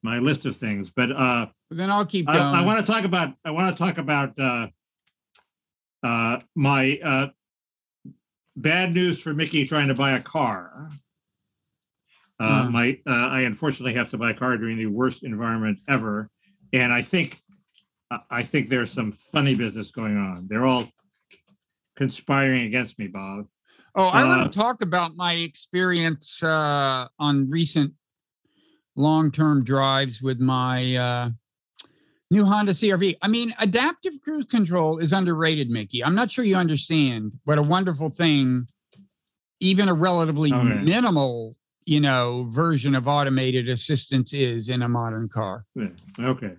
my 0.03 0.19
list 0.19 0.47
of 0.47 0.57
things, 0.57 0.91
but, 0.91 1.11
uh, 1.11 1.47
But 1.69 1.79
then 1.79 1.91
I'll 1.91 2.07
keep 2.07 2.27
going. 2.27 2.39
I, 2.39 2.61
I 2.61 2.65
want 2.65 2.85
to 2.85 2.93
talk 2.93 3.05
about, 3.05 3.35
I 3.45 3.51
want 3.51 3.75
to 3.75 3.79
talk 3.83 3.99
about, 3.99 4.39
uh, 4.39 4.69
uh, 6.03 6.41
my, 6.55 6.99
uh, 7.03 7.29
bad 8.57 8.95
news 8.95 9.21
for 9.21 9.35
Mickey 9.35 9.67
trying 9.67 9.89
to 9.89 9.95
buy 9.95 10.13
a 10.13 10.21
car. 10.21 10.91
Uh, 12.41 12.65
Hmm. 12.65 12.73
my, 12.73 12.99
uh, 13.07 13.11
I 13.11 13.41
unfortunately 13.41 13.95
have 13.95 14.09
to 14.11 14.19
buy 14.19 14.31
a 14.31 14.35
car 14.35 14.57
during 14.57 14.77
the 14.77 14.87
worst 14.87 15.23
environment 15.23 15.79
ever. 15.89 16.31
And 16.73 16.93
I 16.93 17.01
think, 17.03 17.41
I 18.31 18.43
think 18.43 18.69
there's 18.69 18.93
some 18.93 19.13
funny 19.13 19.55
business 19.55 19.91
going 19.91 20.17
on. 20.17 20.47
They're 20.49 20.67
all 20.67 20.89
conspiring 21.97 22.63
against 22.65 22.99
me, 22.99 23.07
Bob. 23.07 23.47
Oh, 23.97 24.07
I 24.09 24.23
Uh, 24.23 24.27
want 24.29 24.53
to 24.53 24.59
talk 24.59 24.83
about 24.83 25.17
my 25.17 25.35
experience 25.35 26.43
uh, 26.43 27.07
on 27.19 27.49
recent 27.49 27.93
long-term 28.97 29.65
drives 29.65 30.21
with 30.21 30.41
my 30.41 30.97
uh, 30.97 31.31
new 32.31 32.45
Honda 32.45 32.73
CRV. 32.73 33.17
I 33.23 33.29
mean, 33.29 33.55
adaptive 33.61 34.15
cruise 34.23 34.47
control 34.47 34.99
is 34.99 35.13
underrated, 35.13 35.71
Mickey. 35.71 36.03
I'm 36.05 36.15
not 36.15 36.31
sure 36.31 36.45
you 36.45 36.57
understand 36.57 37.33
what 37.45 37.59
a 37.59 37.63
wonderful 37.63 38.11
thing, 38.11 38.67
even 39.61 39.89
a 39.89 39.95
relatively 39.95 40.53
Okay. 40.53 40.81
minimal, 40.83 41.57
you 41.87 42.01
know, 42.01 42.47
version 42.51 42.95
of 42.97 43.07
automated 43.07 43.69
assistance 43.69 44.33
is 44.33 44.69
in 44.69 44.83
a 44.83 44.89
modern 44.89 45.29
car. 45.29 45.65
Yeah, 45.77 45.89
Okay. 46.19 46.55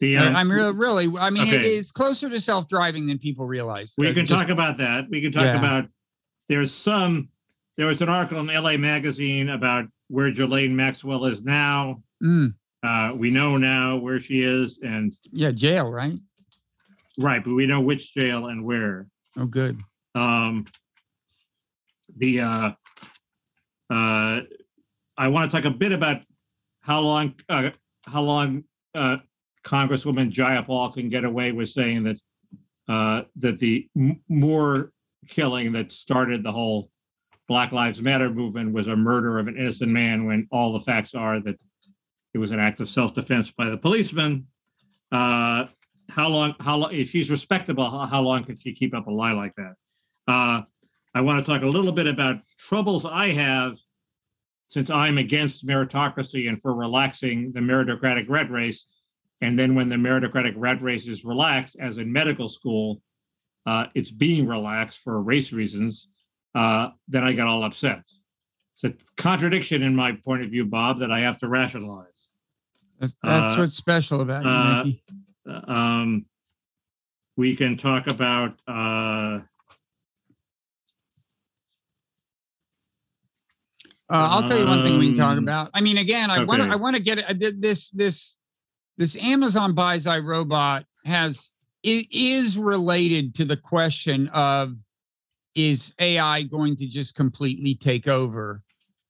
The, 0.00 0.16
um, 0.18 0.36
I, 0.36 0.40
am 0.42 0.50
really, 0.52 0.72
really. 0.74 1.18
I 1.18 1.28
mean, 1.30 1.48
it- 1.48 1.64
it's 1.64 1.90
closer 1.90 2.28
to 2.28 2.40
self-driving 2.40 3.06
than 3.08 3.18
people 3.18 3.46
realize. 3.46 3.94
We 3.98 4.06
Uh, 4.08 4.14
can 4.14 4.26
just- 4.26 4.40
talk 4.40 4.48
about 4.50 4.76
that. 4.78 5.08
We 5.10 5.20
can 5.20 5.32
talk 5.32 5.42
Yeah. 5.44 5.58
about, 5.58 5.88
there's 6.48 6.72
some, 6.74 7.28
there 7.76 7.86
was 7.86 8.00
an 8.00 8.08
article 8.08 8.40
in 8.40 8.46
LA 8.46 8.76
Magazine 8.76 9.50
about 9.50 9.86
where 10.08 10.30
Ghislaine 10.30 10.74
Maxwell 10.74 11.26
is 11.26 11.42
now. 11.42 12.02
Mm, 12.22 12.54
Uh, 12.82 13.12
we 13.14 13.30
know 13.30 13.56
now 13.56 13.96
where 13.96 14.20
she 14.20 14.42
is 14.42 14.78
and, 14.82 15.14
yeah, 15.32 15.50
jail, 15.52 15.90
right? 15.90 16.18
right, 17.18 17.42
but 17.44 17.52
we 17.52 17.66
know 17.66 17.80
which 17.80 18.14
jail 18.14 18.46
and 18.46 18.64
where. 18.64 19.06
Oh, 19.36 19.46
good. 19.46 19.80
Um, 20.14 20.66
the, 22.16 22.40
uh, 22.40 22.70
uh, 23.90 24.40
I 25.16 25.28
want 25.28 25.50
to 25.50 25.56
talk 25.56 25.64
a 25.66 25.70
bit 25.76 25.92
about 25.92 26.22
how 26.80 27.00
long, 27.00 27.34
uh, 27.48 27.70
how 28.06 28.22
long, 28.22 28.64
uh, 28.94 29.18
Congresswoman 29.64 30.32
Jayapal 30.32 30.94
can 30.94 31.08
get 31.10 31.24
away 31.24 31.52
with 31.52 31.68
saying 31.68 32.04
that, 32.04 32.16
uh, 32.88 33.22
that 33.36 33.58
the 33.58 33.88
M- 33.96 34.20
Moore 34.28 34.92
killing 35.28 35.72
that 35.72 35.92
started 35.92 36.42
the 36.42 36.52
whole 36.52 36.90
Black 37.48 37.72
Lives 37.72 38.02
Matter 38.02 38.30
movement 38.30 38.72
was 38.72 38.88
a 38.88 38.96
murder 38.96 39.38
of 39.38 39.48
an 39.48 39.56
innocent 39.56 39.90
man 39.90 40.26
when 40.26 40.46
all 40.50 40.72
the 40.72 40.80
facts 40.80 41.14
are 41.14 41.40
that 41.40 41.56
it 42.34 42.38
was 42.38 42.50
an 42.50 42.60
act 42.60 42.80
of 42.80 42.88
self-defense 42.88 43.50
by 43.52 43.70
the 43.70 43.76
policeman. 43.76 44.46
Uh, 45.10 45.64
how 46.10 46.28
long, 46.28 46.54
how 46.60 46.76
long, 46.76 46.94
if 46.94 47.08
she's 47.10 47.30
respectable, 47.30 47.90
how, 47.90 48.06
how 48.06 48.22
long 48.22 48.44
can 48.44 48.56
she 48.58 48.72
keep 48.72 48.94
up 48.94 49.06
a 49.06 49.10
lie 49.10 49.32
like 49.32 49.54
that? 49.56 49.74
Uh, 50.26 50.62
I 51.14 51.20
want 51.22 51.44
to 51.44 51.50
talk 51.50 51.62
a 51.62 51.66
little 51.66 51.92
bit 51.92 52.06
about 52.06 52.36
troubles 52.58 53.06
I 53.06 53.30
have 53.30 53.78
since 54.68 54.90
I'm 54.90 55.16
against 55.16 55.66
meritocracy 55.66 56.48
and 56.48 56.60
for 56.60 56.74
relaxing 56.74 57.52
the 57.52 57.60
meritocratic 57.60 58.28
red 58.28 58.50
race. 58.50 58.84
And 59.40 59.58
then 59.58 59.74
when 59.74 59.88
the 59.88 59.96
meritocratic 59.96 60.52
red 60.56 60.82
race 60.82 61.06
is 61.06 61.24
relaxed, 61.24 61.76
as 61.80 61.96
in 61.96 62.12
medical 62.12 62.48
school, 62.48 63.00
uh, 63.66 63.86
it's 63.94 64.10
being 64.10 64.46
relaxed 64.46 64.98
for 64.98 65.20
race 65.22 65.52
reasons, 65.52 66.08
uh, 66.54 66.90
then 67.08 67.24
I 67.24 67.32
got 67.32 67.48
all 67.48 67.64
upset. 67.64 68.02
It's 68.74 68.84
a 68.84 68.94
contradiction 69.20 69.82
in 69.82 69.94
my 69.94 70.12
point 70.12 70.42
of 70.42 70.50
view, 70.50 70.64
Bob, 70.64 71.00
that 71.00 71.10
I 71.10 71.20
have 71.20 71.38
to 71.38 71.48
rationalize. 71.48 72.28
That's, 73.00 73.14
that's 73.22 73.56
Uh, 73.56 73.60
what's 73.60 73.76
special 73.76 74.20
about 74.20 74.44
you, 74.44 74.50
uh, 74.50 74.84
Mickey. 74.84 75.02
Um, 75.66 76.26
we 77.36 77.56
can 77.56 77.76
talk 77.76 78.06
about, 78.06 78.58
uh, 78.66 79.40
Uh, 84.10 84.26
I'll 84.30 84.48
tell 84.48 84.58
you 84.58 84.64
one 84.64 84.82
thing 84.82 84.98
we 84.98 85.08
can 85.08 85.18
talk 85.18 85.36
um, 85.36 85.44
about. 85.44 85.70
I 85.74 85.82
mean, 85.82 85.98
again, 85.98 86.30
I 86.30 86.42
want 86.42 86.60
to 86.60 86.64
okay. 86.64 86.72
I 86.72 86.76
want 86.76 86.96
to 86.96 87.02
get 87.02 87.18
it. 87.18 87.60
This 87.60 87.90
this 87.90 88.38
this 88.96 89.16
Amazon 89.16 89.74
buys 89.74 90.06
iRobot 90.06 90.84
has 91.04 91.50
it 91.82 92.06
is 92.10 92.58
related 92.58 93.34
to 93.36 93.44
the 93.44 93.56
question 93.56 94.28
of 94.28 94.74
is 95.54 95.92
AI 95.98 96.42
going 96.42 96.76
to 96.76 96.86
just 96.86 97.14
completely 97.14 97.74
take 97.74 98.06
over 98.08 98.62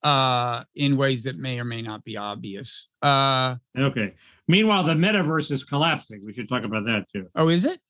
uh 0.04 0.62
in 0.76 0.96
ways 0.96 1.24
that 1.24 1.36
may 1.36 1.58
or 1.58 1.64
may 1.64 1.82
not 1.82 2.04
be 2.04 2.16
obvious. 2.16 2.88
Uh 3.02 3.56
okay. 3.76 4.14
Meanwhile, 4.46 4.84
the 4.84 4.94
metaverse 4.94 5.50
is 5.50 5.62
collapsing. 5.62 6.24
We 6.24 6.32
should 6.32 6.48
talk 6.48 6.64
about 6.64 6.86
that 6.86 7.06
too. 7.12 7.26
oh, 7.34 7.48
is 7.48 7.64
it? 7.66 7.80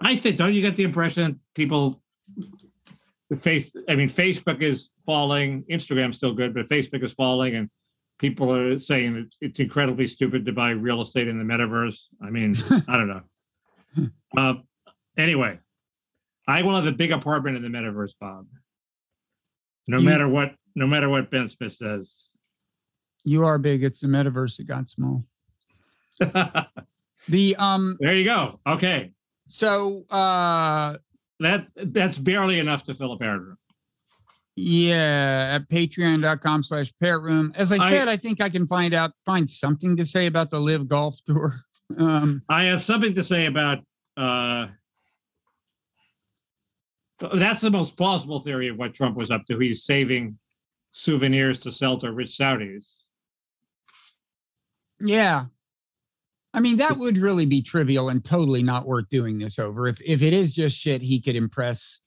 I 0.00 0.16
think, 0.16 0.36
don't 0.36 0.52
you 0.52 0.62
get 0.62 0.76
the 0.76 0.82
impression 0.82 1.40
people, 1.54 2.02
the 3.30 3.36
face, 3.36 3.70
I 3.88 3.94
mean, 3.94 4.08
Facebook 4.08 4.62
is 4.62 4.90
falling, 5.06 5.64
Instagram's 5.70 6.16
still 6.16 6.34
good, 6.34 6.54
but 6.54 6.68
Facebook 6.68 7.04
is 7.04 7.12
falling 7.12 7.56
and 7.56 7.70
people 8.18 8.52
are 8.52 8.78
saying 8.78 9.30
it's 9.40 9.60
incredibly 9.60 10.06
stupid 10.06 10.44
to 10.46 10.52
buy 10.52 10.70
real 10.70 11.02
estate 11.02 11.28
in 11.28 11.38
the 11.38 11.44
metaverse. 11.44 11.98
I 12.24 12.30
mean, 12.30 12.56
I 12.88 12.96
don't 12.96 13.08
know. 13.08 13.22
Uh, 14.36 14.54
anyway, 15.18 15.58
I 16.48 16.62
will 16.62 16.74
have 16.74 16.86
a 16.86 16.92
big 16.92 17.12
apartment 17.12 17.56
in 17.56 17.62
the 17.62 17.68
metaverse, 17.68 18.12
Bob. 18.20 18.46
No 19.88 19.98
You- 19.98 20.04
matter 20.04 20.28
what, 20.28 20.54
no 20.74 20.86
matter 20.86 21.08
what 21.08 21.30
Ben 21.30 21.48
Smith 21.48 21.74
says. 21.74 22.24
You 23.24 23.44
are 23.44 23.58
big. 23.58 23.84
It's 23.84 24.00
the 24.00 24.06
metaverse 24.08 24.56
that 24.56 24.64
got 24.66 24.88
small. 24.88 25.24
The 27.28 27.54
um 27.56 27.96
there 28.00 28.14
you 28.14 28.24
go. 28.24 28.58
Okay. 28.66 29.12
so 29.46 30.04
uh 30.10 30.96
That, 31.38 31.68
that's 31.76 32.18
barely 32.18 32.58
enough 32.58 32.82
to 32.84 32.94
fill 32.96 33.12
a 33.12 33.18
paragraph. 33.18 33.58
Yeah, 34.56 35.52
at 35.54 35.68
patreon.com 35.70 36.62
slash 36.64 36.92
parrot 37.00 37.22
room. 37.22 37.52
As 37.54 37.70
I 37.72 37.76
I- 37.76 37.90
said, 37.90 38.08
I 38.08 38.16
think 38.16 38.40
I 38.40 38.50
can 38.50 38.66
find 38.66 38.92
out, 38.92 39.12
find 39.24 39.48
something 39.48 39.96
to 39.98 40.04
say 40.04 40.26
about 40.26 40.50
the 40.50 40.58
live 40.60 40.88
golf 40.88 41.18
tour. 41.26 41.60
Um, 41.98 42.42
I 42.48 42.64
have 42.64 42.82
something 42.82 43.14
to 43.14 43.22
say 43.24 43.46
about 43.46 43.80
uh 44.16 44.66
that's 47.34 47.60
the 47.60 47.70
most 47.70 47.96
plausible 47.96 48.40
theory 48.40 48.68
of 48.68 48.76
what 48.76 48.94
Trump 48.94 49.16
was 49.16 49.30
up 49.30 49.46
to. 49.46 49.58
He's 49.58 49.84
saving 49.84 50.38
souvenirs 50.90 51.58
to 51.60 51.72
sell 51.72 51.96
to 51.98 52.12
rich 52.12 52.30
Saudis. 52.30 52.86
yeah. 55.00 55.46
I 56.54 56.60
mean, 56.60 56.76
that 56.78 56.98
would 56.98 57.16
really 57.16 57.46
be 57.46 57.62
trivial 57.62 58.10
and 58.10 58.22
totally 58.22 58.62
not 58.62 58.86
worth 58.86 59.08
doing 59.08 59.38
this 59.38 59.58
over. 59.58 59.86
If 59.86 60.00
if 60.02 60.20
it 60.20 60.34
is 60.34 60.54
just 60.54 60.76
shit 60.76 61.00
he 61.00 61.18
could 61.20 61.34
impress 61.36 62.00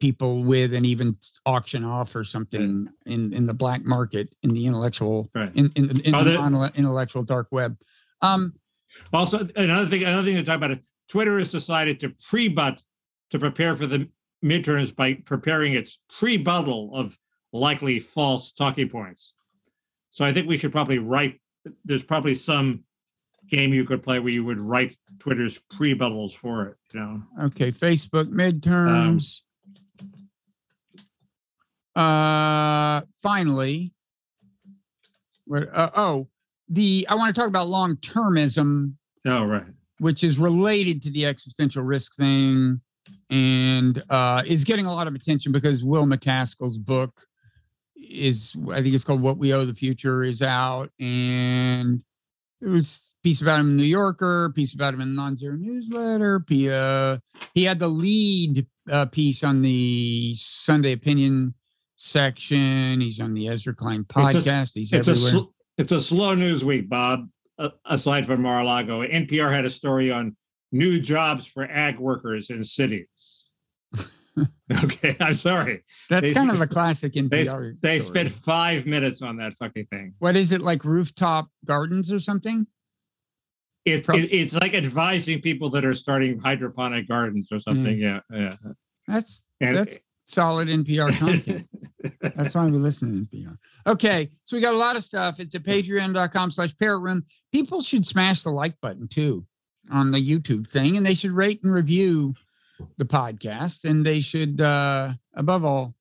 people 0.00 0.44
with 0.44 0.74
and 0.74 0.84
even 0.86 1.16
auction 1.46 1.82
off 1.84 2.14
or 2.14 2.22
something 2.22 2.88
in 3.06 3.32
in 3.32 3.46
the 3.46 3.54
black 3.54 3.84
market 3.84 4.28
in 4.42 4.50
the 4.52 4.66
intellectual 4.66 5.28
Right. 5.34 5.50
in 5.56 5.72
in, 5.74 6.00
in 6.00 6.12
the 6.12 6.34
non-intellectual 6.34 7.22
dark 7.24 7.48
web. 7.50 7.76
Um 8.22 8.54
Also, 9.12 9.48
another 9.56 9.88
thing, 9.88 10.02
another 10.02 10.24
thing 10.24 10.36
to 10.36 10.42
talk 10.42 10.56
about 10.56 10.70
it. 10.70 10.82
Twitter 11.08 11.38
has 11.38 11.50
decided 11.50 12.00
to 12.00 12.14
pre-butt 12.28 12.82
to 13.30 13.38
prepare 13.38 13.76
for 13.76 13.86
the 13.86 14.08
midterms 14.44 14.94
by 14.94 15.14
preparing 15.14 15.74
its 15.74 15.98
pre-buttal 16.18 16.90
of 16.94 17.18
likely 17.52 17.98
false 17.98 18.52
talking 18.52 18.88
points. 18.88 19.32
So 20.10 20.24
I 20.24 20.32
think 20.32 20.48
we 20.48 20.56
should 20.56 20.72
probably 20.72 20.98
write. 20.98 21.40
There's 21.84 22.02
probably 22.02 22.34
some 22.34 22.84
game 23.48 23.74
you 23.74 23.84
could 23.84 24.02
play 24.02 24.18
where 24.18 24.32
you 24.32 24.44
would 24.44 24.60
write 24.60 24.96
Twitter's 25.18 25.58
pre-buttals 25.70 26.34
for 26.34 26.66
it. 26.68 26.76
You 26.92 27.00
know. 27.00 27.22
Okay, 27.44 27.72
Facebook 27.72 28.30
midterms. 28.30 29.40
uh, 31.96 33.02
finally, 33.22 33.92
what? 35.46 35.68
Uh, 35.72 35.90
oh, 35.96 36.28
the 36.68 37.06
I 37.08 37.14
want 37.14 37.34
to 37.34 37.38
talk 37.40 37.48
about 37.48 37.68
long 37.68 37.96
termism, 37.96 38.94
Oh 39.26 39.44
right. 39.44 39.64
which 39.98 40.24
is 40.24 40.38
related 40.38 41.02
to 41.02 41.10
the 41.10 41.26
existential 41.26 41.82
risk 41.82 42.14
thing, 42.16 42.80
and 43.30 44.02
uh, 44.10 44.42
is 44.46 44.64
getting 44.64 44.86
a 44.86 44.92
lot 44.94 45.06
of 45.06 45.14
attention 45.14 45.52
because 45.52 45.84
Will 45.84 46.04
MacAskill's 46.06 46.78
book 46.78 47.12
is 47.96 48.54
I 48.70 48.82
think 48.82 48.94
it's 48.94 49.04
called 49.04 49.20
What 49.22 49.38
We 49.38 49.52
Owe 49.52 49.64
the 49.64 49.74
Future 49.74 50.24
is 50.24 50.42
out, 50.42 50.90
and 51.00 52.02
It 52.60 52.66
was 52.68 53.00
a 53.20 53.22
piece 53.22 53.40
about 53.40 53.60
him 53.60 53.70
in 53.70 53.76
New 53.76 53.84
Yorker, 53.84 54.50
piece 54.54 54.74
about 54.74 54.94
him 54.94 55.00
in 55.00 55.08
the 55.14 55.20
Non-Zero 55.22 55.56
newsletter. 55.56 56.40
P, 56.40 56.70
uh, 56.70 57.18
he 57.54 57.64
had 57.64 57.78
the 57.78 57.88
lead 57.88 58.66
uh, 58.90 59.06
piece 59.06 59.42
on 59.44 59.62
the 59.62 60.34
Sunday 60.38 60.92
Opinion 60.92 61.54
section. 61.96 63.00
He's 63.00 63.20
on 63.20 63.32
the 63.34 63.48
Ezra 63.48 63.74
Klein 63.74 64.00
It's 64.00 64.10
a 64.10 64.18
podcast. 64.40 64.70
He's 64.74 64.92
It's 64.92 65.08
a, 65.08 65.12
everywhere. 65.12 65.30
sl- 65.32 65.53
it's 65.78 65.92
a 65.92 66.00
slow 66.00 66.34
news 66.34 66.64
week, 66.64 66.88
Bob, 66.88 67.28
uh, 67.58 67.70
aside 67.86 68.26
from 68.26 68.42
Mar-a-Lago. 68.42 69.02
NPR 69.06 69.50
had 69.52 69.64
a 69.64 69.70
story 69.70 70.10
on 70.10 70.36
new 70.72 71.00
jobs 71.00 71.46
for 71.46 71.64
ag 71.64 71.98
workers 71.98 72.50
in 72.50 72.62
cities. 72.64 73.08
Okay, 74.82 75.14
I'm 75.20 75.34
sorry. 75.34 75.84
That's 76.10 76.22
they- 76.22 76.34
kind 76.34 76.50
of 76.50 76.60
a 76.60 76.66
classic 76.66 77.12
They, 77.12 77.20
NPR. 77.20 77.76
they 77.82 78.00
story. 78.00 78.00
spent 78.00 78.30
five 78.30 78.84
minutes 78.86 79.22
on 79.22 79.36
that 79.36 79.54
fucking 79.54 79.86
thing. 79.86 80.12
what 80.18 80.34
is 80.34 80.50
it 80.50 80.60
like 80.62 80.84
rooftop 80.84 81.48
gardens 81.64 82.12
or 82.12 82.18
something? 82.18 82.66
It, 83.84 84.02
Prob- 84.04 84.18
it, 84.18 84.32
it's 84.32 84.54
like 84.54 84.74
advising 84.74 85.40
people 85.40 85.68
that 85.70 85.84
are 85.84 85.94
starting 85.94 86.38
hydroponic 86.40 87.06
gardens 87.06 87.52
or 87.52 87.60
something. 87.60 87.96
Yeah, 87.96 88.20
yeah. 88.32 88.56
That's 89.06 89.42
And 89.60 89.76
That's 89.76 89.98
solid 90.26 90.66
NPR 90.68 91.16
content. 91.16 91.68
That's 92.36 92.54
why 92.54 92.66
we 92.66 92.72
listen 92.78 93.26
to 93.30 93.36
NPR. 93.36 93.56
Okay, 93.86 94.30
so 94.44 94.56
we 94.56 94.60
got 94.62 94.74
a 94.74 94.78
lot 94.78 94.96
of 94.96 95.04
stuff. 95.04 95.40
It's 95.40 95.54
at 95.54 95.62
patreon.com 95.62 96.50
slash 96.50 96.76
parrot 96.78 96.98
room. 97.00 97.24
People 97.52 97.82
should 97.82 98.06
smash 98.06 98.42
the 98.42 98.50
like 98.50 98.80
button 98.80 99.08
too 99.08 99.44
on 99.92 100.10
the 100.10 100.18
YouTube 100.18 100.66
thing, 100.68 100.96
and 100.96 101.04
they 101.04 101.14
should 101.14 101.32
rate 101.32 101.62
and 101.62 101.72
review 101.72 102.34
the 102.96 103.04
podcast, 103.04 103.84
and 103.88 104.04
they 104.04 104.20
should 104.20 104.60
uh 104.60 105.12
above 105.34 105.64
all 105.64 105.94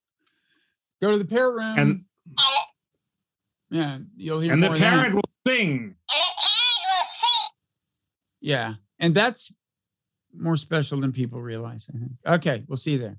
go 1.01 1.11
to 1.11 1.17
the 1.17 1.25
parrot 1.25 1.55
room. 1.55 1.77
And- 1.77 2.05
yeah, 3.69 3.97
you'll 4.15 4.39
hear 4.39 4.53
and 4.53 4.61
the 4.61 4.67
more 4.67 4.75
of 4.75 4.81
that. 4.81 4.93
parrot 4.93 5.13
will 5.15 5.21
sing. 5.47 5.95
Yeah, 8.39 8.75
and 8.99 9.15
that's 9.15 9.51
more 10.35 10.57
special 10.57 10.99
than 10.99 11.11
people 11.11 11.41
realize. 11.41 11.87
Okay, 12.27 12.63
we'll 12.67 12.77
see 12.77 12.91
you 12.91 12.97
there. 12.99 13.17